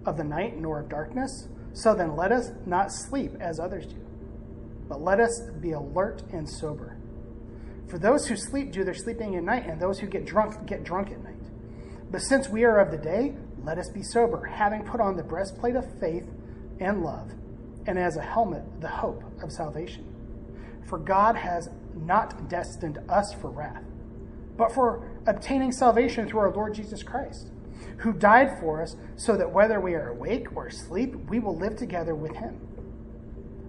of 0.05 0.17
the 0.17 0.23
night 0.23 0.57
nor 0.57 0.79
of 0.79 0.89
darkness, 0.89 1.47
so 1.73 1.93
then 1.93 2.15
let 2.15 2.31
us 2.31 2.51
not 2.65 2.91
sleep 2.91 3.33
as 3.39 3.59
others 3.59 3.85
do, 3.85 3.97
but 4.87 5.01
let 5.01 5.19
us 5.19 5.41
be 5.61 5.71
alert 5.71 6.23
and 6.31 6.49
sober. 6.49 6.98
For 7.89 7.97
those 7.97 8.27
who 8.27 8.35
sleep 8.35 8.71
do 8.71 8.83
their 8.83 8.93
sleeping 8.93 9.35
at 9.35 9.43
night, 9.43 9.65
and 9.65 9.81
those 9.81 9.99
who 9.99 10.07
get 10.07 10.25
drunk 10.25 10.67
get 10.67 10.83
drunk 10.83 11.11
at 11.11 11.23
night. 11.23 11.35
But 12.11 12.21
since 12.21 12.47
we 12.47 12.63
are 12.63 12.79
of 12.79 12.91
the 12.91 12.97
day, 12.97 13.35
let 13.63 13.79
us 13.79 13.89
be 13.89 14.03
sober, 14.03 14.45
having 14.45 14.83
put 14.83 15.01
on 15.01 15.17
the 15.17 15.23
breastplate 15.23 15.75
of 15.75 15.99
faith 15.99 16.25
and 16.79 17.03
love, 17.03 17.31
and 17.87 17.97
as 17.97 18.15
a 18.15 18.21
helmet, 18.21 18.63
the 18.79 18.87
hope 18.87 19.23
of 19.41 19.51
salvation. 19.51 20.05
For 20.87 20.99
God 20.99 21.35
has 21.35 21.69
not 21.95 22.47
destined 22.47 22.99
us 23.09 23.33
for 23.33 23.49
wrath, 23.49 23.83
but 24.55 24.71
for 24.71 25.07
obtaining 25.25 25.71
salvation 25.71 26.27
through 26.27 26.39
our 26.41 26.51
Lord 26.51 26.75
Jesus 26.75 27.01
Christ, 27.01 27.49
who 27.97 28.13
died 28.13 28.59
for 28.59 28.83
us, 28.83 28.95
so 29.15 29.35
that 29.35 29.51
whether 29.51 29.79
we 29.79 29.95
are 29.95 30.09
awake 30.09 30.55
or 30.55 30.67
asleep, 30.67 31.15
we 31.27 31.39
will 31.39 31.55
live 31.55 31.75
together 31.75 32.13
with 32.13 32.35
him. 32.35 32.59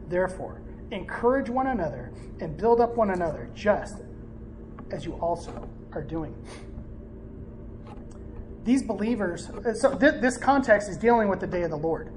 Therefore, 0.08 0.60
encourage 0.90 1.48
one 1.48 1.68
another 1.68 2.12
and 2.40 2.56
build 2.56 2.80
up 2.80 2.96
one 2.96 3.10
another, 3.10 3.48
just 3.54 4.02
as 4.92 5.04
you 5.04 5.12
also 5.14 5.68
are 5.92 6.02
doing. 6.02 6.34
These 8.64 8.82
believers, 8.82 9.48
so 9.74 9.96
th- 9.96 10.20
this 10.20 10.36
context 10.36 10.88
is 10.88 10.96
dealing 10.96 11.28
with 11.28 11.40
the 11.40 11.46
day 11.46 11.62
of 11.62 11.70
the 11.70 11.78
Lord. 11.78 12.12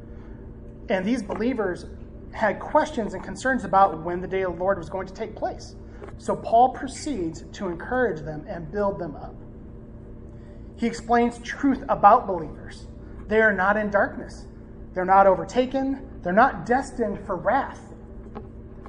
And 0.90 1.06
these 1.06 1.24
believers 1.24 1.86
had 2.32 2.60
questions 2.60 3.14
and 3.14 3.24
concerns 3.24 3.64
about 3.64 4.02
when 4.04 4.20
the 4.20 4.28
day 4.28 4.44
of 4.44 4.54
the 4.54 4.60
Lord 4.60 4.78
was 4.78 4.90
going 4.90 5.08
to 5.08 5.14
take 5.14 5.36
place. 5.36 5.76
So 6.18 6.36
Paul 6.36 6.70
proceeds 6.70 7.44
to 7.54 7.68
encourage 7.68 8.22
them 8.22 8.46
and 8.48 8.72
build 8.72 9.00
them 9.00 9.16
up. 9.16 9.36
He 10.76 10.88
explains 10.88 11.38
truth 11.40 11.84
about 11.88 12.28
believers. 12.28 12.88
They 13.28 13.40
are 13.40 13.54
not 13.54 13.78
in 13.78 13.90
darkness, 13.90 14.48
they're 14.94 15.06
not 15.06 15.28
overtaken, 15.28 16.20
they're 16.22 16.34
not 16.34 16.66
destined 16.66 17.26
for 17.26 17.36
wrath. 17.36 17.93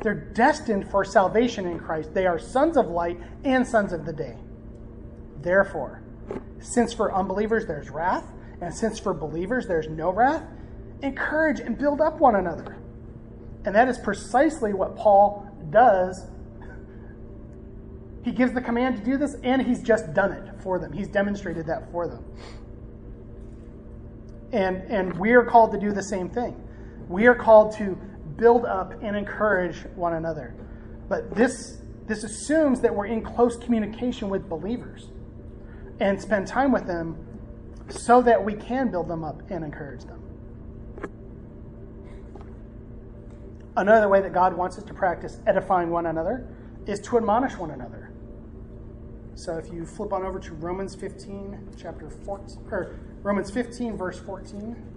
They're 0.05 0.13
destined 0.13 0.91
for 0.91 1.03
salvation 1.03 1.67
in 1.67 1.79
Christ. 1.81 2.13
They 2.13 2.27
are 2.27 2.39
sons 2.39 2.77
of 2.77 2.89
light 2.89 3.19
and 3.43 3.67
sons 3.67 3.91
of 3.95 4.05
the 4.05 4.13
day. 4.13 4.37
Therefore, 5.41 6.03
since 6.61 6.93
for 6.93 7.11
unbelievers 7.15 7.65
there's 7.65 7.89
wrath, 7.89 8.31
and 8.61 8.73
since 8.73 8.99
for 8.99 9.15
believers 9.15 9.67
there's 9.67 9.89
no 9.89 10.13
wrath, 10.13 10.43
encourage 11.01 11.59
and 11.59 11.79
build 11.79 12.03
up 12.03 12.21
one 12.21 12.35
another. 12.35 12.77
And 13.65 13.75
that 13.75 13.89
is 13.89 13.97
precisely 13.97 14.75
what 14.75 14.95
Paul 14.95 15.51
does. 15.71 16.27
He 18.25 18.31
gives 18.31 18.53
the 18.53 18.61
command 18.61 18.99
to 18.99 19.03
do 19.03 19.17
this, 19.17 19.37
and 19.43 19.63
he's 19.63 19.83
just 19.83 20.13
done 20.13 20.33
it 20.33 20.61
for 20.63 20.79
them. 20.79 20.93
He's 20.93 21.09
demonstrated 21.09 21.67
that 21.69 21.91
for 21.91 22.09
them. 22.09 22.23
And, 24.53 24.83
and 24.83 25.19
we 25.19 25.33
are 25.33 25.45
called 25.45 25.73
to 25.73 25.81
do 25.81 25.93
the 25.93 26.03
same 26.03 26.29
thing. 26.29 26.63
We 27.09 27.27
are 27.27 27.35
called 27.35 27.75
to 27.79 27.99
build 28.37 28.65
up 28.65 28.93
and 29.03 29.17
encourage 29.17 29.85
one 29.95 30.15
another. 30.15 30.55
But 31.09 31.35
this, 31.35 31.79
this 32.07 32.25
assumes 32.25 32.81
that 32.81 32.95
we're 32.95 33.07
in 33.07 33.23
close 33.23 33.57
communication 33.57 34.29
with 34.29 34.49
believers 34.49 35.09
and 36.01 36.21
spend 36.21 36.47
time 36.47 36.73
with 36.73 36.87
them 36.87 37.17
so 37.89 38.23
that 38.23 38.43
we 38.45 38.55
can 38.55 38.91
build 38.91 39.09
them 39.09 39.25
up 39.25 39.43
and 39.51 39.65
encourage 39.65 40.05
them. 40.05 40.21
Another 43.77 44.09
way 44.09 44.21
that 44.21 44.33
God 44.33 44.57
wants 44.57 44.79
us 44.79 44.85
to 44.85 44.95
practice 44.95 45.41
edifying 45.47 45.91
one 45.91 46.07
another 46.07 46.49
is 46.87 47.01
to 47.01 47.17
admonish 47.17 47.57
one 47.57 47.71
another. 47.71 48.13
So 49.35 49.57
if 49.57 49.73
you 49.73 49.85
flip 49.85 50.13
on 50.13 50.25
over 50.25 50.39
to 50.39 50.55
Romans 50.55 50.95
15, 50.95 51.75
chapter 51.77 52.09
14, 52.09 52.69
or 52.71 53.01
Romans 53.23 53.51
15, 53.51 53.97
verse 53.97 54.19
14. 54.21 54.94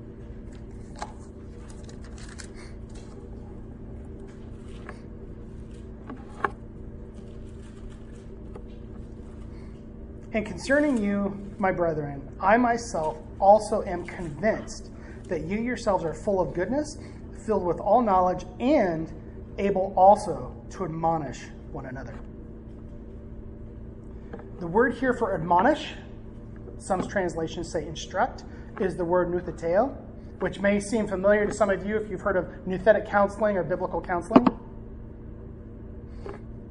And 10.37 10.45
concerning 10.45 11.03
you, 11.03 11.35
my 11.57 11.71
brethren, 11.71 12.21
I 12.39 12.57
myself 12.57 13.17
also 13.39 13.81
am 13.85 14.05
convinced 14.05 14.91
that 15.23 15.41
you 15.45 15.57
yourselves 15.57 16.03
are 16.05 16.13
full 16.13 16.39
of 16.39 16.53
goodness, 16.53 16.99
filled 17.47 17.65
with 17.65 17.79
all 17.79 18.03
knowledge, 18.03 18.45
and 18.59 19.11
able 19.57 19.95
also 19.97 20.55
to 20.69 20.85
admonish 20.85 21.39
one 21.71 21.87
another. 21.87 22.13
The 24.59 24.67
word 24.67 24.93
here 24.93 25.15
for 25.15 25.33
admonish, 25.33 25.93
some 26.77 27.07
translations 27.07 27.71
say 27.71 27.87
instruct, 27.87 28.43
is 28.79 28.95
the 28.95 29.05
word 29.05 29.29
noutheteo, 29.29 29.97
which 30.37 30.59
may 30.59 30.79
seem 30.79 31.07
familiar 31.07 31.47
to 31.47 31.51
some 31.51 31.71
of 31.71 31.83
you 31.83 31.97
if 31.97 32.11
you've 32.11 32.21
heard 32.21 32.37
of 32.37 32.45
nouthetic 32.67 33.09
counseling 33.09 33.57
or 33.57 33.63
biblical 33.63 34.01
counseling. 34.01 34.45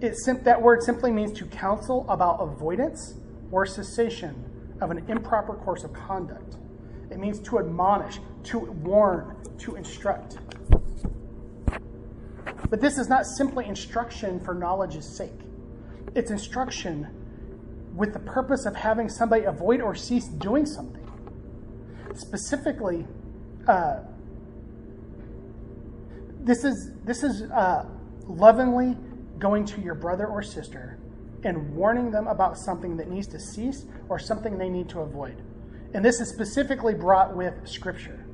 It, 0.00 0.14
that 0.44 0.62
word 0.62 0.84
simply 0.84 1.10
means 1.10 1.36
to 1.40 1.46
counsel 1.46 2.06
about 2.08 2.40
avoidance 2.40 3.14
or 3.50 3.66
cessation 3.66 4.44
of 4.80 4.90
an 4.90 5.04
improper 5.08 5.54
course 5.54 5.84
of 5.84 5.92
conduct. 5.92 6.56
It 7.10 7.18
means 7.18 7.40
to 7.40 7.58
admonish, 7.58 8.18
to 8.44 8.58
warn, 8.58 9.36
to 9.58 9.76
instruct. 9.76 10.38
But 12.68 12.80
this 12.80 12.98
is 12.98 13.08
not 13.08 13.26
simply 13.26 13.66
instruction 13.66 14.40
for 14.40 14.54
knowledge's 14.54 15.06
sake. 15.06 15.40
It's 16.14 16.30
instruction 16.30 17.06
with 17.94 18.12
the 18.12 18.18
purpose 18.18 18.66
of 18.66 18.74
having 18.74 19.08
somebody 19.08 19.44
avoid 19.44 19.80
or 19.80 19.94
cease 19.94 20.26
doing 20.26 20.66
something. 20.66 21.02
Specifically, 22.14 23.06
uh, 23.68 24.00
this 26.40 26.64
is 26.64 26.92
this 27.04 27.22
is 27.22 27.42
uh, 27.50 27.86
lovingly 28.26 28.96
going 29.38 29.64
to 29.64 29.80
your 29.80 29.94
brother 29.94 30.26
or 30.26 30.42
sister 30.42 30.98
and 31.46 31.76
warning 31.76 32.10
them 32.10 32.26
about 32.26 32.58
something 32.58 32.96
that 32.96 33.08
needs 33.08 33.28
to 33.28 33.38
cease 33.38 33.86
or 34.08 34.18
something 34.18 34.58
they 34.58 34.68
need 34.68 34.88
to 34.88 35.00
avoid. 35.00 35.40
And 35.94 36.04
this 36.04 36.20
is 36.20 36.28
specifically 36.28 36.92
brought 36.92 37.36
with 37.36 37.54
Scripture. 37.66 38.26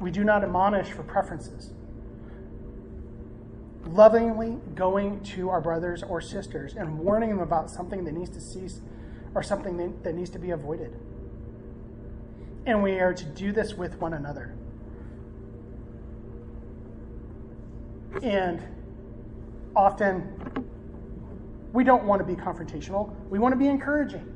We 0.00 0.10
do 0.10 0.24
not 0.24 0.42
admonish 0.42 0.88
for 0.88 1.04
preferences. 1.04 1.72
Lovingly 3.84 4.58
going 4.74 5.20
to 5.20 5.50
our 5.50 5.60
brothers 5.60 6.02
or 6.02 6.20
sisters 6.20 6.74
and 6.74 6.98
warning 6.98 7.30
them 7.30 7.40
about 7.40 7.70
something 7.70 8.04
that 8.04 8.12
needs 8.12 8.30
to 8.30 8.40
cease 8.40 8.80
or 9.34 9.42
something 9.42 10.02
that 10.02 10.14
needs 10.14 10.30
to 10.30 10.38
be 10.38 10.50
avoided. 10.50 10.98
And 12.66 12.82
we 12.82 12.98
are 12.98 13.14
to 13.14 13.24
do 13.24 13.52
this 13.52 13.74
with 13.74 14.00
one 14.00 14.14
another. 14.14 14.54
And 18.20 18.60
often 19.76 20.67
we 21.72 21.84
don't 21.84 22.04
want 22.04 22.20
to 22.20 22.24
be 22.24 22.40
confrontational. 22.40 23.14
We 23.28 23.38
want 23.38 23.52
to 23.52 23.58
be 23.58 23.68
encouraging. 23.68 24.34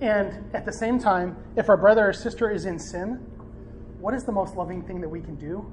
And 0.00 0.52
at 0.54 0.64
the 0.64 0.72
same 0.72 0.98
time, 0.98 1.36
if 1.56 1.68
our 1.68 1.76
brother 1.76 2.08
or 2.08 2.12
sister 2.12 2.50
is 2.50 2.66
in 2.66 2.78
sin, 2.78 3.24
what 4.00 4.14
is 4.14 4.24
the 4.24 4.32
most 4.32 4.56
loving 4.56 4.82
thing 4.82 5.00
that 5.00 5.08
we 5.08 5.20
can 5.20 5.36
do? 5.36 5.64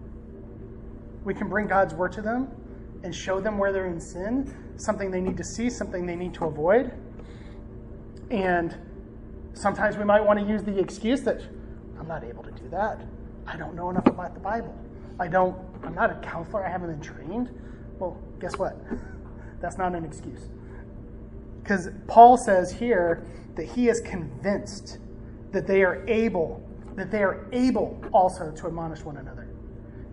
We 1.23 1.33
can 1.33 1.49
bring 1.49 1.67
God's 1.67 1.95
word 1.95 2.11
to 2.13 2.21
them 2.21 2.49
and 3.03 3.13
show 3.13 3.39
them 3.39 3.57
where 3.57 3.71
they're 3.71 3.87
in 3.87 3.99
sin, 3.99 4.53
something 4.77 5.09
they 5.09 5.21
need 5.21 5.37
to 5.37 5.43
see, 5.43 5.69
something 5.69 6.05
they 6.05 6.15
need 6.15 6.33
to 6.35 6.45
avoid. 6.45 6.93
And 8.29 8.77
sometimes 9.53 9.97
we 9.97 10.03
might 10.03 10.21
want 10.21 10.39
to 10.39 10.45
use 10.45 10.61
the 10.61 10.77
excuse 10.77 11.21
that 11.21 11.41
I'm 11.99 12.07
not 12.07 12.23
able 12.23 12.43
to 12.43 12.51
do 12.51 12.69
that. 12.69 13.01
I 13.47 13.57
don't 13.57 13.73
know 13.73 13.89
enough 13.89 14.05
about 14.05 14.35
the 14.35 14.39
Bible. 14.39 14.75
I 15.19 15.27
don't, 15.27 15.57
I'm 15.83 15.95
not 15.95 16.11
a 16.11 16.15
counselor. 16.15 16.63
I 16.63 16.69
haven't 16.69 16.91
been 16.91 17.01
trained. 17.01 17.49
Well, 17.97 18.17
guess 18.39 18.57
what? 18.57 18.77
That's 19.59 19.77
not 19.77 19.95
an 19.95 20.05
excuse. 20.05 20.49
Because 21.61 21.89
Paul 22.07 22.37
says 22.37 22.71
here 22.71 23.25
that 23.55 23.65
he 23.65 23.89
is 23.89 24.01
convinced 24.01 24.97
that 25.51 25.67
they 25.67 25.83
are 25.83 26.07
able, 26.07 26.65
that 26.95 27.11
they 27.11 27.23
are 27.23 27.47
able 27.51 28.01
also 28.11 28.51
to 28.51 28.67
admonish 28.67 29.01
one 29.01 29.17
another. 29.17 29.47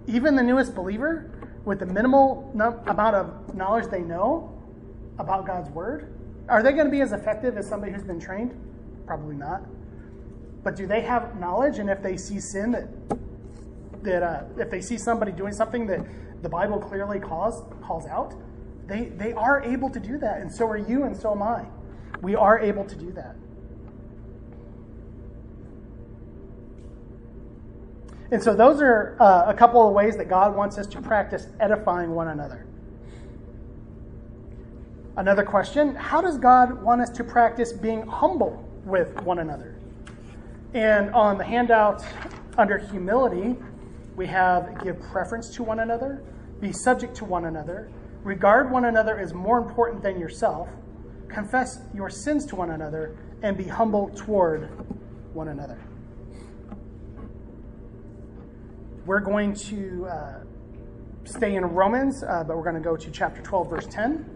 Even 0.07 0.37
the 0.37 0.43
newest 0.43 0.75
believer, 0.75 1.31
with 1.65 1.81
the 1.81 1.87
minimal 1.87 2.51
amount 2.55 3.17
of 3.17 3.55
knowledge 3.55 3.91
they 3.91 4.01
know 4.01 4.53
about 5.19 5.47
God's 5.47 5.69
word, 5.71 6.13
are 6.49 6.63
they 6.63 6.73
going 6.73 6.85
to 6.85 6.91
be 6.91 7.01
as 7.01 7.13
effective 7.13 7.57
as 7.57 7.69
somebody 7.69 7.93
who's 7.93 8.05
been 8.05 8.21
trained? 8.21 8.55
Probably 9.07 9.37
not. 9.37 9.63
But 10.63 10.77
do 10.77 10.87
they 10.87 11.01
have 11.01 11.39
knowledge? 11.39 11.79
And 11.79 11.91
if 11.91 12.03
they 12.03 12.17
see 12.17 12.41
sin 12.41 12.73
that 12.73 12.89
that 14.03 14.23
uh, 14.23 14.45
if 14.59 14.71
they 14.71 14.81
see 14.81 14.97
somebody 14.97 15.33
doing 15.33 15.53
something 15.53 15.87
that 15.87 16.01
the 16.43 16.49
Bible 16.49 16.79
clearly 16.79 17.19
calls 17.19 17.65
calls 17.83 18.07
out, 18.07 18.35
they, 18.87 19.07
they 19.17 19.33
are 19.33 19.63
able 19.63 19.91
to 19.91 20.01
do 20.01 20.19
that, 20.19 20.41
and 20.41 20.53
so 20.53 20.67
are 20.67 20.77
you, 20.77 21.05
and 21.05 21.17
so 21.17 21.33
am 21.33 21.43
I. 21.43 21.65
We 22.23 22.35
are 22.35 22.59
able 22.59 22.85
to 22.85 22.95
do 22.95 23.11
that. 23.13 23.37
And 28.31 28.43
so, 28.43 28.55
those 28.55 28.83
are 28.83 29.17
uh, 29.21 29.45
a 29.47 29.55
couple 29.55 29.87
of 29.87 29.95
ways 29.95 30.17
that 30.17 30.29
God 30.29 30.57
wants 30.57 30.79
us 30.79 30.87
to 30.89 31.01
practice 31.01 31.47
edifying 31.61 32.11
one 32.11 32.29
another. 32.29 32.67
Another 35.17 35.45
question 35.45 35.95
How 35.95 36.21
does 36.21 36.37
God 36.37 36.83
want 36.83 37.01
us 37.01 37.11
to 37.11 37.25
practice 37.25 37.73
being 37.73 38.07
humble 38.07 38.69
with 38.85 39.21
one 39.23 39.39
another? 39.39 39.77
And 40.75 41.11
on 41.11 41.39
the 41.39 41.45
handout 41.45 42.05
under 42.59 42.79
humility, 42.79 43.57
we 44.17 44.27
have 44.27 44.83
give 44.83 45.01
preference 45.01 45.51
to 45.57 45.63
one 45.63 45.81
another, 45.81 46.23
be 46.61 46.73
subject 46.73 47.15
to 47.17 47.25
one 47.25 47.45
another, 47.45 47.91
Regard 48.27 48.73
one 48.73 48.87
another 48.87 49.21
as 49.21 49.33
more 49.33 49.57
important 49.57 50.03
than 50.03 50.19
yourself. 50.19 50.69
Confess 51.29 51.79
your 51.95 52.11
sins 52.11 52.45
to 52.47 52.57
one 52.57 52.71
another 52.71 53.17
and 53.45 53.57
be 53.57 53.63
humble 53.63 54.09
toward 54.17 54.69
one 55.33 55.47
another. 55.47 55.79
We're 59.05 59.21
going 59.21 59.55
to 59.55 60.07
uh, 60.07 60.35
stay 61.23 61.55
in 61.55 61.67
Romans, 61.67 62.25
uh, 62.25 62.43
but 62.43 62.57
we're 62.57 62.65
going 62.65 62.75
to 62.75 62.81
go 62.81 62.97
to 62.97 63.11
chapter 63.13 63.41
12, 63.43 63.71
verse 63.71 63.87
10. 63.87 64.29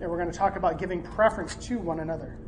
And 0.00 0.08
we're 0.08 0.16
going 0.16 0.30
to 0.30 0.38
talk 0.38 0.54
about 0.54 0.78
giving 0.78 1.02
preference 1.02 1.56
to 1.66 1.80
one 1.80 1.98
another. 1.98 2.38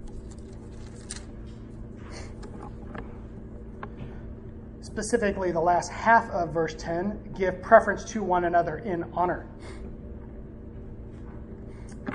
Specifically, 4.80 5.51
the 5.51 5.61
last 5.61 5.90
half 5.90 6.30
of 6.30 6.55
verse 6.55 6.76
10 6.78 7.34
give 7.36 7.61
preference 7.61 8.05
to 8.12 8.22
one 8.22 8.44
another 8.44 8.78
in 8.78 9.05
honor. 9.12 9.49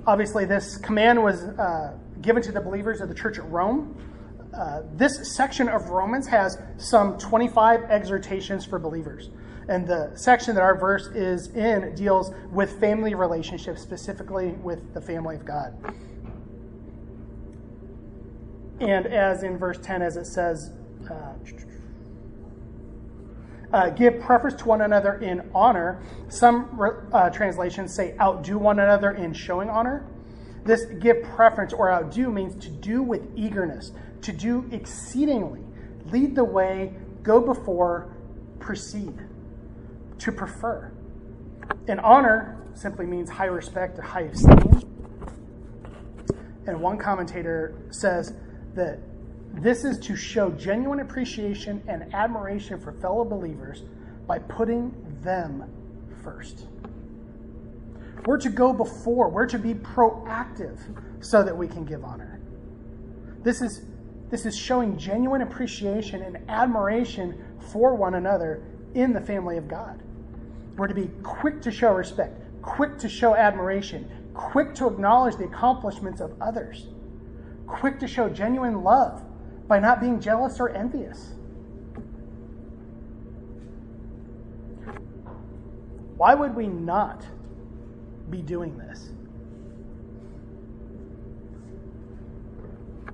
Obviously, 0.07 0.45
this 0.45 0.77
command 0.77 1.21
was 1.21 1.43
uh, 1.43 1.95
given 2.21 2.41
to 2.43 2.51
the 2.51 2.61
believers 2.61 3.01
of 3.01 3.09
the 3.09 3.15
church 3.15 3.37
at 3.37 3.47
Rome. 3.49 3.95
Uh, 4.53 4.81
this 4.95 5.35
section 5.35 5.69
of 5.69 5.89
Romans 5.89 6.27
has 6.27 6.57
some 6.77 7.17
25 7.17 7.83
exhortations 7.83 8.65
for 8.65 8.79
believers. 8.79 9.29
And 9.69 9.87
the 9.87 10.11
section 10.15 10.55
that 10.55 10.61
our 10.61 10.77
verse 10.77 11.07
is 11.07 11.49
in 11.49 11.93
deals 11.95 12.33
with 12.51 12.79
family 12.79 13.13
relationships, 13.13 13.81
specifically 13.81 14.49
with 14.63 14.93
the 14.93 15.01
family 15.01 15.35
of 15.35 15.45
God. 15.45 15.73
And 18.81 19.05
as 19.05 19.43
in 19.43 19.59
verse 19.59 19.77
10, 19.77 20.01
as 20.01 20.17
it 20.17 20.25
says, 20.25 20.71
uh, 21.09 21.33
Uh, 23.73 23.89
give 23.89 24.19
preference 24.19 24.61
to 24.61 24.67
one 24.67 24.81
another 24.81 25.13
in 25.19 25.49
honor. 25.55 26.01
Some 26.27 26.79
uh, 27.13 27.29
translations 27.29 27.93
say 27.93 28.15
outdo 28.19 28.57
one 28.57 28.79
another 28.79 29.11
in 29.11 29.33
showing 29.33 29.69
honor. 29.69 30.05
This 30.65 30.85
give 30.99 31.23
preference 31.23 31.73
or 31.73 31.91
outdo 31.91 32.29
means 32.29 32.55
to 32.65 32.69
do 32.69 33.01
with 33.01 33.21
eagerness, 33.35 33.93
to 34.21 34.31
do 34.31 34.67
exceedingly, 34.71 35.61
lead 36.05 36.35
the 36.35 36.43
way, 36.43 36.93
go 37.23 37.39
before, 37.39 38.13
proceed, 38.59 39.17
to 40.19 40.31
prefer. 40.31 40.91
And 41.87 41.99
honor 42.01 42.61
simply 42.73 43.05
means 43.05 43.29
high 43.29 43.45
respect 43.45 43.97
or 43.97 44.03
high 44.03 44.23
esteem. 44.23 44.81
And 46.67 46.79
one 46.79 46.97
commentator 46.97 47.73
says 47.89 48.33
that 48.75 48.99
this 49.53 49.83
is 49.83 49.99
to 49.99 50.15
show 50.15 50.49
genuine 50.51 51.01
appreciation 51.01 51.83
and 51.87 52.13
admiration 52.13 52.79
for 52.79 52.93
fellow 52.93 53.25
believers 53.25 53.83
by 54.25 54.39
putting 54.39 54.93
them 55.23 55.69
first. 56.23 56.67
We're 58.25 58.37
to 58.39 58.49
go 58.49 58.71
before, 58.71 59.29
we're 59.29 59.47
to 59.47 59.59
be 59.59 59.73
proactive 59.73 60.79
so 61.23 61.43
that 61.43 61.55
we 61.55 61.67
can 61.67 61.85
give 61.85 62.03
honor. 62.03 62.39
This 63.43 63.61
is, 63.61 63.85
this 64.29 64.45
is 64.45 64.55
showing 64.55 64.97
genuine 64.97 65.41
appreciation 65.41 66.21
and 66.21 66.37
admiration 66.49 67.43
for 67.71 67.95
one 67.95 68.15
another 68.15 68.63
in 68.93 69.11
the 69.11 69.21
family 69.21 69.57
of 69.57 69.67
God. 69.67 70.01
We're 70.77 70.87
to 70.87 70.93
be 70.93 71.09
quick 71.23 71.61
to 71.63 71.71
show 71.71 71.91
respect, 71.91 72.39
quick 72.61 72.97
to 72.99 73.09
show 73.09 73.35
admiration, 73.35 74.09
quick 74.33 74.75
to 74.75 74.87
acknowledge 74.87 75.35
the 75.35 75.45
accomplishments 75.45 76.21
of 76.21 76.33
others, 76.41 76.87
quick 77.67 77.99
to 77.99 78.07
show 78.07 78.29
genuine 78.29 78.83
love 78.83 79.23
by 79.71 79.79
not 79.79 80.01
being 80.01 80.19
jealous 80.19 80.59
or 80.59 80.67
envious. 80.67 81.33
Why 86.17 86.33
would 86.33 86.53
we 86.57 86.67
not 86.67 87.25
be 88.29 88.41
doing 88.41 88.77
this? 88.77 89.11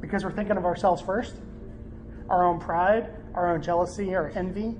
Because 0.01 0.23
we're 0.23 0.31
thinking 0.31 0.57
of 0.57 0.65
ourselves 0.65 0.99
first? 0.99 1.35
Our 2.27 2.43
own 2.43 2.59
pride, 2.59 3.11
our 3.35 3.53
own 3.53 3.61
jealousy, 3.61 4.15
or 4.15 4.29
envy? 4.29 4.79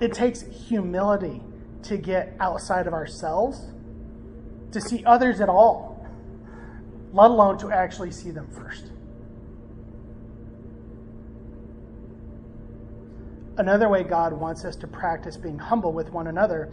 It 0.00 0.14
takes 0.14 0.40
humility 0.40 1.42
to 1.82 1.98
get 1.98 2.34
outside 2.40 2.86
of 2.86 2.94
ourselves, 2.94 3.70
to 4.72 4.80
see 4.80 5.04
others 5.04 5.42
at 5.42 5.50
all, 5.50 6.06
let 7.12 7.30
alone 7.30 7.58
to 7.58 7.70
actually 7.70 8.10
see 8.10 8.30
them 8.30 8.48
first. 8.48 8.92
Another 13.56 13.88
way 13.88 14.02
God 14.02 14.32
wants 14.32 14.64
us 14.64 14.74
to 14.76 14.88
practice 14.88 15.36
being 15.36 15.58
humble 15.58 15.92
with 15.92 16.10
one 16.10 16.26
another 16.26 16.72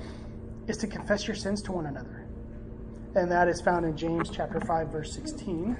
is 0.67 0.77
to 0.77 0.87
confess 0.87 1.27
your 1.27 1.35
sins 1.35 1.61
to 1.63 1.71
one 1.71 1.85
another. 1.85 2.25
And 3.13 3.29
that 3.31 3.47
is 3.47 3.61
found 3.61 3.85
in 3.85 3.95
James 3.95 4.29
chapter 4.31 4.59
5 4.59 4.87
verse 4.87 5.13
16. 5.13 5.77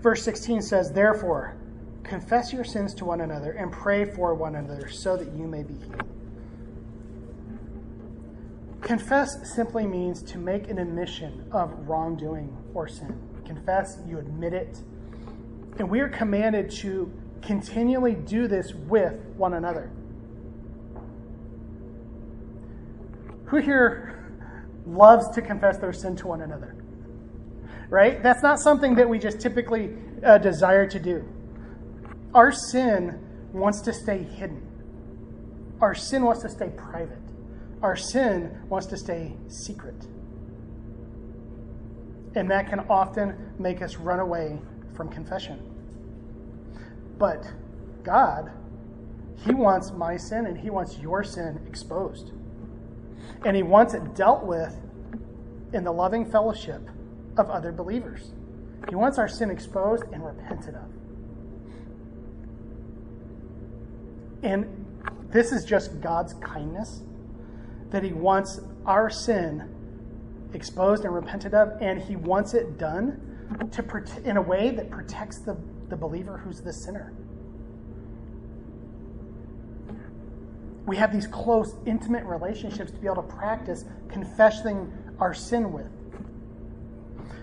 Verse 0.00 0.22
16 0.24 0.62
says, 0.62 0.92
Therefore, 0.92 1.56
confess 2.02 2.52
your 2.52 2.64
sins 2.64 2.94
to 2.94 3.04
one 3.04 3.20
another 3.20 3.52
and 3.52 3.70
pray 3.70 4.04
for 4.04 4.34
one 4.34 4.56
another 4.56 4.88
so 4.88 5.16
that 5.16 5.32
you 5.36 5.46
may 5.46 5.62
be 5.62 5.74
healed. 5.74 6.19
Confess 8.90 9.54
simply 9.54 9.86
means 9.86 10.20
to 10.20 10.36
make 10.36 10.68
an 10.68 10.76
admission 10.80 11.48
of 11.52 11.70
wrongdoing 11.88 12.52
or 12.74 12.88
sin. 12.88 13.16
Confess, 13.44 14.00
you 14.04 14.18
admit 14.18 14.52
it. 14.52 14.80
And 15.78 15.88
we 15.88 16.00
are 16.00 16.08
commanded 16.08 16.72
to 16.78 17.08
continually 17.40 18.16
do 18.16 18.48
this 18.48 18.74
with 18.74 19.14
one 19.36 19.54
another. 19.54 19.92
Who 23.44 23.58
here 23.58 24.28
loves 24.84 25.28
to 25.36 25.40
confess 25.40 25.78
their 25.78 25.92
sin 25.92 26.16
to 26.16 26.26
one 26.26 26.40
another? 26.40 26.74
Right? 27.90 28.20
That's 28.20 28.42
not 28.42 28.58
something 28.58 28.96
that 28.96 29.08
we 29.08 29.20
just 29.20 29.38
typically 29.38 29.94
uh, 30.26 30.38
desire 30.38 30.88
to 30.88 30.98
do. 30.98 31.24
Our 32.34 32.50
sin 32.50 33.24
wants 33.52 33.82
to 33.82 33.92
stay 33.92 34.24
hidden, 34.24 34.66
our 35.80 35.94
sin 35.94 36.24
wants 36.24 36.42
to 36.42 36.48
stay 36.48 36.70
private. 36.76 37.29
Our 37.82 37.96
sin 37.96 38.58
wants 38.68 38.86
to 38.88 38.96
stay 38.96 39.36
secret. 39.48 40.06
And 42.34 42.50
that 42.50 42.68
can 42.68 42.80
often 42.90 43.54
make 43.58 43.82
us 43.82 43.96
run 43.96 44.20
away 44.20 44.60
from 44.94 45.08
confession. 45.08 45.66
But 47.18 47.44
God, 48.02 48.50
He 49.44 49.54
wants 49.54 49.92
my 49.92 50.16
sin 50.16 50.46
and 50.46 50.58
He 50.58 50.70
wants 50.70 50.98
your 50.98 51.24
sin 51.24 51.60
exposed. 51.66 52.32
And 53.44 53.56
He 53.56 53.62
wants 53.62 53.94
it 53.94 54.14
dealt 54.14 54.44
with 54.44 54.76
in 55.72 55.84
the 55.84 55.92
loving 55.92 56.30
fellowship 56.30 56.82
of 57.36 57.48
other 57.48 57.72
believers. 57.72 58.32
He 58.88 58.94
wants 58.94 59.18
our 59.18 59.28
sin 59.28 59.50
exposed 59.50 60.04
and 60.12 60.24
repented 60.24 60.74
of. 60.74 60.90
And 64.42 64.86
this 65.30 65.52
is 65.52 65.64
just 65.64 66.00
God's 66.00 66.34
kindness 66.34 67.02
that 67.90 68.02
He 68.02 68.12
wants 68.12 68.60
our 68.86 69.10
sin 69.10 69.74
exposed 70.52 71.04
and 71.04 71.14
repented 71.14 71.54
of, 71.54 71.80
and 71.80 72.00
He 72.00 72.16
wants 72.16 72.54
it 72.54 72.78
done 72.78 73.26
to 73.72 74.04
in 74.24 74.36
a 74.36 74.42
way 74.42 74.70
that 74.70 74.90
protects 74.90 75.38
the, 75.38 75.56
the 75.88 75.96
believer 75.96 76.38
who's 76.38 76.60
the 76.60 76.72
sinner. 76.72 77.12
We 80.86 80.96
have 80.96 81.12
these 81.12 81.26
close, 81.26 81.74
intimate 81.86 82.24
relationships 82.24 82.90
to 82.90 82.98
be 82.98 83.06
able 83.06 83.22
to 83.22 83.34
practice 83.34 83.84
confessing 84.08 84.92
our 85.18 85.34
sin 85.34 85.72
with. 85.72 85.90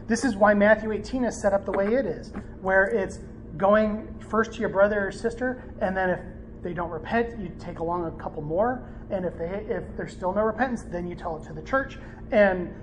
This 0.08 0.24
is 0.24 0.36
why 0.36 0.54
Matthew 0.54 0.92
18 0.92 1.26
is 1.26 1.40
set 1.40 1.54
up 1.54 1.66
the 1.66 1.72
way 1.72 1.94
it 1.94 2.06
is, 2.06 2.32
where 2.62 2.86
it's 2.86 3.20
going 3.58 4.16
first 4.30 4.54
to 4.54 4.60
your 4.60 4.70
brother 4.70 5.08
or 5.08 5.12
sister, 5.12 5.64
and 5.82 5.96
then 5.96 6.10
if 6.10 6.20
they 6.64 6.74
don't 6.74 6.90
repent, 6.90 7.40
you 7.40 7.52
take 7.60 7.80
along 7.80 8.06
a 8.06 8.12
couple 8.12 8.42
more, 8.42 8.88
and 9.10 9.26
if 9.26 9.38
they 9.38 9.66
if 9.70 9.84
there's 9.96 10.12
still 10.12 10.34
no 10.34 10.42
repentance, 10.42 10.84
then 10.84 11.08
you 11.08 11.16
tell 11.16 11.38
it 11.38 11.46
to 11.48 11.54
the 11.54 11.62
church, 11.62 11.98
and 12.32 12.74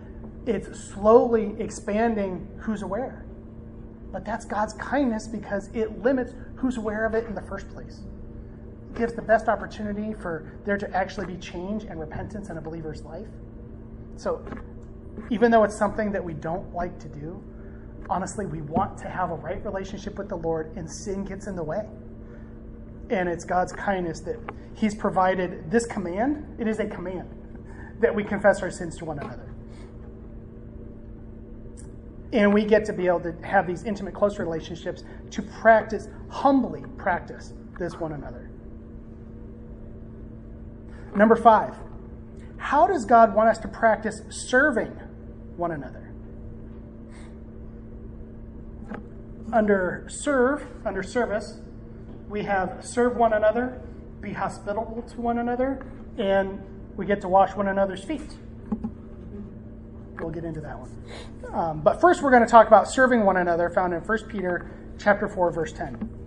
it's 0.47 0.79
slowly 0.79 1.55
expanding 1.59 2.47
who's 2.59 2.83
aware. 2.83 3.25
But 4.13 4.25
that's 4.25 4.45
God's 4.45 4.75
kindness 4.75 5.27
because 5.27 5.69
it 5.75 6.03
limits 6.03 6.33
who's 6.57 6.77
aware 6.77 7.05
of 7.05 7.15
it 7.15 7.27
in 7.27 7.35
the 7.35 7.43
first 7.43 7.69
place. 7.71 8.01
It 8.91 8.99
gives 8.99 9.15
the 9.15 9.23
best 9.23 9.49
opportunity 9.49 10.13
for 10.15 10.53
there 10.65 10.79
to 10.79 10.95
actually 10.95 11.27
be 11.27 11.37
change 11.37 11.85
and 11.85 11.99
repentance 11.99 12.49
in 12.49 12.59
a 12.59 12.61
believer's 12.61 13.03
life. 13.03 13.27
So, 14.17 14.45
even 15.31 15.51
though 15.51 15.65
it's 15.65 15.77
something 15.77 16.13
that 16.13 16.23
we 16.23 16.35
don't 16.35 16.73
like 16.73 16.99
to 17.01 17.09
do, 17.09 17.43
honestly, 18.09 18.47
we 18.47 18.61
want 18.63 18.97
to 18.99 19.09
have 19.09 19.31
a 19.31 19.35
right 19.35 19.65
relationship 19.65 20.17
with 20.19 20.29
the 20.29 20.37
Lord, 20.37 20.77
and 20.77 20.91
sin 20.91 21.25
gets 21.25 21.47
in 21.47 21.57
the 21.57 21.63
way. 21.63 21.87
And 23.11 23.29
it's 23.29 23.45
God's 23.45 23.73
kindness 23.73 24.21
that 24.21 24.39
He's 24.75 24.95
provided 24.95 25.71
this 25.71 25.87
command. 25.87 26.57
It 26.59 26.67
is 26.67 26.81
a 26.81 26.87
command 26.87 27.29
that 28.01 28.15
we 28.15 28.25
confess 28.25 28.63
our 28.63 28.71
sins 28.71 28.97
to 28.99 29.05
one 29.05 29.19
another. 29.19 29.55
And 32.33 32.53
we 32.53 32.65
get 32.65 32.85
to 32.87 32.93
be 32.93 33.07
able 33.07 33.21
to 33.21 33.33
have 33.43 33.67
these 33.67 33.85
intimate, 33.85 34.15
close 34.15 34.39
relationships 34.39 35.05
to 35.31 35.43
practice, 35.43 36.09
humbly 36.29 36.83
practice 36.97 37.53
this 37.79 37.95
one 38.01 38.13
another. 38.13 38.51
Number 41.15 41.37
five, 41.37 41.77
how 42.57 42.87
does 42.89 43.05
God 43.05 43.35
want 43.35 43.49
us 43.49 43.59
to 43.59 43.69
practice 43.69 44.23
serving 44.31 44.91
one 45.57 45.71
another? 45.71 46.13
Under 49.53 50.07
serve, 50.09 50.67
under 50.85 51.05
service, 51.05 51.61
we 52.35 52.43
have 52.43 52.85
serve 52.85 53.15
one 53.17 53.33
another, 53.33 53.81
be 54.21 54.33
hospitable 54.33 55.03
to 55.03 55.21
one 55.21 55.39
another, 55.39 55.87
and 56.19 56.61
we 56.97 57.07
get 57.07 57.21
to 57.21 57.29
wash 57.29 57.55
one 57.55 57.69
another's 57.69 58.03
feet. 58.03 58.29
We'll 60.19 60.31
get 60.31 60.43
into 60.43 60.61
that 60.63 60.77
one. 60.77 61.55
Um, 61.55 61.81
but 61.83 62.01
first, 62.01 62.23
we're 62.23 62.33
going 62.33 62.43
to 62.43 62.51
talk 62.51 62.67
about 62.67 62.91
serving 62.91 63.25
one 63.25 63.37
another, 63.37 63.71
found 63.71 63.95
in 63.95 64.01
1 64.01 64.19
Peter 64.25 64.69
chapter 64.99 65.29
4, 65.29 65.53
verse 65.53 65.73
10. 65.73 66.24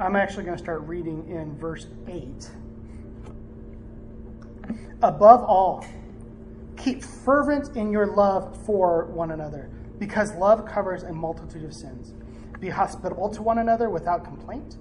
I'm 0.00 0.14
actually 0.14 0.44
going 0.44 0.56
to 0.56 0.62
start 0.62 0.82
reading 0.82 1.28
in 1.28 1.58
verse 1.58 1.88
8. 2.06 2.50
Above 5.02 5.42
all, 5.42 5.84
keep 6.76 7.02
fervent 7.02 7.76
in 7.76 7.90
your 7.90 8.06
love 8.06 8.64
for 8.64 9.06
one 9.06 9.32
another, 9.32 9.70
because 9.98 10.32
love 10.36 10.64
covers 10.66 11.02
a 11.02 11.12
multitude 11.12 11.64
of 11.64 11.74
sins. 11.74 12.14
Be 12.60 12.68
hospitable 12.68 13.28
to 13.30 13.42
one 13.42 13.58
another 13.58 13.90
without 13.90 14.24
complaint. 14.24 14.76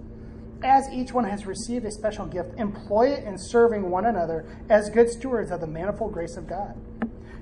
As 0.63 0.87
each 0.93 1.13
one 1.13 1.23
has 1.23 1.47
received 1.47 1.85
a 1.85 1.91
special 1.91 2.27
gift, 2.27 2.57
employ 2.59 3.09
it 3.09 3.23
in 3.23 3.39
serving 3.39 3.89
one 3.89 4.05
another 4.05 4.45
as 4.69 4.91
good 4.91 5.09
stewards 5.09 5.49
of 5.49 5.61
the 5.61 5.67
manifold 5.67 6.13
grace 6.13 6.37
of 6.37 6.47
God. 6.47 6.75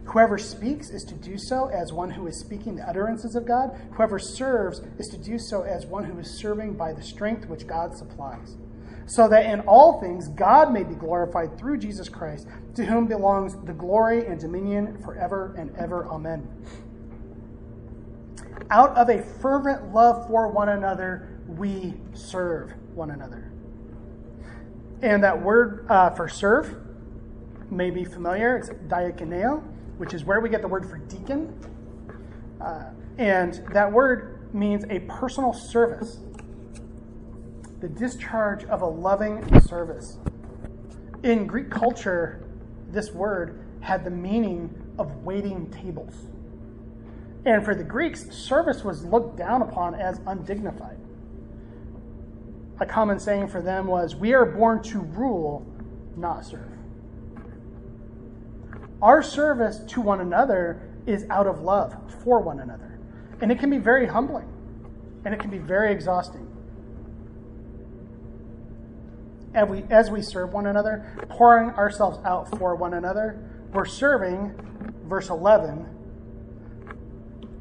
Whoever 0.05 0.37
speaks 0.37 0.89
is 0.89 1.03
to 1.05 1.15
do 1.15 1.37
so 1.37 1.67
as 1.67 1.91
one 1.91 2.11
who 2.11 2.27
is 2.27 2.39
speaking 2.39 2.75
the 2.75 2.87
utterances 2.87 3.35
of 3.35 3.45
God. 3.45 3.79
Whoever 3.93 4.19
serves 4.19 4.81
is 4.99 5.07
to 5.09 5.17
do 5.17 5.37
so 5.39 5.63
as 5.63 5.85
one 5.85 6.05
who 6.05 6.19
is 6.19 6.29
serving 6.29 6.73
by 6.73 6.93
the 6.93 7.03
strength 7.03 7.47
which 7.47 7.67
God 7.67 7.97
supplies. 7.97 8.55
So 9.07 9.27
that 9.27 9.45
in 9.45 9.61
all 9.61 9.99
things 9.99 10.27
God 10.29 10.71
may 10.71 10.83
be 10.83 10.95
glorified 10.95 11.57
through 11.57 11.77
Jesus 11.77 12.09
Christ, 12.09 12.47
to 12.75 12.85
whom 12.85 13.07
belongs 13.07 13.55
the 13.65 13.73
glory 13.73 14.25
and 14.25 14.39
dominion 14.39 14.97
forever 15.03 15.55
and 15.57 15.75
ever. 15.75 16.07
Amen. 16.07 16.47
Out 18.71 18.95
of 18.95 19.09
a 19.09 19.21
fervent 19.21 19.93
love 19.93 20.27
for 20.27 20.47
one 20.47 20.69
another, 20.69 21.39
we 21.47 21.93
serve 22.13 22.73
one 22.93 23.11
another. 23.11 23.51
And 25.01 25.23
that 25.23 25.41
word 25.41 25.85
uh, 25.89 26.09
for 26.11 26.27
serve 26.27 26.75
may 27.69 27.91
be 27.91 28.05
familiar. 28.05 28.57
It's 28.57 28.69
diakoneo, 28.69 29.63
which 29.97 30.13
is 30.13 30.25
where 30.25 30.39
we 30.39 30.49
get 30.49 30.61
the 30.61 30.67
word 30.67 30.85
for 30.85 30.97
deacon. 30.97 31.57
Uh, 32.61 32.85
and 33.17 33.65
that 33.71 33.91
word 33.91 34.53
means 34.53 34.85
a 34.89 34.99
personal 35.01 35.53
service, 35.53 36.19
the 37.79 37.87
discharge 37.87 38.63
of 38.65 38.81
a 38.81 38.85
loving 38.85 39.61
service. 39.61 40.17
In 41.23 41.47
Greek 41.47 41.69
culture, 41.69 42.45
this 42.89 43.11
word 43.11 43.61
had 43.81 44.03
the 44.03 44.09
meaning 44.09 44.73
of 44.97 45.23
waiting 45.23 45.69
tables. 45.71 46.13
And 47.45 47.63
for 47.63 47.75
the 47.75 47.83
Greeks, 47.83 48.29
service 48.35 48.83
was 48.83 49.05
looked 49.05 49.37
down 49.37 49.61
upon 49.61 49.93
as 49.95 50.19
undignified. 50.25 50.97
A 52.79 52.85
common 52.85 53.19
saying 53.19 53.47
for 53.47 53.61
them 53.61 53.87
was, 53.87 54.15
We 54.15 54.33
are 54.33 54.45
born 54.45 54.81
to 54.83 54.99
rule, 54.99 55.65
not 56.17 56.45
serve. 56.45 56.74
Our 59.01 59.21
service 59.21 59.79
to 59.89 60.01
one 60.01 60.21
another 60.21 60.81
is 61.05 61.25
out 61.29 61.47
of 61.47 61.61
love 61.61 61.95
for 62.23 62.39
one 62.39 62.59
another. 62.59 62.99
And 63.41 63.51
it 63.51 63.59
can 63.59 63.69
be 63.69 63.77
very 63.77 64.07
humbling 64.07 64.51
and 65.25 65.33
it 65.33 65.39
can 65.39 65.49
be 65.49 65.57
very 65.57 65.91
exhausting. 65.91 66.47
As 69.53 69.67
we, 69.67 69.83
as 69.89 70.11
we 70.11 70.21
serve 70.21 70.53
one 70.53 70.67
another, 70.67 71.11
pouring 71.29 71.71
ourselves 71.71 72.19
out 72.25 72.49
for 72.57 72.75
one 72.75 72.93
another, 72.93 73.39
we're 73.73 73.85
serving, 73.85 74.53
verse 75.05 75.29
11, 75.29 75.87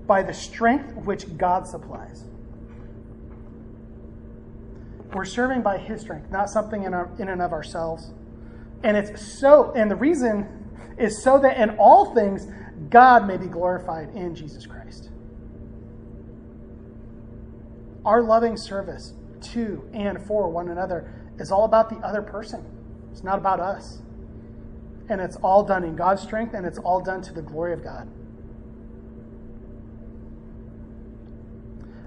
by 0.06 0.22
the 0.22 0.34
strength 0.34 0.94
which 1.04 1.36
God 1.38 1.66
supplies. 1.66 2.24
We're 5.12 5.24
serving 5.24 5.62
by 5.62 5.78
His 5.78 6.00
strength, 6.00 6.30
not 6.30 6.50
something 6.50 6.82
in, 6.82 6.92
our, 6.92 7.08
in 7.18 7.28
and 7.28 7.40
of 7.40 7.52
ourselves. 7.52 8.12
And 8.82 8.96
it's 8.96 9.22
so, 9.22 9.72
and 9.74 9.90
the 9.90 9.96
reason 9.96 10.63
is 10.98 11.22
so 11.22 11.38
that 11.38 11.58
in 11.58 11.70
all 11.78 12.14
things, 12.14 12.46
God 12.90 13.26
may 13.26 13.36
be 13.36 13.46
glorified 13.46 14.10
in 14.14 14.34
Jesus 14.34 14.66
Christ. 14.66 15.10
Our 18.04 18.22
loving 18.22 18.56
service 18.56 19.14
to 19.52 19.88
and 19.92 20.24
for 20.26 20.48
one 20.48 20.68
another 20.68 21.10
is 21.38 21.50
all 21.50 21.64
about 21.64 21.88
the 21.88 21.96
other 21.96 22.22
person. 22.22 22.64
It's 23.12 23.24
not 23.24 23.38
about 23.38 23.60
us. 23.60 24.02
And 25.08 25.20
it's 25.20 25.36
all 25.36 25.62
done 25.62 25.84
in 25.84 25.96
God's 25.96 26.22
strength 26.22 26.54
and 26.54 26.66
it's 26.66 26.78
all 26.78 27.00
done 27.00 27.22
to 27.22 27.32
the 27.32 27.42
glory 27.42 27.72
of 27.72 27.82
God. 27.82 28.08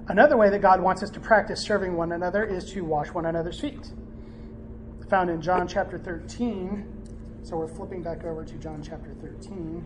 Another 0.10 0.38
way 0.38 0.50
that 0.50 0.62
God 0.62 0.82
wants 0.82 1.04
us 1.04 1.10
to 1.12 1.20
practice 1.20 1.62
serving 1.62 1.96
one 1.96 2.14
another 2.14 2.44
is 2.44 2.72
to 2.72 2.82
wash 2.82 3.10
one 3.10 3.26
another's 3.26 3.60
feet. 3.60 3.92
Found 5.10 5.30
in 5.30 5.42
John 5.42 5.68
chapter 5.68 5.98
13. 5.98 6.97
So 7.48 7.56
we're 7.56 7.70
flipping 7.70 8.04
back 8.04 8.26
over 8.26 8.43
to 8.43 8.54
John 8.56 8.84
chapter 8.84 9.14
13. 9.22 9.86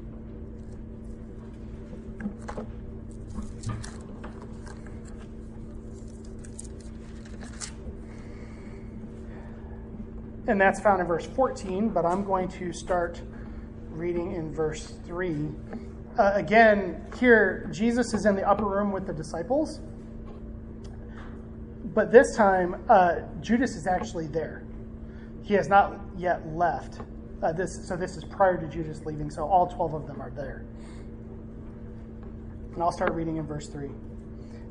And 10.47 10.59
that's 10.59 10.79
found 10.79 11.01
in 11.01 11.05
verse 11.05 11.27
14, 11.27 11.89
but 11.89 12.03
I'm 12.03 12.25
going 12.25 12.47
to 12.47 12.73
start 12.73 13.21
reading 13.91 14.31
in 14.31 14.51
verse 14.51 14.95
3. 15.05 15.51
Uh, 16.17 16.31
again, 16.33 17.05
here, 17.19 17.69
Jesus 17.71 18.15
is 18.15 18.25
in 18.25 18.35
the 18.35 18.49
upper 18.49 18.65
room 18.65 18.91
with 18.91 19.05
the 19.05 19.13
disciples 19.13 19.81
but 21.93 22.11
this 22.11 22.35
time, 22.37 22.81
uh, 22.87 23.15
Judas 23.41 23.75
is 23.75 23.85
actually 23.85 24.27
there. 24.27 24.63
He 25.43 25.55
has 25.55 25.67
not 25.67 25.99
yet 26.15 26.47
left. 26.47 27.01
Uh, 27.41 27.51
this, 27.51 27.87
so 27.87 27.95
this 27.95 28.17
is 28.17 28.23
prior 28.23 28.57
to 28.57 28.67
Judas 28.67 29.03
leaving, 29.05 29.29
so 29.29 29.43
all 29.43 29.67
12 29.67 29.93
of 29.93 30.07
them 30.07 30.21
are 30.21 30.31
there. 30.31 30.63
And 32.73 32.81
I'll 32.81 32.91
start 32.91 33.13
reading 33.13 33.37
in 33.37 33.47
verse 33.47 33.67
3. 33.67 33.89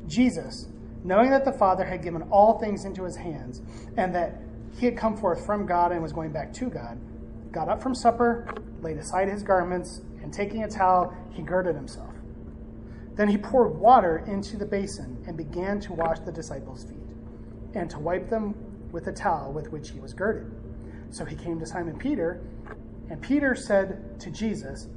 Jesus, 0.07 0.69
knowing 1.03 1.31
that 1.31 1.45
the 1.45 1.53
Father 1.53 1.85
had 1.85 2.03
given 2.03 2.23
all 2.31 2.59
things 2.59 2.85
into 2.85 3.05
his 3.05 3.17
hands, 3.17 3.61
and 3.97 4.15
that 4.15 4.41
he 4.79 4.87
had 4.87 4.97
come 4.97 5.17
forth 5.17 5.45
from 5.45 5.67
God 5.67 5.93
and 5.93 6.01
was 6.03 6.13
going 6.13 6.33
back 6.33 6.53
to 6.55 6.71
God, 6.71 6.99
got 7.53 7.69
up 7.69 7.83
from 7.83 7.95
supper, 7.95 8.47
laid 8.81 8.97
aside 8.99 9.29
his 9.29 9.43
garments, 9.43 10.03
and 10.23 10.33
taking 10.33 10.63
a 10.63 10.69
towel, 10.69 11.15
he 11.31 11.43
girded 11.43 11.75
himself. 11.75 12.15
Then 13.15 13.29
he 13.29 13.37
poured 13.37 13.77
water 13.79 14.25
into 14.27 14.57
the 14.57 14.65
basin 14.65 15.23
and 15.27 15.37
began 15.37 15.81
to 15.81 15.93
wash 15.93 16.21
the 16.21 16.33
disciples' 16.33 16.85
feet 16.85 16.97
and 17.75 17.91
to 17.91 17.99
wipe 17.99 18.29
them 18.29 18.55
with 18.93 19.05
the 19.05 19.13
towel 19.13 19.53
with 19.53 19.71
which 19.71 19.91
he 19.91 20.01
was 20.01 20.15
girded. 20.15 20.51
So 21.11 21.25
he 21.25 21.37
came 21.37 21.59
to 21.59 21.67
Simon 21.67 21.99
Peter, 21.99 22.41
and 23.11 23.21
Peter 23.21 23.55
said 23.57 24.21
to 24.21 24.31
Jesus, 24.31 24.89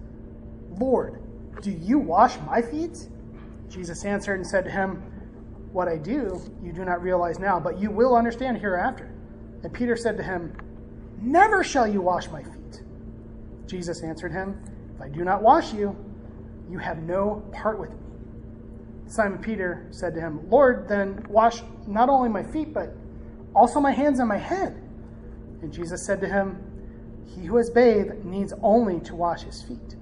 Lord, 0.79 1.21
do 1.61 1.71
you 1.71 1.97
wash 1.97 2.37
my 2.45 2.61
feet? 2.61 3.09
Jesus 3.69 4.05
answered 4.05 4.35
and 4.35 4.47
said 4.47 4.63
to 4.65 4.71
him, 4.71 5.01
What 5.71 5.87
I 5.87 5.97
do, 5.97 6.39
you 6.61 6.71
do 6.71 6.85
not 6.85 7.01
realize 7.01 7.39
now, 7.39 7.59
but 7.59 7.79
you 7.79 7.89
will 7.89 8.15
understand 8.15 8.59
hereafter. 8.59 9.11
And 9.63 9.73
Peter 9.73 9.95
said 9.95 10.17
to 10.17 10.23
him, 10.23 10.55
Never 11.19 11.63
shall 11.63 11.87
you 11.87 12.01
wash 12.01 12.29
my 12.29 12.43
feet. 12.43 12.83
Jesus 13.65 14.03
answered 14.03 14.31
him, 14.31 14.61
If 14.95 15.01
I 15.01 15.09
do 15.09 15.23
not 15.23 15.41
wash 15.41 15.73
you, 15.73 15.95
you 16.69 16.77
have 16.77 17.01
no 17.01 17.43
part 17.51 17.79
with 17.79 17.89
me. 17.89 17.97
Simon 19.07 19.39
Peter 19.39 19.87
said 19.91 20.13
to 20.15 20.21
him, 20.21 20.49
Lord, 20.49 20.87
then 20.87 21.25
wash 21.29 21.61
not 21.87 22.09
only 22.09 22.29
my 22.29 22.43
feet, 22.43 22.73
but 22.73 22.95
also 23.55 23.79
my 23.79 23.91
hands 23.91 24.19
and 24.19 24.27
my 24.27 24.37
head. 24.37 24.81
And 25.61 25.71
Jesus 25.71 26.05
said 26.05 26.19
to 26.21 26.27
him, 26.27 26.72
He 27.27 27.45
who 27.45 27.57
has 27.57 27.69
bathed 27.69 28.25
needs 28.25 28.53
only 28.61 28.99
to 29.01 29.15
wash 29.15 29.43
his 29.43 29.61
feet, 29.61 29.95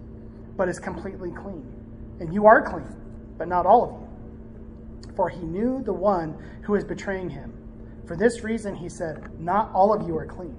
but 0.57 0.69
is 0.69 0.79
completely 0.79 1.31
clean. 1.31 1.65
And 2.19 2.33
you 2.33 2.45
are 2.45 2.61
clean, 2.61 2.95
but 3.37 3.47
not 3.47 3.65
all 3.65 3.83
of 3.83 3.91
you. 3.91 5.15
For 5.15 5.29
he 5.29 5.41
knew 5.41 5.81
the 5.83 5.93
one 5.93 6.37
who 6.63 6.73
was 6.73 6.83
betraying 6.83 7.29
him. 7.29 7.53
For 8.05 8.15
this 8.15 8.43
reason 8.43 8.75
he 8.75 8.89
said, 8.89 9.39
Not 9.39 9.71
all 9.73 9.93
of 9.93 10.07
you 10.07 10.17
are 10.17 10.25
clean. 10.25 10.57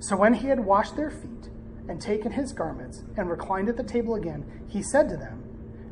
So 0.00 0.16
when 0.16 0.34
he 0.34 0.48
had 0.48 0.60
washed 0.60 0.96
their 0.96 1.10
feet 1.10 1.50
and 1.88 2.00
taken 2.00 2.32
his 2.32 2.52
garments 2.52 3.02
and 3.16 3.30
reclined 3.30 3.68
at 3.68 3.76
the 3.76 3.82
table 3.82 4.14
again, 4.14 4.44
he 4.68 4.82
said 4.82 5.08
to 5.08 5.16
them, 5.16 5.42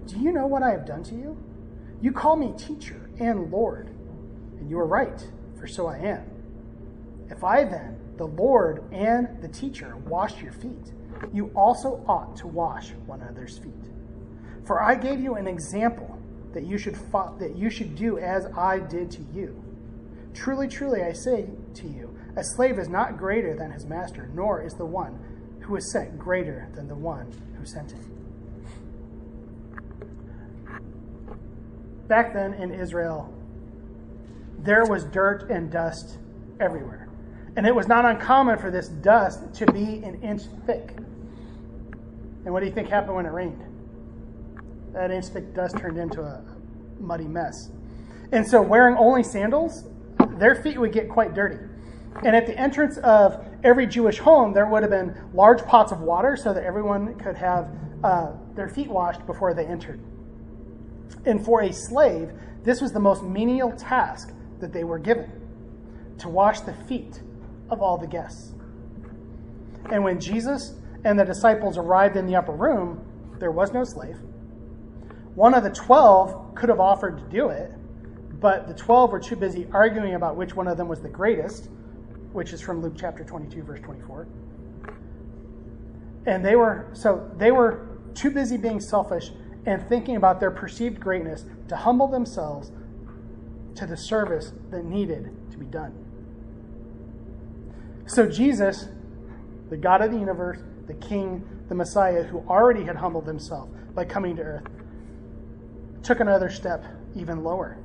Do 0.07 0.19
you 0.19 0.33
know 0.33 0.47
what 0.47 0.63
I 0.63 0.71
have 0.71 0.87
done 0.87 1.03
to 1.05 1.15
you? 1.15 1.37
You 2.01 2.13
call 2.13 2.37
me 2.37 2.53
teacher 2.57 3.11
and 3.19 3.51
Lord, 3.51 3.89
and 4.59 4.69
you 4.69 4.79
are 4.79 4.87
right, 4.87 5.27
for 5.59 5.67
so 5.67 5.87
I 5.87 5.97
am. 5.99 6.31
If 7.31 7.43
I 7.43 7.65
then, 7.65 7.99
the 8.17 8.27
Lord 8.27 8.85
and 8.93 9.41
the 9.43 9.49
teacher, 9.49 9.97
washed 10.07 10.41
your 10.41 10.53
feet, 10.53 10.93
you 11.33 11.51
also 11.55 12.05
ought 12.07 12.37
to 12.37 12.47
wash 12.47 12.93
one 13.07 13.21
another's 13.21 13.59
feet. 13.59 13.73
For 14.67 14.83
I 14.83 14.95
gave 14.95 15.21
you 15.21 15.35
an 15.35 15.47
example 15.47 16.19
that 16.53 16.65
you 16.65 16.79
should 16.79 16.97
fo- 16.97 17.37
that 17.39 17.57
you 17.57 17.71
should 17.71 17.95
do 17.97 18.19
as 18.19 18.47
I 18.57 18.79
did 18.79 19.11
to 19.13 19.23
you. 19.35 19.63
Truly, 20.35 20.69
truly, 20.69 21.03
I 21.03 21.13
say 21.13 21.47
to 21.75 21.87
you, 21.87 22.17
a 22.37 22.45
slave 22.45 22.79
is 22.79 22.89
not 22.89 23.17
greater 23.17 23.55
than 23.57 23.71
his 23.71 23.87
master, 23.87 24.31
nor 24.35 24.63
is 24.63 24.75
the 24.75 24.87
one 24.87 25.19
who 25.61 25.77
is 25.77 25.91
sent 25.93 26.19
greater 26.19 26.69
than 26.75 26.89
the 26.89 26.95
one 26.95 27.33
who 27.59 27.65
sent 27.65 27.93
him. 27.93 28.17
back 32.09 32.33
then 32.33 32.55
in 32.55 32.73
Israel, 32.73 33.33
there 34.59 34.85
was 34.85 35.05
dirt 35.05 35.51
and 35.51 35.71
dust 35.71 36.19
everywhere. 36.61 37.06
And 37.57 37.67
it 37.67 37.75
was 37.75 37.89
not 37.89 38.05
uncommon 38.05 38.59
for 38.59 38.71
this 38.71 38.89
dust 38.89 39.55
to 39.55 39.73
be 39.73 40.03
an 40.05 40.21
inch 40.23 40.43
thick. 40.67 40.95
And 42.45 42.53
what 42.53 42.61
do 42.61 42.67
you 42.67 42.73
think 42.73 42.89
happened 42.89 43.17
when 43.17 43.27
it 43.27 43.33
rained? 43.33 43.63
That 44.93 45.11
inch 45.11 45.27
thick 45.27 45.55
dust 45.55 45.77
turned 45.79 45.99
into 45.99 46.23
a 46.23 46.45
muddy 47.01 47.25
mess. 47.25 47.71
And 48.31 48.47
so, 48.47 48.61
wearing 48.61 48.97
only 48.97 49.23
sandals, 49.23 49.85
their 50.39 50.55
feet 50.55 50.79
would 50.79 50.93
get 50.93 51.09
quite 51.09 51.35
dirty. 51.35 51.59
And 52.25 52.35
at 52.35 52.47
the 52.47 52.59
entrance 52.59 52.99
of 52.99 53.45
every 53.63 53.87
Jewish 53.87 54.19
home, 54.19 54.53
there 54.53 54.67
would 54.67 54.83
have 54.83 54.91
been 54.91 55.17
large 55.35 55.65
pots 55.65 55.93
of 55.93 56.01
water 56.01 56.37
so 56.37 56.53
that 56.53 56.63
everyone 56.63 57.15
could 57.19 57.37
have 57.37 57.69
uh, 58.03 58.33
their 58.55 58.69
feet 58.69 58.89
washed 58.89 59.27
before 59.27 59.55
they 59.55 59.67
entered. 59.67 60.01
And 61.25 61.45
for 61.45 61.63
a 61.63 61.73
slave, 61.73 62.33
this 62.63 62.81
was 62.81 62.93
the 62.93 63.01
most 63.01 63.23
menial 63.23 63.73
task 63.73 64.33
that 64.61 64.73
they 64.73 64.85
were 64.85 64.99
given 64.99 65.31
to 66.19 66.29
wash 66.29 66.61
the 66.61 66.73
feet 66.73 67.21
of 67.71 67.83
all 67.83 67.99
the 67.99 68.07
guests. 68.07 68.53
And 69.91 70.03
when 70.05 70.21
Jesus 70.21 70.75
and 71.05 71.19
the 71.19 71.25
disciples 71.25 71.79
arrived 71.79 72.17
in 72.17 72.27
the 72.27 72.37
upper 72.37 72.53
room, 72.53 73.05
there 73.39 73.51
was 73.51 73.73
no 73.73 73.85
slave. 73.85 74.17
One 75.35 75.55
of 75.55 75.63
the 75.63 75.71
twelve 75.71 76.55
could 76.55 76.69
have 76.69 76.81
offered 76.81 77.19
to 77.19 77.25
do 77.25 77.49
it, 77.49 77.71
but 78.41 78.67
the 78.67 78.75
twelve 78.75 79.13
were 79.13 79.21
too 79.21 79.37
busy 79.37 79.69
arguing 79.73 80.15
about 80.15 80.37
which 80.37 80.57
one 80.57 80.67
of 80.67 80.77
them 80.77 80.89
was 80.89 81.01
the 81.01 81.09
greatest, 81.09 81.69
which 82.33 82.53
is 82.53 82.61
from 82.61 82.83
Luke 82.83 82.95
chapter 82.97 83.25
22, 83.25 83.63
verse 83.63 83.81
24. 83.81 84.27
And 86.27 86.45
they 86.45 86.57
were, 86.57 86.89
so 86.93 87.31
they 87.37 87.53
were 87.53 87.99
too 88.15 88.31
busy 88.31 88.57
being 88.57 88.81
selfish 88.81 89.31
and 89.67 89.87
thinking 89.89 90.17
about 90.17 90.41
their 90.41 90.51
perceived 90.51 90.99
greatness 90.99 91.45
to 91.69 91.77
humble 91.77 92.09
themselves 92.09 92.73
to 93.75 93.87
the 93.87 93.97
service 93.97 94.53
that 94.71 94.85
needed 94.85 95.31
to 95.51 95.59
be 95.59 95.67
done. 95.67 96.06
So 98.07 98.27
Jesus, 98.27 98.89
the 99.69 99.77
God 99.77 100.01
of 100.01 100.13
the 100.13 100.19
universe, 100.19 100.59
the 100.87 100.95
King, 100.95 101.45
the 101.69 101.75
Messiah, 101.75 102.23
who 102.23 102.39
already 102.49 102.85
had 102.85 102.97
humbled 102.97 103.27
himself 103.27 103.69
by 103.95 104.05
coming 104.05 104.37
to 104.37 104.43
earth, 104.43 104.67
took 106.03 106.21
another 106.21 106.49
step 106.49 106.85
even 107.17 107.43
lower. 107.43 107.79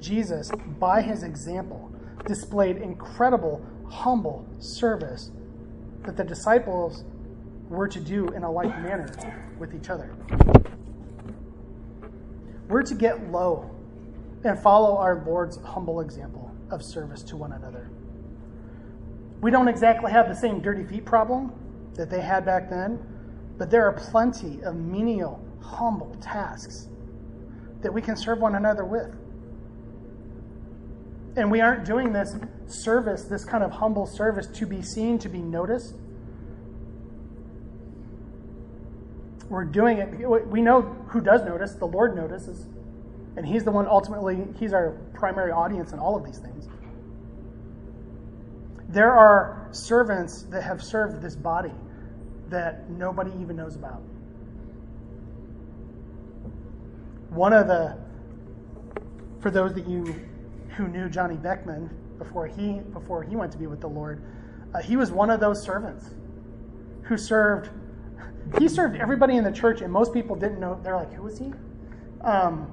Jesus, 0.00 0.50
by 0.78 1.02
his 1.02 1.22
example, 1.22 1.90
displayed 2.26 2.78
incredible, 2.78 3.64
humble 3.88 4.46
service 4.58 5.30
that 6.04 6.16
the 6.16 6.24
disciples 6.24 7.04
were 7.68 7.88
to 7.88 8.00
do 8.00 8.28
in 8.28 8.44
a 8.44 8.50
like 8.50 8.68
manner 8.80 9.08
with 9.58 9.74
each 9.74 9.90
other. 9.90 10.14
We're 12.68 12.82
to 12.82 12.94
get 12.94 13.30
low 13.30 13.70
and 14.44 14.58
follow 14.58 14.96
our 14.96 15.22
Lord's 15.26 15.58
humble 15.58 16.00
example 16.00 16.50
of 16.70 16.82
service 16.82 17.22
to 17.24 17.36
one 17.36 17.52
another. 17.52 17.90
We 19.40 19.50
don't 19.50 19.68
exactly 19.68 20.10
have 20.12 20.28
the 20.28 20.34
same 20.34 20.60
dirty 20.60 20.84
feet 20.84 21.04
problem 21.04 21.52
that 21.94 22.10
they 22.10 22.20
had 22.20 22.44
back 22.44 22.70
then, 22.70 22.98
but 23.58 23.70
there 23.70 23.84
are 23.86 23.92
plenty 23.92 24.62
of 24.62 24.76
menial, 24.76 25.44
humble 25.60 26.14
tasks 26.20 26.88
that 27.82 27.92
we 27.92 28.00
can 28.00 28.16
serve 28.16 28.40
one 28.40 28.54
another 28.54 28.84
with. 28.84 29.14
And 31.36 31.50
we 31.50 31.60
aren't 31.60 31.84
doing 31.84 32.12
this 32.12 32.34
service, 32.66 33.24
this 33.24 33.44
kind 33.44 33.62
of 33.62 33.70
humble 33.70 34.06
service, 34.06 34.46
to 34.46 34.66
be 34.66 34.80
seen, 34.80 35.18
to 35.18 35.28
be 35.28 35.38
noticed. 35.38 35.94
We're 39.48 39.64
doing 39.64 39.98
it. 39.98 40.48
We 40.48 40.60
know 40.60 40.82
who 41.08 41.20
does 41.20 41.44
notice. 41.44 41.74
The 41.74 41.86
Lord 41.86 42.16
notices. 42.16 42.66
And 43.36 43.46
He's 43.46 43.64
the 43.64 43.70
one 43.70 43.86
ultimately, 43.86 44.48
He's 44.58 44.72
our 44.72 44.98
primary 45.12 45.52
audience 45.52 45.92
in 45.92 45.98
all 45.98 46.16
of 46.16 46.24
these 46.24 46.38
things. 46.38 46.68
There 48.88 49.12
are 49.12 49.68
servants 49.72 50.42
that 50.44 50.62
have 50.62 50.82
served 50.82 51.20
this 51.20 51.34
body 51.34 51.72
that 52.48 52.88
nobody 52.88 53.32
even 53.40 53.56
knows 53.56 53.74
about. 53.74 54.00
One 57.30 57.52
of 57.52 57.66
the, 57.66 57.98
for 59.40 59.50
those 59.50 59.74
that 59.74 59.88
you 59.88 60.14
who 60.76 60.88
knew 60.88 61.08
Johnny 61.08 61.36
Beckman 61.36 61.90
before 62.18 62.46
he 62.46 62.80
before 62.92 63.22
he 63.22 63.34
went 63.34 63.52
to 63.52 63.58
be 63.58 63.66
with 63.66 63.80
the 63.80 63.88
Lord, 63.88 64.22
uh, 64.74 64.80
he 64.80 64.96
was 64.96 65.10
one 65.10 65.30
of 65.30 65.40
those 65.40 65.62
servants 65.62 66.14
who 67.02 67.16
served. 67.16 67.70
He 68.58 68.68
served 68.68 68.96
everybody 68.96 69.36
in 69.36 69.44
the 69.44 69.52
church, 69.52 69.80
and 69.80 69.92
most 69.92 70.12
people 70.14 70.36
didn't 70.36 70.60
know. 70.60 70.78
They're 70.82 70.96
like, 70.96 71.12
"Who 71.12 71.26
is 71.26 71.38
he?" 71.38 71.52
Um, 72.20 72.70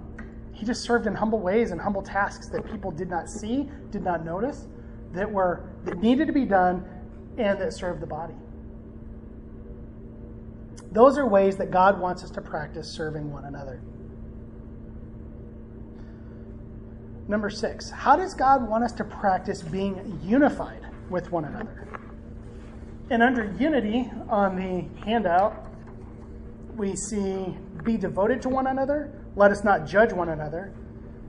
he 0.51 0.65
just 0.65 0.83
served 0.83 1.07
in 1.07 1.15
humble 1.15 1.39
ways 1.39 1.71
and 1.71 1.81
humble 1.81 2.03
tasks 2.03 2.47
that 2.49 2.65
people 2.69 2.91
did 2.91 3.09
not 3.09 3.29
see, 3.29 3.69
did 3.89 4.03
not 4.03 4.23
notice, 4.23 4.67
that 5.13 5.29
were 5.29 5.72
that 5.85 5.99
needed 5.99 6.27
to 6.27 6.33
be 6.33 6.45
done, 6.45 6.85
and 7.37 7.59
that 7.59 7.73
served 7.73 8.01
the 8.01 8.07
body. 8.07 8.35
Those 10.91 11.17
are 11.17 11.27
ways 11.27 11.57
that 11.57 11.71
God 11.71 11.99
wants 11.99 12.23
us 12.23 12.29
to 12.31 12.41
practice 12.41 12.87
serving 12.87 13.31
one 13.31 13.45
another. 13.45 13.81
Number 17.27 17.49
six, 17.49 17.89
how 17.89 18.15
does 18.15 18.33
God 18.33 18.67
want 18.67 18.83
us 18.83 18.91
to 18.93 19.03
practice 19.03 19.61
being 19.61 20.19
unified 20.23 20.85
with 21.09 21.31
one 21.31 21.45
another? 21.45 21.87
And 23.09 23.23
under 23.23 23.55
unity 23.59 24.11
on 24.29 24.55
the 24.55 25.03
handout, 25.05 25.67
we 26.75 26.95
see 26.95 27.57
be 27.83 27.97
devoted 27.97 28.41
to 28.43 28.49
one 28.49 28.67
another, 28.67 29.11
let 29.35 29.51
us 29.51 29.63
not 29.63 29.85
judge 29.85 30.13
one 30.13 30.29
another, 30.29 30.73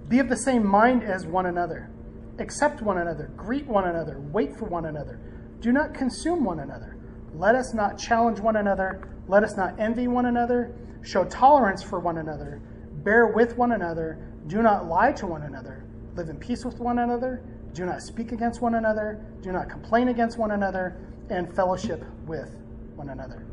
be 0.09 0.19
of 0.19 0.29
the 0.29 0.37
same 0.37 0.67
mind 0.67 1.03
as 1.03 1.27
one 1.27 1.47
another, 1.47 1.91
accept 2.39 2.83
one 2.83 2.99
another, 2.99 3.31
greet 3.37 3.67
one 3.67 3.89
another, 3.89 4.21
wait 4.33 4.57
for 4.57 4.67
one 4.67 4.87
another, 4.87 5.21
do 5.61 5.73
not 5.73 5.95
consume 5.95 6.45
one 6.45 6.61
another, 6.61 6.97
let 7.35 7.55
us 7.55 7.75
not 7.75 7.99
challenge 7.99 8.41
one 8.41 8.57
another, 8.57 9.09
let 9.29 9.43
us 9.43 9.57
not 9.57 9.79
envy 9.79 10.09
one 10.09 10.27
another, 10.27 10.75
show 11.03 11.25
tolerance 11.25 11.83
for 11.83 12.01
one 12.01 12.19
another, 12.19 12.61
bear 13.03 13.29
with 13.29 13.57
one 13.57 13.73
another, 13.73 14.19
do 14.47 14.63
not 14.63 14.87
lie 14.87 15.13
to 15.13 15.27
one 15.27 15.43
another 15.43 15.85
live 16.17 16.29
in 16.29 16.37
peace 16.37 16.65
with 16.65 16.79
one 16.79 16.99
another, 16.99 17.43
do 17.73 17.85
not 17.85 18.01
speak 18.01 18.33
against 18.33 18.61
one 18.61 18.75
another, 18.75 19.25
do 19.43 19.51
not 19.51 19.69
complain 19.69 20.09
against 20.09 20.39
one 20.39 20.53
another, 20.53 20.97
and 21.31 21.55
fellowship 21.55 22.05
with 22.27 22.55
one 22.95 23.09
another. 23.09 23.47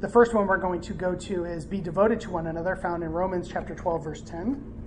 The 0.00 0.08
first 0.08 0.34
one 0.34 0.46
we're 0.46 0.56
going 0.56 0.80
to 0.82 0.94
go 0.94 1.14
to 1.14 1.44
is 1.44 1.64
be 1.64 1.80
devoted 1.80 2.20
to 2.22 2.30
one 2.30 2.46
another, 2.46 2.74
found 2.76 3.02
in 3.02 3.10
Romans 3.10 3.48
chapter 3.48 3.74
12, 3.74 4.04
verse 4.04 4.22
10. 4.22 4.81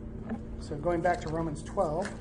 So 0.67 0.75
going 0.75 0.99
back 0.99 1.21
to 1.21 1.29
Romans 1.29 1.61
12. 1.61 2.11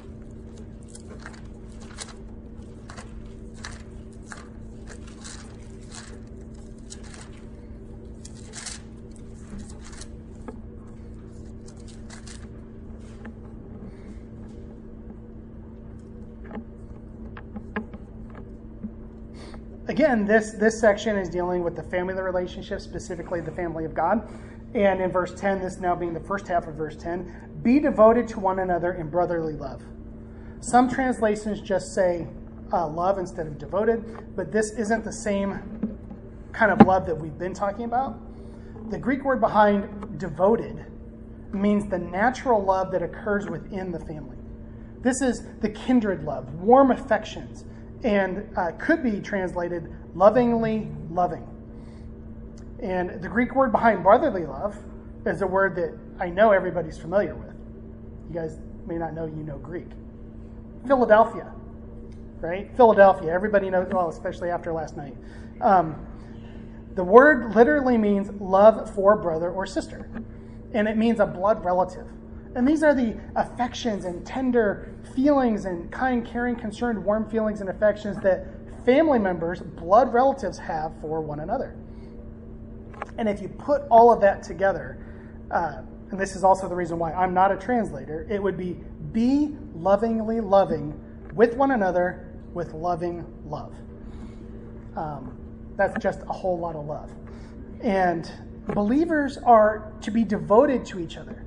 Again, 19.94 20.24
this, 20.24 20.50
this 20.50 20.80
section 20.80 21.16
is 21.16 21.28
dealing 21.28 21.62
with 21.62 21.76
the 21.76 21.82
family 21.84 22.14
relationship, 22.14 22.80
specifically 22.80 23.40
the 23.40 23.52
family 23.52 23.84
of 23.84 23.94
God. 23.94 24.28
And 24.74 25.00
in 25.00 25.12
verse 25.12 25.32
10, 25.32 25.60
this 25.60 25.78
now 25.78 25.94
being 25.94 26.12
the 26.12 26.18
first 26.18 26.48
half 26.48 26.66
of 26.66 26.74
verse 26.74 26.96
10, 26.96 27.60
be 27.62 27.78
devoted 27.78 28.26
to 28.28 28.40
one 28.40 28.58
another 28.58 28.94
in 28.94 29.08
brotherly 29.08 29.52
love. 29.52 29.84
Some 30.58 30.90
translations 30.90 31.60
just 31.60 31.94
say 31.94 32.26
uh, 32.72 32.88
love 32.88 33.18
instead 33.18 33.46
of 33.46 33.56
devoted, 33.56 34.34
but 34.34 34.50
this 34.50 34.72
isn't 34.72 35.04
the 35.04 35.12
same 35.12 35.96
kind 36.52 36.72
of 36.72 36.84
love 36.88 37.06
that 37.06 37.14
we've 37.14 37.38
been 37.38 37.54
talking 37.54 37.84
about. 37.84 38.18
The 38.90 38.98
Greek 38.98 39.24
word 39.24 39.40
behind 39.40 40.18
devoted 40.18 40.86
means 41.52 41.88
the 41.88 41.98
natural 41.98 42.60
love 42.60 42.90
that 42.90 43.02
occurs 43.04 43.46
within 43.46 43.92
the 43.92 44.00
family. 44.00 44.38
This 45.02 45.22
is 45.22 45.44
the 45.60 45.68
kindred 45.68 46.24
love, 46.24 46.52
warm 46.54 46.90
affections, 46.90 47.64
and 48.04 48.46
uh, 48.56 48.70
could 48.72 49.02
be 49.02 49.20
translated 49.20 49.92
lovingly 50.14 50.88
loving. 51.10 51.48
And 52.80 53.22
the 53.22 53.28
Greek 53.28 53.54
word 53.54 53.72
behind 53.72 54.02
brotherly 54.02 54.44
love 54.44 54.76
is 55.24 55.40
a 55.40 55.46
word 55.46 55.74
that 55.76 55.98
I 56.22 56.28
know 56.28 56.52
everybody's 56.52 56.98
familiar 56.98 57.34
with. 57.34 57.54
You 58.28 58.34
guys 58.34 58.58
may 58.86 58.96
not 58.96 59.14
know 59.14 59.24
you 59.24 59.42
know 59.42 59.58
Greek. 59.58 59.88
Philadelphia, 60.86 61.50
right? 62.40 62.70
Philadelphia. 62.76 63.32
Everybody 63.32 63.70
knows, 63.70 63.88
well, 63.90 64.10
especially 64.10 64.50
after 64.50 64.72
last 64.72 64.96
night. 64.98 65.16
Um, 65.62 66.06
the 66.94 67.04
word 67.04 67.54
literally 67.54 67.96
means 67.96 68.30
love 68.38 68.94
for 68.94 69.16
brother 69.16 69.50
or 69.50 69.66
sister, 69.66 70.10
and 70.72 70.86
it 70.86 70.96
means 70.98 71.20
a 71.20 71.26
blood 71.26 71.64
relative. 71.64 72.06
And 72.54 72.66
these 72.66 72.82
are 72.82 72.94
the 72.94 73.16
affections 73.34 74.04
and 74.04 74.24
tender 74.24 74.94
feelings 75.14 75.64
and 75.64 75.90
kind, 75.90 76.24
caring, 76.24 76.54
concerned, 76.56 77.04
warm 77.04 77.28
feelings 77.28 77.60
and 77.60 77.68
affections 77.68 78.16
that 78.22 78.46
family 78.84 79.18
members, 79.18 79.60
blood 79.60 80.12
relatives 80.12 80.58
have 80.58 80.92
for 81.00 81.20
one 81.20 81.40
another. 81.40 81.76
And 83.18 83.28
if 83.28 83.40
you 83.40 83.48
put 83.48 83.82
all 83.90 84.12
of 84.12 84.20
that 84.20 84.42
together, 84.42 84.98
uh, 85.50 85.82
and 86.10 86.20
this 86.20 86.36
is 86.36 86.44
also 86.44 86.68
the 86.68 86.74
reason 86.74 86.98
why 86.98 87.12
I'm 87.12 87.34
not 87.34 87.50
a 87.50 87.56
translator, 87.56 88.26
it 88.30 88.42
would 88.42 88.56
be 88.56 88.76
be 89.12 89.56
lovingly 89.74 90.40
loving 90.40 90.98
with 91.34 91.56
one 91.56 91.72
another 91.72 92.32
with 92.52 92.72
loving 92.72 93.24
love. 93.46 93.74
Um, 94.96 95.36
that's 95.76 96.00
just 96.02 96.22
a 96.22 96.32
whole 96.32 96.58
lot 96.58 96.76
of 96.76 96.86
love. 96.86 97.10
And 97.80 98.30
believers 98.68 99.38
are 99.38 99.92
to 100.02 100.10
be 100.10 100.24
devoted 100.24 100.84
to 100.86 101.00
each 101.00 101.16
other 101.16 101.43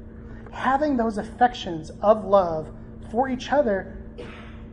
having 0.51 0.97
those 0.97 1.17
affections 1.17 1.91
of 2.01 2.25
love 2.25 2.71
for 3.11 3.29
each 3.29 3.51
other 3.51 3.97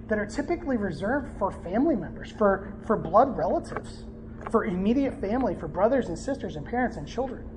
that 0.09 0.19
are 0.19 0.27
typically 0.27 0.77
reserved 0.77 1.39
for 1.39 1.51
family 1.51 1.97
members, 1.97 2.31
for, 2.33 2.75
for 2.87 2.97
blood 2.97 3.37
relatives, 3.37 4.05
for 4.51 4.65
immediate 4.65 5.21
family, 5.21 5.55
for 5.55 5.69
brothers 5.69 6.09
and 6.09 6.19
sisters 6.19 6.57
and 6.57 6.67
parents 6.67 6.97
and 6.97 7.09
children. 7.09 7.49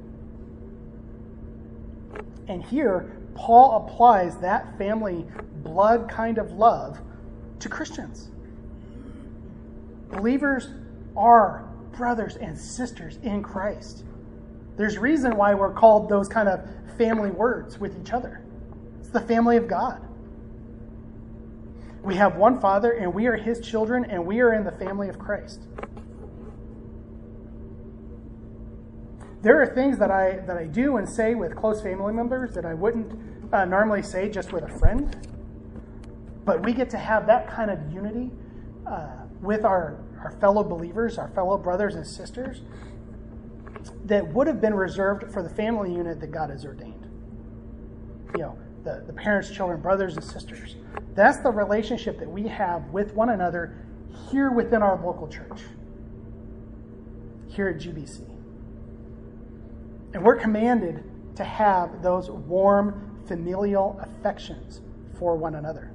And 2.47 2.63
here, 2.63 3.17
Paul 3.35 3.85
applies 3.85 4.37
that 4.37 4.77
family 4.77 5.25
blood 5.63 6.09
kind 6.09 6.37
of 6.37 6.53
love 6.53 6.99
to 7.59 7.69
Christians. 7.69 8.29
Believers 10.09 10.69
are 11.15 11.67
brothers 11.91 12.37
and 12.37 12.57
sisters 12.57 13.17
in 13.23 13.43
Christ. 13.43 14.05
There's 14.77 14.97
reason 14.97 15.35
why 15.35 15.55
we're 15.55 15.73
called 15.73 16.07
those 16.07 16.29
kind 16.29 16.47
of 16.47 16.61
family 16.97 17.31
words 17.31 17.79
with 17.79 17.99
each 17.99 18.13
other. 18.13 18.41
It's 18.99 19.09
the 19.09 19.21
family 19.21 19.57
of 19.57 19.67
God. 19.67 20.01
We 22.03 22.15
have 22.15 22.37
one 22.37 22.61
Father, 22.61 22.91
and 22.91 23.13
we 23.13 23.25
are 23.27 23.35
His 23.35 23.59
children, 23.59 24.05
and 24.05 24.25
we 24.25 24.39
are 24.39 24.53
in 24.53 24.63
the 24.63 24.71
family 24.71 25.09
of 25.09 25.19
Christ. 25.19 25.61
There 29.41 29.61
are 29.61 29.67
things 29.67 29.97
that 29.99 30.11
I 30.11 30.37
that 30.47 30.57
I 30.57 30.65
do 30.65 30.97
and 30.97 31.07
say 31.07 31.35
with 31.35 31.55
close 31.55 31.81
family 31.81 32.13
members 32.13 32.53
that 32.55 32.65
I 32.65 32.73
wouldn't 32.73 33.13
uh, 33.53 33.65
normally 33.65 34.01
say 34.01 34.29
just 34.29 34.51
with 34.51 34.63
a 34.63 34.79
friend. 34.79 35.15
But 36.45 36.63
we 36.63 36.73
get 36.73 36.89
to 36.91 36.97
have 36.97 37.27
that 37.27 37.49
kind 37.49 37.69
of 37.69 37.91
unity 37.91 38.31
uh, 38.85 39.07
with 39.41 39.65
our, 39.65 39.99
our 40.23 40.31
fellow 40.39 40.63
believers, 40.63 41.17
our 41.17 41.29
fellow 41.29 41.57
brothers 41.57 41.95
and 41.95 42.07
sisters, 42.07 42.61
that 44.05 44.27
would 44.33 44.47
have 44.47 44.61
been 44.61 44.73
reserved 44.73 45.31
for 45.31 45.41
the 45.41 45.49
family 45.49 45.93
unit 45.93 46.19
that 46.19 46.31
God 46.31 46.49
has 46.49 46.65
ordained. 46.65 47.05
You 48.35 48.41
know, 48.41 48.59
the, 48.83 49.03
the 49.05 49.13
parents, 49.13 49.49
children, 49.51 49.81
brothers, 49.81 50.15
and 50.15 50.23
sisters. 50.23 50.75
That's 51.13 51.37
the 51.37 51.49
relationship 51.49 52.19
that 52.19 52.29
we 52.29 52.47
have 52.47 52.85
with 52.91 53.13
one 53.13 53.29
another 53.29 53.85
here 54.29 54.51
within 54.51 54.81
our 54.81 55.03
local 55.03 55.27
church, 55.27 55.61
here 57.47 57.67
at 57.69 57.77
GBC. 57.77 58.21
And 60.13 60.23
we're 60.23 60.35
commanded 60.35 61.03
to 61.35 61.43
have 61.43 62.01
those 62.01 62.29
warm 62.29 63.21
familial 63.27 63.99
affections 64.01 64.81
for 65.19 65.35
one 65.35 65.55
another. 65.55 65.91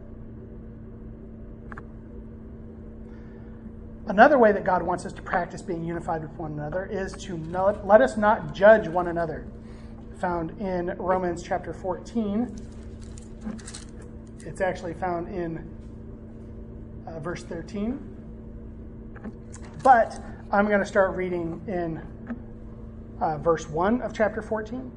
Another 4.07 4.37
way 4.37 4.51
that 4.51 4.65
God 4.65 4.83
wants 4.83 5.07
us 5.07 5.13
to 5.13 5.23
practice 5.23 5.63
being 5.63 5.85
unified 5.85 6.23
with 6.23 6.33
one 6.33 6.53
another 6.53 6.87
is 6.91 7.13
to 7.25 7.39
not, 7.39 7.87
let 7.87 8.01
us 8.01 8.17
not 8.17 8.53
judge 8.53 8.89
one 8.89 9.07
another. 9.07 9.47
Found 10.19 10.61
in 10.61 10.97
Romans 10.99 11.43
chapter 11.43 11.73
14. 11.73 12.57
It's 14.41 14.61
actually 14.61 14.95
found 14.95 15.29
in 15.29 15.71
uh, 17.07 17.21
verse 17.21 17.45
13. 17.45 18.01
But 19.85 20.21
I'm 20.51 20.67
going 20.67 20.81
to 20.81 20.87
start 20.87 21.17
reading 21.17 21.63
in 21.69 22.03
uh, 23.21 23.39
verse 23.39 23.69
1 23.69 24.03
of 24.03 24.13
chapter 24.13 24.43
14. 24.43 24.91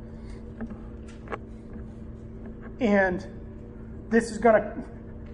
And 2.80 3.26
this 4.10 4.32
is 4.32 4.40
going 4.40 4.62
to, 4.62 4.84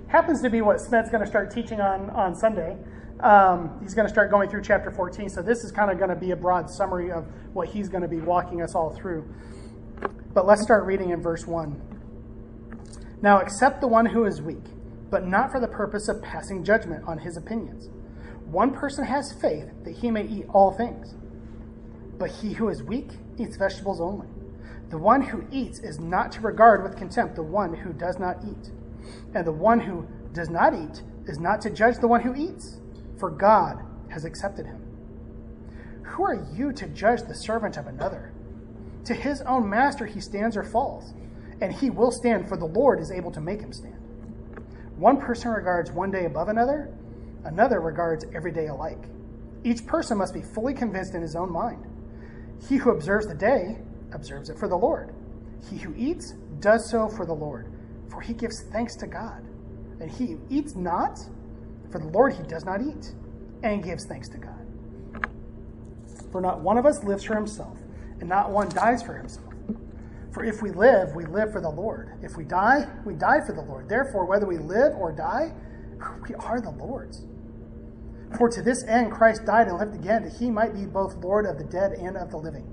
happens 0.07 0.41
to 0.41 0.49
be 0.49 0.61
what 0.61 0.81
Smith's 0.81 1.09
going 1.09 1.23
to 1.23 1.27
start 1.29 1.51
teaching 1.51 1.79
on 1.79 2.09
on 2.09 2.35
Sunday. 2.35 2.77
Um, 3.21 3.79
he's 3.83 3.93
going 3.93 4.07
to 4.07 4.11
start 4.11 4.31
going 4.31 4.49
through 4.49 4.63
chapter 4.63 4.89
14. 4.89 5.29
So 5.29 5.41
this 5.43 5.63
is 5.63 5.71
kind 5.71 5.91
of 5.91 5.97
going 5.97 6.09
to 6.09 6.15
be 6.15 6.31
a 6.31 6.35
broad 6.35 6.69
summary 6.69 7.11
of 7.11 7.25
what 7.53 7.69
he's 7.69 7.87
going 7.87 8.01
to 8.01 8.07
be 8.07 8.19
walking 8.19 8.61
us 8.63 8.73
all 8.73 8.95
through. 8.95 9.31
But 10.33 10.47
let's 10.47 10.63
start 10.63 10.85
reading 10.85 11.11
in 11.11 11.21
verse 11.21 11.45
1. 11.45 13.19
Now 13.21 13.39
accept 13.39 13.79
the 13.81 13.87
one 13.87 14.07
who 14.07 14.25
is 14.25 14.41
weak, 14.41 14.63
but 15.11 15.27
not 15.27 15.51
for 15.51 15.59
the 15.59 15.67
purpose 15.67 16.07
of 16.07 16.23
passing 16.23 16.63
judgment 16.63 17.03
on 17.05 17.19
his 17.19 17.37
opinions. 17.37 17.89
One 18.45 18.73
person 18.73 19.05
has 19.05 19.31
faith 19.31 19.69
that 19.83 19.97
he 19.97 20.09
may 20.09 20.25
eat 20.25 20.45
all 20.51 20.71
things, 20.71 21.13
but 22.17 22.31
he 22.31 22.53
who 22.53 22.69
is 22.69 22.81
weak 22.81 23.11
eats 23.37 23.55
vegetables 23.55 24.01
only. 24.01 24.27
The 24.89 24.97
one 24.97 25.21
who 25.21 25.45
eats 25.51 25.79
is 25.79 25.99
not 25.99 26.31
to 26.33 26.41
regard 26.41 26.81
with 26.81 26.97
contempt 26.97 27.35
the 27.35 27.43
one 27.43 27.73
who 27.73 27.93
does 27.93 28.17
not 28.17 28.37
eat, 28.43 28.71
and 29.35 29.45
the 29.45 29.51
one 29.51 29.79
who 29.79 30.07
does 30.33 30.49
not 30.49 30.73
eat 30.73 31.03
is 31.27 31.39
not 31.39 31.61
to 31.61 31.69
judge 31.69 31.97
the 31.99 32.07
one 32.07 32.21
who 32.21 32.33
eats 32.35 32.80
for 33.21 33.29
God 33.29 33.79
has 34.09 34.25
accepted 34.25 34.65
him. 34.65 34.81
Who 36.03 36.23
are 36.23 36.45
you 36.53 36.73
to 36.73 36.87
judge 36.87 37.21
the 37.21 37.35
servant 37.35 37.77
of 37.77 37.87
another? 37.87 38.33
To 39.05 39.13
his 39.13 39.41
own 39.43 39.69
master 39.69 40.05
he 40.05 40.19
stands 40.19 40.57
or 40.57 40.63
falls, 40.63 41.13
and 41.61 41.71
he 41.71 41.89
will 41.89 42.11
stand, 42.11 42.49
for 42.49 42.57
the 42.57 42.65
Lord 42.65 42.99
is 42.99 43.11
able 43.11 43.31
to 43.31 43.39
make 43.39 43.61
him 43.61 43.71
stand. 43.71 43.95
One 44.97 45.21
person 45.21 45.51
regards 45.51 45.91
one 45.91 46.11
day 46.11 46.25
above 46.25 46.49
another, 46.49 46.93
another 47.45 47.79
regards 47.79 48.25
every 48.35 48.51
day 48.51 48.67
alike. 48.67 49.05
Each 49.63 49.85
person 49.85 50.17
must 50.17 50.33
be 50.33 50.41
fully 50.41 50.73
convinced 50.73 51.13
in 51.13 51.21
his 51.21 51.35
own 51.35 51.51
mind. 51.51 51.85
He 52.67 52.77
who 52.77 52.89
observes 52.89 53.27
the 53.27 53.35
day 53.35 53.77
observes 54.11 54.49
it 54.49 54.57
for 54.57 54.67
the 54.67 54.77
Lord. 54.77 55.13
He 55.69 55.77
who 55.77 55.93
eats 55.95 56.33
does 56.59 56.89
so 56.89 57.07
for 57.07 57.25
the 57.25 57.33
Lord, 57.33 57.71
for 58.09 58.19
he 58.19 58.33
gives 58.33 58.63
thanks 58.63 58.95
to 58.95 59.07
God. 59.07 59.45
And 59.99 60.09
he 60.09 60.31
who 60.31 60.41
eats 60.49 60.75
not 60.75 61.19
for 61.91 61.99
the 61.99 62.07
Lord 62.07 62.33
he 62.33 62.43
does 62.43 62.65
not 62.65 62.81
eat, 62.81 63.13
and 63.63 63.83
gives 63.83 64.05
thanks 64.05 64.29
to 64.29 64.37
God. 64.37 65.27
For 66.31 66.41
not 66.41 66.61
one 66.61 66.77
of 66.77 66.85
us 66.85 67.03
lives 67.03 67.23
for 67.23 67.35
himself, 67.35 67.77
and 68.19 68.29
not 68.29 68.51
one 68.51 68.69
dies 68.69 69.03
for 69.03 69.15
himself. 69.15 69.53
For 70.31 70.45
if 70.45 70.61
we 70.61 70.71
live, 70.71 71.13
we 71.13 71.25
live 71.25 71.51
for 71.51 71.59
the 71.59 71.69
Lord. 71.69 72.13
If 72.21 72.37
we 72.37 72.45
die, 72.45 72.87
we 73.05 73.15
die 73.15 73.41
for 73.45 73.53
the 73.53 73.61
Lord. 73.61 73.89
Therefore, 73.89 74.25
whether 74.25 74.45
we 74.45 74.57
live 74.57 74.95
or 74.95 75.11
die, 75.11 75.53
we 76.29 76.35
are 76.35 76.61
the 76.61 76.71
Lord's. 76.71 77.23
For 78.37 78.49
to 78.49 78.61
this 78.61 78.83
end 78.85 79.11
Christ 79.11 79.45
died 79.45 79.67
and 79.67 79.77
lived 79.77 79.93
again, 79.93 80.23
that 80.23 80.37
he 80.37 80.49
might 80.49 80.73
be 80.73 80.85
both 80.85 81.15
Lord 81.15 81.45
of 81.45 81.57
the 81.57 81.65
dead 81.65 81.91
and 81.93 82.15
of 82.15 82.31
the 82.31 82.37
living. 82.37 82.65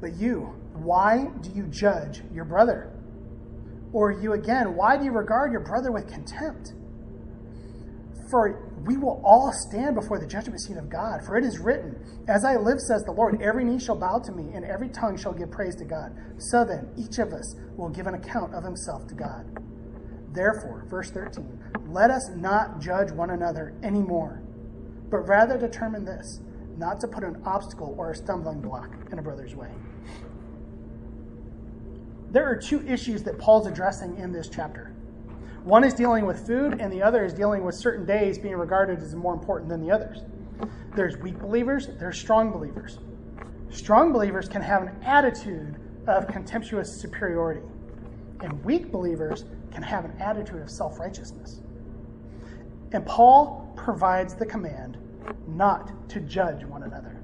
But 0.00 0.14
you, 0.14 0.54
why 0.74 1.30
do 1.40 1.50
you 1.50 1.64
judge 1.64 2.22
your 2.32 2.44
brother? 2.44 2.92
Or 3.92 4.12
you 4.12 4.34
again, 4.34 4.76
why 4.76 4.96
do 4.96 5.04
you 5.04 5.10
regard 5.10 5.50
your 5.50 5.62
brother 5.62 5.90
with 5.90 6.06
contempt? 6.06 6.74
For 8.30 8.70
we 8.84 8.96
will 8.96 9.20
all 9.24 9.52
stand 9.52 9.94
before 9.94 10.18
the 10.18 10.26
judgment 10.26 10.60
seat 10.60 10.76
of 10.76 10.88
God. 10.88 11.24
For 11.24 11.36
it 11.36 11.44
is 11.44 11.58
written, 11.58 12.24
As 12.28 12.44
I 12.44 12.56
live, 12.56 12.80
says 12.80 13.04
the 13.04 13.12
Lord, 13.12 13.40
every 13.40 13.64
knee 13.64 13.78
shall 13.78 13.96
bow 13.96 14.18
to 14.20 14.32
me, 14.32 14.52
and 14.54 14.64
every 14.64 14.88
tongue 14.88 15.16
shall 15.16 15.32
give 15.32 15.50
praise 15.50 15.76
to 15.76 15.84
God. 15.84 16.16
So 16.38 16.64
then, 16.64 16.88
each 16.96 17.18
of 17.18 17.32
us 17.32 17.54
will 17.76 17.88
give 17.88 18.06
an 18.06 18.14
account 18.14 18.54
of 18.54 18.64
himself 18.64 19.06
to 19.08 19.14
God. 19.14 19.46
Therefore, 20.32 20.84
verse 20.88 21.10
13, 21.10 21.58
let 21.88 22.10
us 22.10 22.28
not 22.34 22.80
judge 22.80 23.10
one 23.10 23.30
another 23.30 23.74
anymore, 23.82 24.42
but 25.08 25.18
rather 25.18 25.56
determine 25.56 26.04
this 26.04 26.40
not 26.76 27.00
to 27.00 27.08
put 27.08 27.24
an 27.24 27.40
obstacle 27.44 27.94
or 27.96 28.10
a 28.10 28.14
stumbling 28.14 28.60
block 28.60 28.90
in 29.10 29.18
a 29.18 29.22
brother's 29.22 29.54
way. 29.54 29.70
There 32.30 32.44
are 32.44 32.56
two 32.56 32.86
issues 32.86 33.22
that 33.22 33.38
Paul's 33.38 33.66
addressing 33.66 34.18
in 34.18 34.32
this 34.32 34.48
chapter. 34.48 34.92
One 35.66 35.82
is 35.82 35.94
dealing 35.94 36.26
with 36.26 36.46
food, 36.46 36.80
and 36.80 36.92
the 36.92 37.02
other 37.02 37.24
is 37.24 37.34
dealing 37.34 37.64
with 37.64 37.74
certain 37.74 38.06
days 38.06 38.38
being 38.38 38.54
regarded 38.54 39.00
as 39.00 39.16
more 39.16 39.34
important 39.34 39.68
than 39.68 39.84
the 39.84 39.90
others. 39.90 40.20
There's 40.94 41.16
weak 41.16 41.40
believers, 41.40 41.88
there's 41.98 42.16
strong 42.16 42.52
believers. 42.52 43.00
Strong 43.70 44.12
believers 44.12 44.48
can 44.48 44.62
have 44.62 44.82
an 44.82 44.96
attitude 45.02 45.74
of 46.06 46.28
contemptuous 46.28 46.96
superiority, 47.00 47.62
and 48.42 48.64
weak 48.64 48.92
believers 48.92 49.44
can 49.72 49.82
have 49.82 50.04
an 50.04 50.12
attitude 50.20 50.62
of 50.62 50.70
self 50.70 51.00
righteousness. 51.00 51.62
And 52.92 53.04
Paul 53.04 53.72
provides 53.74 54.36
the 54.36 54.46
command 54.46 54.98
not 55.48 56.08
to 56.10 56.20
judge 56.20 56.64
one 56.64 56.84
another. 56.84 57.20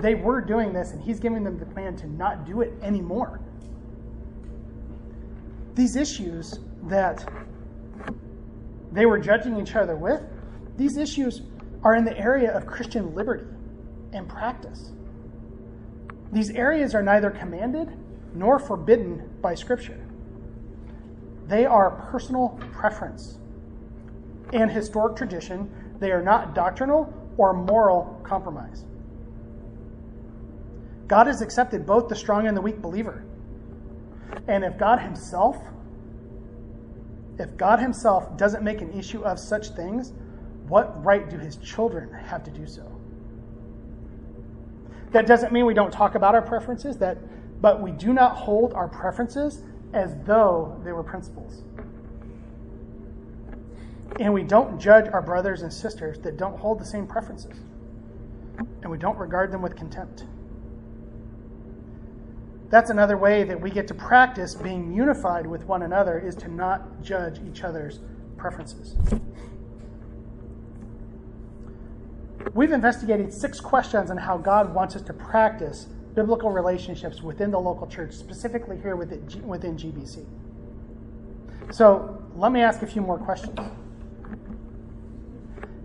They 0.00 0.14
were 0.14 0.40
doing 0.40 0.72
this, 0.72 0.92
and 0.92 1.02
he's 1.02 1.20
giving 1.20 1.44
them 1.44 1.58
the 1.58 1.66
command 1.66 1.98
to 1.98 2.06
not 2.06 2.46
do 2.46 2.62
it 2.62 2.72
anymore. 2.80 3.42
These 5.74 5.96
issues 5.96 6.60
that 6.84 7.26
they 8.92 9.06
were 9.06 9.18
judging 9.18 9.60
each 9.60 9.76
other 9.76 9.96
with, 9.96 10.22
these 10.76 10.96
issues 10.96 11.42
are 11.82 11.94
in 11.94 12.04
the 12.04 12.16
area 12.18 12.56
of 12.56 12.66
Christian 12.66 13.14
liberty 13.14 13.46
and 14.12 14.28
practice. 14.28 14.92
These 16.32 16.50
areas 16.50 16.94
are 16.94 17.02
neither 17.02 17.30
commanded 17.30 17.88
nor 18.34 18.58
forbidden 18.58 19.28
by 19.40 19.54
Scripture. 19.54 20.00
They 21.46 21.66
are 21.66 21.90
personal 22.12 22.60
preference 22.72 23.38
and 24.52 24.70
historic 24.70 25.16
tradition. 25.16 25.70
They 25.98 26.12
are 26.12 26.22
not 26.22 26.54
doctrinal 26.54 27.12
or 27.36 27.52
moral 27.52 28.20
compromise. 28.22 28.84
God 31.08 31.26
has 31.26 31.42
accepted 31.42 31.86
both 31.86 32.08
the 32.08 32.14
strong 32.14 32.46
and 32.46 32.56
the 32.56 32.60
weak 32.60 32.80
believer. 32.80 33.24
And 34.46 34.64
if 34.64 34.78
God 34.78 35.00
Himself 35.00 35.56
if 37.40 37.56
God 37.56 37.80
Himself 37.80 38.36
doesn't 38.36 38.62
make 38.62 38.82
an 38.82 38.92
issue 38.92 39.22
of 39.22 39.38
such 39.38 39.68
things, 39.70 40.12
what 40.68 41.04
right 41.04 41.28
do 41.28 41.38
His 41.38 41.56
children 41.56 42.12
have 42.12 42.44
to 42.44 42.50
do 42.50 42.66
so? 42.66 43.00
That 45.12 45.26
doesn't 45.26 45.52
mean 45.52 45.66
we 45.66 45.74
don't 45.74 45.92
talk 45.92 46.14
about 46.14 46.34
our 46.34 46.42
preferences, 46.42 46.98
that, 46.98 47.18
but 47.60 47.80
we 47.80 47.90
do 47.90 48.12
not 48.12 48.36
hold 48.36 48.74
our 48.74 48.88
preferences 48.88 49.62
as 49.92 50.14
though 50.24 50.80
they 50.84 50.92
were 50.92 51.02
principles. 51.02 51.62
And 54.20 54.32
we 54.34 54.42
don't 54.42 54.78
judge 54.78 55.08
our 55.12 55.22
brothers 55.22 55.62
and 55.62 55.72
sisters 55.72 56.18
that 56.20 56.36
don't 56.36 56.58
hold 56.58 56.78
the 56.78 56.84
same 56.84 57.06
preferences. 57.06 57.58
And 58.82 58.90
we 58.90 58.98
don't 58.98 59.16
regard 59.18 59.50
them 59.50 59.62
with 59.62 59.76
contempt. 59.76 60.24
That's 62.70 62.88
another 62.88 63.16
way 63.16 63.42
that 63.42 63.60
we 63.60 63.70
get 63.70 63.88
to 63.88 63.94
practice 63.94 64.54
being 64.54 64.94
unified 64.94 65.44
with 65.46 65.64
one 65.64 65.82
another 65.82 66.20
is 66.20 66.36
to 66.36 66.48
not 66.48 67.02
judge 67.02 67.40
each 67.46 67.64
other's 67.64 67.98
preferences. 68.36 68.94
We've 72.54 72.72
investigated 72.72 73.32
six 73.32 73.60
questions 73.60 74.10
on 74.10 74.16
how 74.16 74.38
God 74.38 74.72
wants 74.72 74.94
us 74.94 75.02
to 75.02 75.12
practice 75.12 75.88
biblical 76.14 76.50
relationships 76.50 77.22
within 77.22 77.50
the 77.50 77.58
local 77.60 77.86
church, 77.86 78.12
specifically 78.12 78.78
here 78.80 78.96
within, 78.96 79.26
GBC. 79.26 80.24
So 81.72 82.22
let 82.36 82.52
me 82.52 82.60
ask 82.60 82.82
a 82.82 82.86
few 82.86 83.02
more 83.02 83.18
questions. 83.18 83.58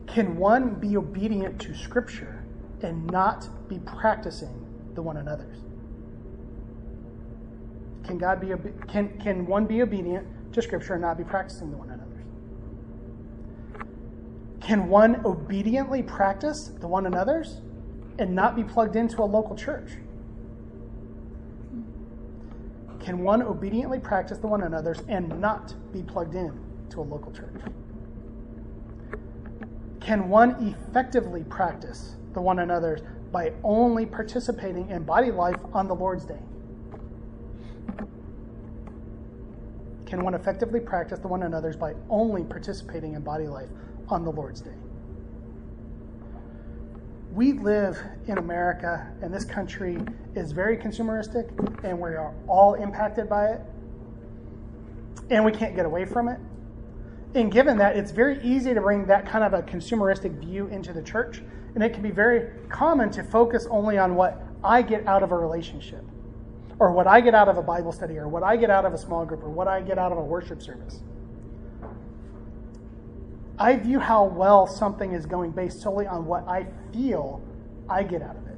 Can 0.07 0.37
one 0.37 0.75
be 0.75 0.97
obedient 0.97 1.59
to 1.61 1.75
Scripture 1.75 2.43
and 2.81 3.05
not 3.07 3.47
be 3.67 3.79
practicing 3.79 4.65
the 4.93 5.01
one 5.01 5.17
another's? 5.17 5.64
Can 8.05 8.17
God 8.17 8.39
be 8.39 8.53
can 8.87 9.17
can 9.19 9.45
one 9.45 9.65
be 9.65 9.81
obedient 9.81 10.53
to 10.53 10.61
Scripture 10.61 10.93
and 10.93 11.01
not 11.01 11.17
be 11.17 11.23
practicing 11.23 11.71
the 11.71 11.77
one 11.77 11.89
another's? 11.89 12.25
Can 14.61 14.87
one 14.89 15.25
obediently 15.25 16.03
practice 16.03 16.71
the 16.79 16.87
one 16.87 17.05
another's 17.05 17.61
and 18.19 18.33
not 18.33 18.55
be 18.55 18.63
plugged 18.63 18.95
into 18.95 19.21
a 19.21 19.25
local 19.25 19.55
church? 19.55 19.91
Can 22.99 23.19
one 23.19 23.43
obediently 23.43 23.99
practice 23.99 24.39
the 24.39 24.47
one 24.47 24.63
another's 24.63 25.01
and 25.07 25.39
not 25.39 25.75
be 25.91 26.01
plugged 26.01 26.33
in 26.33 26.59
to 26.89 27.01
a 27.01 27.03
local 27.03 27.31
church? 27.31 27.53
Can 29.99 30.29
one 30.29 30.75
effectively 30.89 31.43
practice 31.43 32.15
the 32.33 32.41
one 32.41 32.59
another's 32.59 33.01
by 33.31 33.53
only 33.63 34.05
participating 34.05 34.89
in 34.89 35.03
body 35.03 35.31
life 35.31 35.59
on 35.73 35.87
the 35.87 35.95
Lord's 35.95 36.25
Day? 36.25 36.39
Can 40.05 40.23
one 40.23 40.33
effectively 40.33 40.79
practice 40.79 41.19
the 41.19 41.27
one 41.27 41.43
another's 41.43 41.75
by 41.75 41.95
only 42.09 42.43
participating 42.43 43.13
in 43.13 43.21
body 43.21 43.47
life 43.47 43.69
on 44.09 44.23
the 44.23 44.31
Lord's 44.31 44.61
Day? 44.61 44.75
we 47.35 47.51
live 47.51 48.01
in 48.27 48.37
America, 48.37 49.11
and 49.21 49.31
this 49.33 49.43
country 49.43 49.99
is 50.35 50.53
very 50.53 50.77
consumeristic, 50.77 51.49
and 51.83 51.99
we 51.99 52.11
are 52.11 52.33
all 52.47 52.75
impacted 52.75 53.27
by 53.27 53.47
it, 53.47 53.61
and 55.29 55.43
we 55.43 55.51
can't 55.51 55.75
get 55.75 55.85
away 55.85 56.05
from 56.05 56.29
it. 56.29 56.39
And 57.33 57.51
given 57.51 57.77
that, 57.79 57.97
it's 57.97 58.11
very 58.11 58.41
easy 58.41 58.73
to 58.73 58.79
bring 58.79 59.05
that 59.07 59.27
kind 59.27 59.43
of 59.43 59.53
a 59.53 59.61
consumeristic 59.61 60.39
view 60.39 60.67
into 60.67 60.93
the 60.93 61.01
church, 61.01 61.43
and 61.73 61.83
it 61.83 61.93
can 61.93 62.01
be 62.01 62.11
very 62.11 62.51
common 62.69 63.11
to 63.11 63.21
focus 63.21 63.67
only 63.69 63.97
on 63.97 64.15
what 64.15 64.41
I 64.63 64.81
get 64.81 65.05
out 65.05 65.21
of 65.21 65.33
a 65.33 65.37
relationship, 65.37 66.05
or 66.79 66.91
what 66.91 67.07
I 67.07 67.21
get 67.21 67.33
out 67.33 67.47
of 67.47 67.57
a 67.57 67.61
Bible 67.61 67.91
study, 67.91 68.17
or 68.17 68.27
what 68.27 68.43
I 68.43 68.57
get 68.57 68.69
out 68.69 68.85
of 68.85 68.93
a 68.93 68.97
small 68.97 69.25
group, 69.25 69.43
or 69.43 69.49
what 69.49 69.67
I 69.67 69.81
get 69.81 69.97
out 69.97 70.11
of 70.11 70.17
a 70.17 70.23
worship 70.23 70.61
service. 70.61 71.01
I 73.57 73.77
view 73.77 73.99
how 73.99 74.25
well 74.25 74.67
something 74.67 75.13
is 75.13 75.25
going 75.25 75.51
based 75.51 75.81
solely 75.81 76.07
on 76.07 76.25
what 76.25 76.47
I 76.47 76.67
feel 76.91 77.41
I 77.89 78.03
get 78.03 78.21
out 78.21 78.35
of 78.35 78.47
it. 78.47 78.57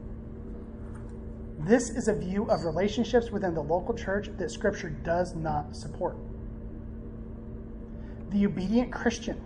This 1.59 1.89
is 1.89 2.07
a 2.07 2.15
view 2.15 2.49
of 2.49 2.63
relationships 2.63 3.29
within 3.29 3.53
the 3.53 3.61
local 3.61 3.93
church 3.93 4.29
that 4.37 4.49
Scripture 4.49 4.89
does 4.89 5.35
not 5.35 5.75
support. 5.75 6.15
The 8.31 8.45
obedient 8.45 8.91
Christian, 8.91 9.39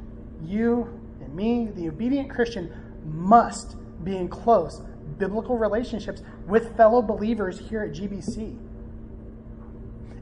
you 0.44 1.00
and 1.20 1.36
me, 1.36 1.70
the 1.76 1.88
obedient 1.88 2.30
Christian 2.30 2.72
must 3.06 3.76
be 4.04 4.16
in 4.18 4.28
close 4.28 4.82
biblical 5.22 5.56
relationships 5.56 6.24
with 6.48 6.76
fellow 6.76 7.02
believers 7.02 7.60
here 7.60 7.84
at 7.84 7.92
GBC. 7.92 8.58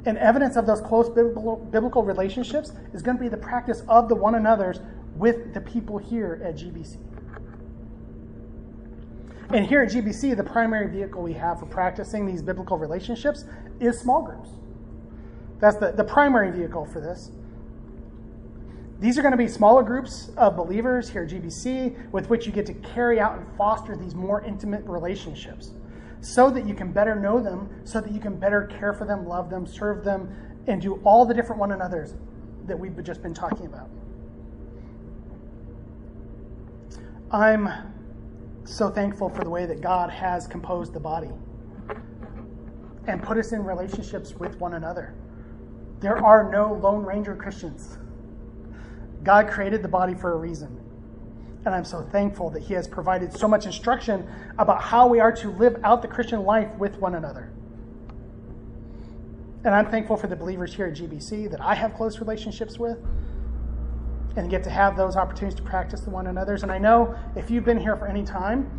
And 0.05 0.17
evidence 0.17 0.57
of 0.57 0.65
those 0.65 0.81
close 0.81 1.09
biblical, 1.09 2.03
relationships 2.03 2.73
is 2.93 3.01
going 3.01 3.17
to 3.17 3.23
be 3.23 3.29
the 3.29 3.37
practice 3.37 3.81
of 3.87 4.09
the 4.09 4.15
one 4.15 4.35
another's 4.35 4.81
with 5.15 5.53
the 5.53 5.61
people 5.61 5.97
here 5.97 6.41
at 6.43 6.55
GBC. 6.55 6.97
And 9.51 9.65
here 9.65 9.81
at 9.81 9.89
GBC, 9.89 10.35
the 10.35 10.43
primary 10.43 10.91
vehicle 10.91 11.23
we 11.23 11.33
have 11.33 11.59
for 11.59 11.65
practicing 11.65 12.25
these 12.25 12.41
biblical 12.41 12.77
relationships 12.77 13.45
is 13.79 13.99
small 13.99 14.21
groups. 14.21 14.49
That's 15.59 15.77
the, 15.77 15.91
the 15.91 16.03
primary 16.03 16.51
vehicle 16.51 16.85
for 16.85 16.99
this. 16.99 17.31
These 18.99 19.17
are 19.17 19.21
going 19.21 19.31
to 19.31 19.37
be 19.37 19.47
smaller 19.47 19.81
groups 19.81 20.29
of 20.35 20.57
believers 20.57 21.09
here 21.09 21.23
at 21.23 21.29
GBC 21.29 22.11
with 22.11 22.29
which 22.29 22.45
you 22.45 22.51
get 22.51 22.65
to 22.65 22.73
carry 22.73 23.19
out 23.19 23.37
and 23.37 23.47
foster 23.57 23.95
these 23.95 24.13
more 24.13 24.43
intimate 24.43 24.83
relationships 24.85 25.71
so 26.19 26.49
that 26.49 26.67
you 26.67 26.73
can 26.73 26.91
better 26.91 27.15
know 27.15 27.39
them, 27.39 27.69
so 27.85 28.01
that 28.01 28.11
you 28.11 28.19
can 28.19 28.37
better 28.37 28.65
care 28.65 28.91
for 28.91 29.05
them, 29.05 29.25
love 29.25 29.49
them, 29.49 29.65
serve 29.65 30.03
them, 30.03 30.29
and 30.67 30.81
do 30.81 30.95
all 31.05 31.25
the 31.25 31.33
different 31.33 31.59
one 31.59 31.71
another's 31.71 32.13
that 32.65 32.77
we've 32.77 33.01
just 33.01 33.23
been 33.23 33.33
talking 33.33 33.65
about. 33.67 33.89
I'm 37.31 37.69
so 38.65 38.89
thankful 38.89 39.29
for 39.29 39.45
the 39.45 39.49
way 39.49 39.65
that 39.65 39.79
God 39.79 40.09
has 40.09 40.45
composed 40.45 40.91
the 40.91 40.99
body 40.99 41.29
and 43.07 43.23
put 43.23 43.37
us 43.37 43.53
in 43.53 43.63
relationships 43.63 44.35
with 44.35 44.59
one 44.59 44.73
another. 44.73 45.15
There 46.01 46.17
are 46.23 46.51
no 46.51 46.73
Lone 46.73 47.05
Ranger 47.05 47.35
Christians. 47.35 47.97
God 49.23 49.49
created 49.49 49.81
the 49.81 49.87
body 49.87 50.13
for 50.13 50.33
a 50.33 50.37
reason. 50.37 50.79
And 51.65 51.75
I'm 51.75 51.83
so 51.83 52.01
thankful 52.01 52.49
that 52.51 52.63
He 52.63 52.73
has 52.73 52.87
provided 52.87 53.33
so 53.33 53.47
much 53.47 53.65
instruction 53.65 54.27
about 54.57 54.81
how 54.81 55.07
we 55.07 55.19
are 55.19 55.31
to 55.33 55.51
live 55.51 55.77
out 55.83 56.01
the 56.01 56.07
Christian 56.07 56.43
life 56.43 56.73
with 56.75 56.97
one 56.97 57.15
another. 57.15 57.51
And 59.65 59.75
I'm 59.75 59.91
thankful 59.91 60.15
for 60.15 60.27
the 60.27 60.37
believers 60.37 60.73
here 60.73 60.87
at 60.87 60.93
GBC 60.93 61.51
that 61.51 61.59
I 61.59 61.75
have 61.75 61.93
close 61.93 62.19
relationships 62.19 62.79
with 62.79 62.97
and 64.37 64.49
get 64.49 64.63
to 64.63 64.69
have 64.69 64.95
those 64.95 65.17
opportunities 65.17 65.57
to 65.57 65.63
practice 65.63 66.01
with 66.01 66.13
one 66.13 66.27
another's. 66.27 66.63
And 66.63 66.71
I 66.71 66.77
know 66.77 67.17
if 67.35 67.51
you've 67.51 67.65
been 67.65 67.79
here 67.79 67.97
for 67.97 68.07
any 68.07 68.23
time, 68.23 68.71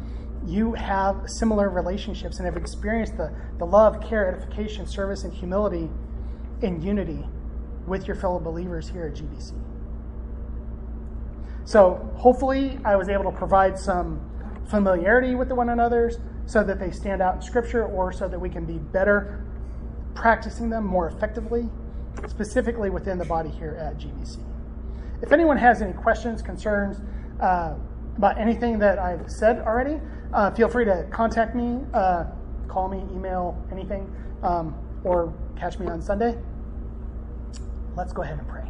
you 0.46 0.72
have 0.72 1.28
similar 1.28 1.68
relationships 1.68 2.38
and 2.38 2.46
have 2.46 2.56
experienced 2.56 3.18
the, 3.18 3.30
the 3.58 3.66
love, 3.66 4.00
care, 4.00 4.26
edification, 4.26 4.86
service, 4.86 5.24
and 5.24 5.34
humility 5.34 5.90
and 6.62 6.82
unity 6.82 7.26
with 7.86 8.06
your 8.06 8.16
fellow 8.16 8.38
believers 8.38 8.88
here 8.88 9.04
at 9.06 9.14
GBC. 9.14 9.52
So 11.64 12.10
hopefully 12.16 12.78
I 12.84 12.96
was 12.96 13.08
able 13.08 13.24
to 13.24 13.36
provide 13.36 13.78
some 13.78 14.20
familiarity 14.68 15.34
with 15.34 15.48
the 15.48 15.54
one 15.54 15.68
another's 15.68 16.18
so 16.46 16.64
that 16.64 16.78
they 16.78 16.90
stand 16.90 17.22
out 17.22 17.36
in 17.36 17.42
Scripture 17.42 17.84
or 17.84 18.12
so 18.12 18.28
that 18.28 18.38
we 18.38 18.48
can 18.48 18.64
be 18.64 18.78
better 18.78 19.44
practicing 20.14 20.68
them 20.68 20.84
more 20.84 21.08
effectively, 21.08 21.68
specifically 22.28 22.90
within 22.90 23.18
the 23.18 23.24
body 23.24 23.50
here 23.50 23.76
at 23.80 23.98
GBC. 23.98 24.38
If 25.22 25.32
anyone 25.32 25.56
has 25.56 25.82
any 25.82 25.92
questions, 25.92 26.42
concerns 26.42 27.00
uh, 27.40 27.74
about 28.16 28.38
anything 28.38 28.78
that 28.78 28.98
I've 28.98 29.30
said 29.30 29.60
already, 29.60 30.00
uh, 30.32 30.50
feel 30.52 30.68
free 30.68 30.84
to 30.84 31.06
contact 31.10 31.54
me, 31.54 31.80
uh, 31.92 32.24
call 32.68 32.88
me, 32.88 32.98
email, 33.14 33.56
anything, 33.70 34.14
um, 34.42 34.74
or 35.04 35.32
catch 35.56 35.78
me 35.78 35.86
on 35.86 36.00
Sunday. 36.00 36.36
Let's 37.96 38.12
go 38.12 38.22
ahead 38.22 38.38
and 38.38 38.48
pray. 38.48 38.69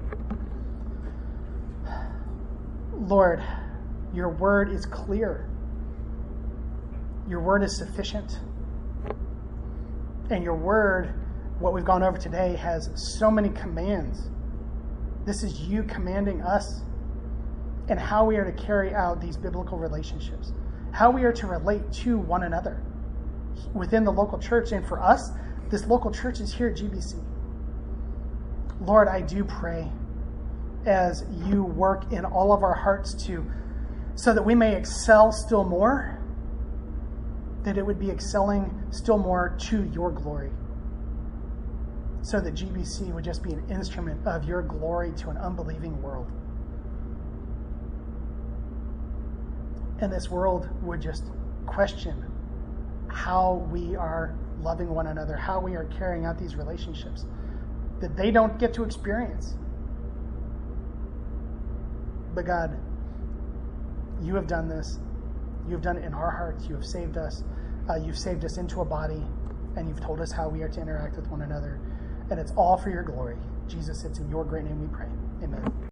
Lord, 3.01 3.43
your 4.13 4.29
word 4.29 4.71
is 4.71 4.87
clear. 4.87 5.49
Your 7.29 7.41
word 7.41 7.63
is 7.63 7.77
sufficient. 7.77 8.39
And 10.31 10.45
your 10.45 10.55
word, 10.55 11.15
what 11.59 11.73
we've 11.73 11.85
gone 11.85 12.03
over 12.03 12.19
today, 12.19 12.57
has 12.57 12.91
so 12.95 13.31
many 13.31 13.49
commands 13.51 14.29
this 15.27 15.43
is 15.43 15.61
you 15.61 15.83
commanding 15.83 16.41
us 16.43 16.83
and 17.89 17.99
how 17.99 18.25
we 18.25 18.37
are 18.37 18.45
to 18.45 18.53
carry 18.53 18.95
out 18.95 19.21
these 19.21 19.37
biblical 19.37 19.79
relationships, 19.79 20.53
how 20.93 21.11
we 21.11 21.25
are 21.25 21.33
to 21.33 21.47
relate 21.47 21.93
to 21.93 22.19
one 22.19 22.45
another 22.45 22.83
within 23.75 24.05
the 24.05 24.11
local 24.11 24.39
church. 24.39 24.73
And 24.73 24.87
for 24.87 25.01
us, 25.01 25.31
this 25.69 25.87
local 25.87 26.11
church 26.11 26.41
is 26.41 26.55
here 26.55 26.69
at 26.69 26.77
GBC. 26.77 27.23
Lord, 28.81 29.09
I 29.09 29.21
do 29.21 29.45
pray 29.45 29.91
as 30.87 31.25
you 31.47 31.63
work 31.63 32.13
in 32.13 32.25
all 32.25 32.53
of 32.53 32.63
our 32.63 32.75
hearts 32.75 33.15
to 33.27 33.45
so 34.15 34.35
that 34.35 34.43
we 34.43 34.55
may 34.55 34.75
excel 34.75 35.33
still 35.33 35.65
more, 35.65 36.19
that 37.63 37.77
it 37.77 37.85
would 37.85 37.99
be 37.99 38.11
excelling 38.11 38.87
still 38.91 39.19
more 39.19 39.57
to 39.59 39.85
your 39.93 40.11
glory 40.11 40.51
so 42.23 42.41
that 42.41 42.55
GBC 42.55 43.13
would 43.15 43.25
just 43.25 43.43
be 43.43 43.53
an 43.53 43.65
instrument 43.71 44.27
of 44.27 44.45
your 44.45 44.63
glory 44.63 45.13
to 45.13 45.31
an 45.31 45.39
unbelieving 45.39 46.01
world. 46.03 46.31
And 50.01 50.13
this 50.13 50.31
world 50.31 50.69
would 50.83 51.01
just 51.01 51.25
question 51.67 52.25
how 53.09 53.67
we 53.71 53.97
are 53.97 54.37
loving 54.61 54.91
one 54.95 55.07
another, 55.07 55.37
how 55.37 55.61
we 55.61 55.75
are 55.75 55.85
carrying 55.85 56.25
out 56.25 56.39
these 56.39 56.57
relationships 56.57 57.25
that 58.01 58.17
they 58.17 58.31
don't 58.31 58.59
get 58.59 58.73
to 58.75 58.85
experience. 58.85 59.55
But 62.41 62.47
God, 62.47 62.79
you 64.23 64.35
have 64.35 64.47
done 64.47 64.67
this. 64.67 64.99
You 65.67 65.75
have 65.75 65.83
done 65.83 65.99
it 65.99 66.07
in 66.07 66.15
our 66.15 66.31
hearts. 66.31 66.67
You 66.67 66.75
have 66.75 66.87
saved 66.87 67.19
us. 67.19 67.45
Uh, 67.87 67.97
you've 67.97 68.17
saved 68.17 68.47
us 68.47 68.57
into 68.57 68.81
a 68.81 68.85
body, 68.87 69.23
and 69.77 69.87
you've 69.87 70.01
told 70.01 70.23
us 70.23 70.33
how 70.33 70.49
we 70.49 70.63
are 70.63 70.69
to 70.71 70.81
interact 70.81 71.17
with 71.17 71.29
one 71.29 71.43
another. 71.43 71.79
And 72.31 72.41
it's 72.41 72.53
all 72.53 72.79
for 72.79 72.89
your 72.89 73.03
glory. 73.03 73.37
Jesus, 73.69 74.05
it's 74.05 74.21
in 74.21 74.31
your 74.31 74.47
great 74.47 74.65
name 74.65 74.81
we 74.81 74.87
pray. 74.87 75.09
Amen. 75.43 75.81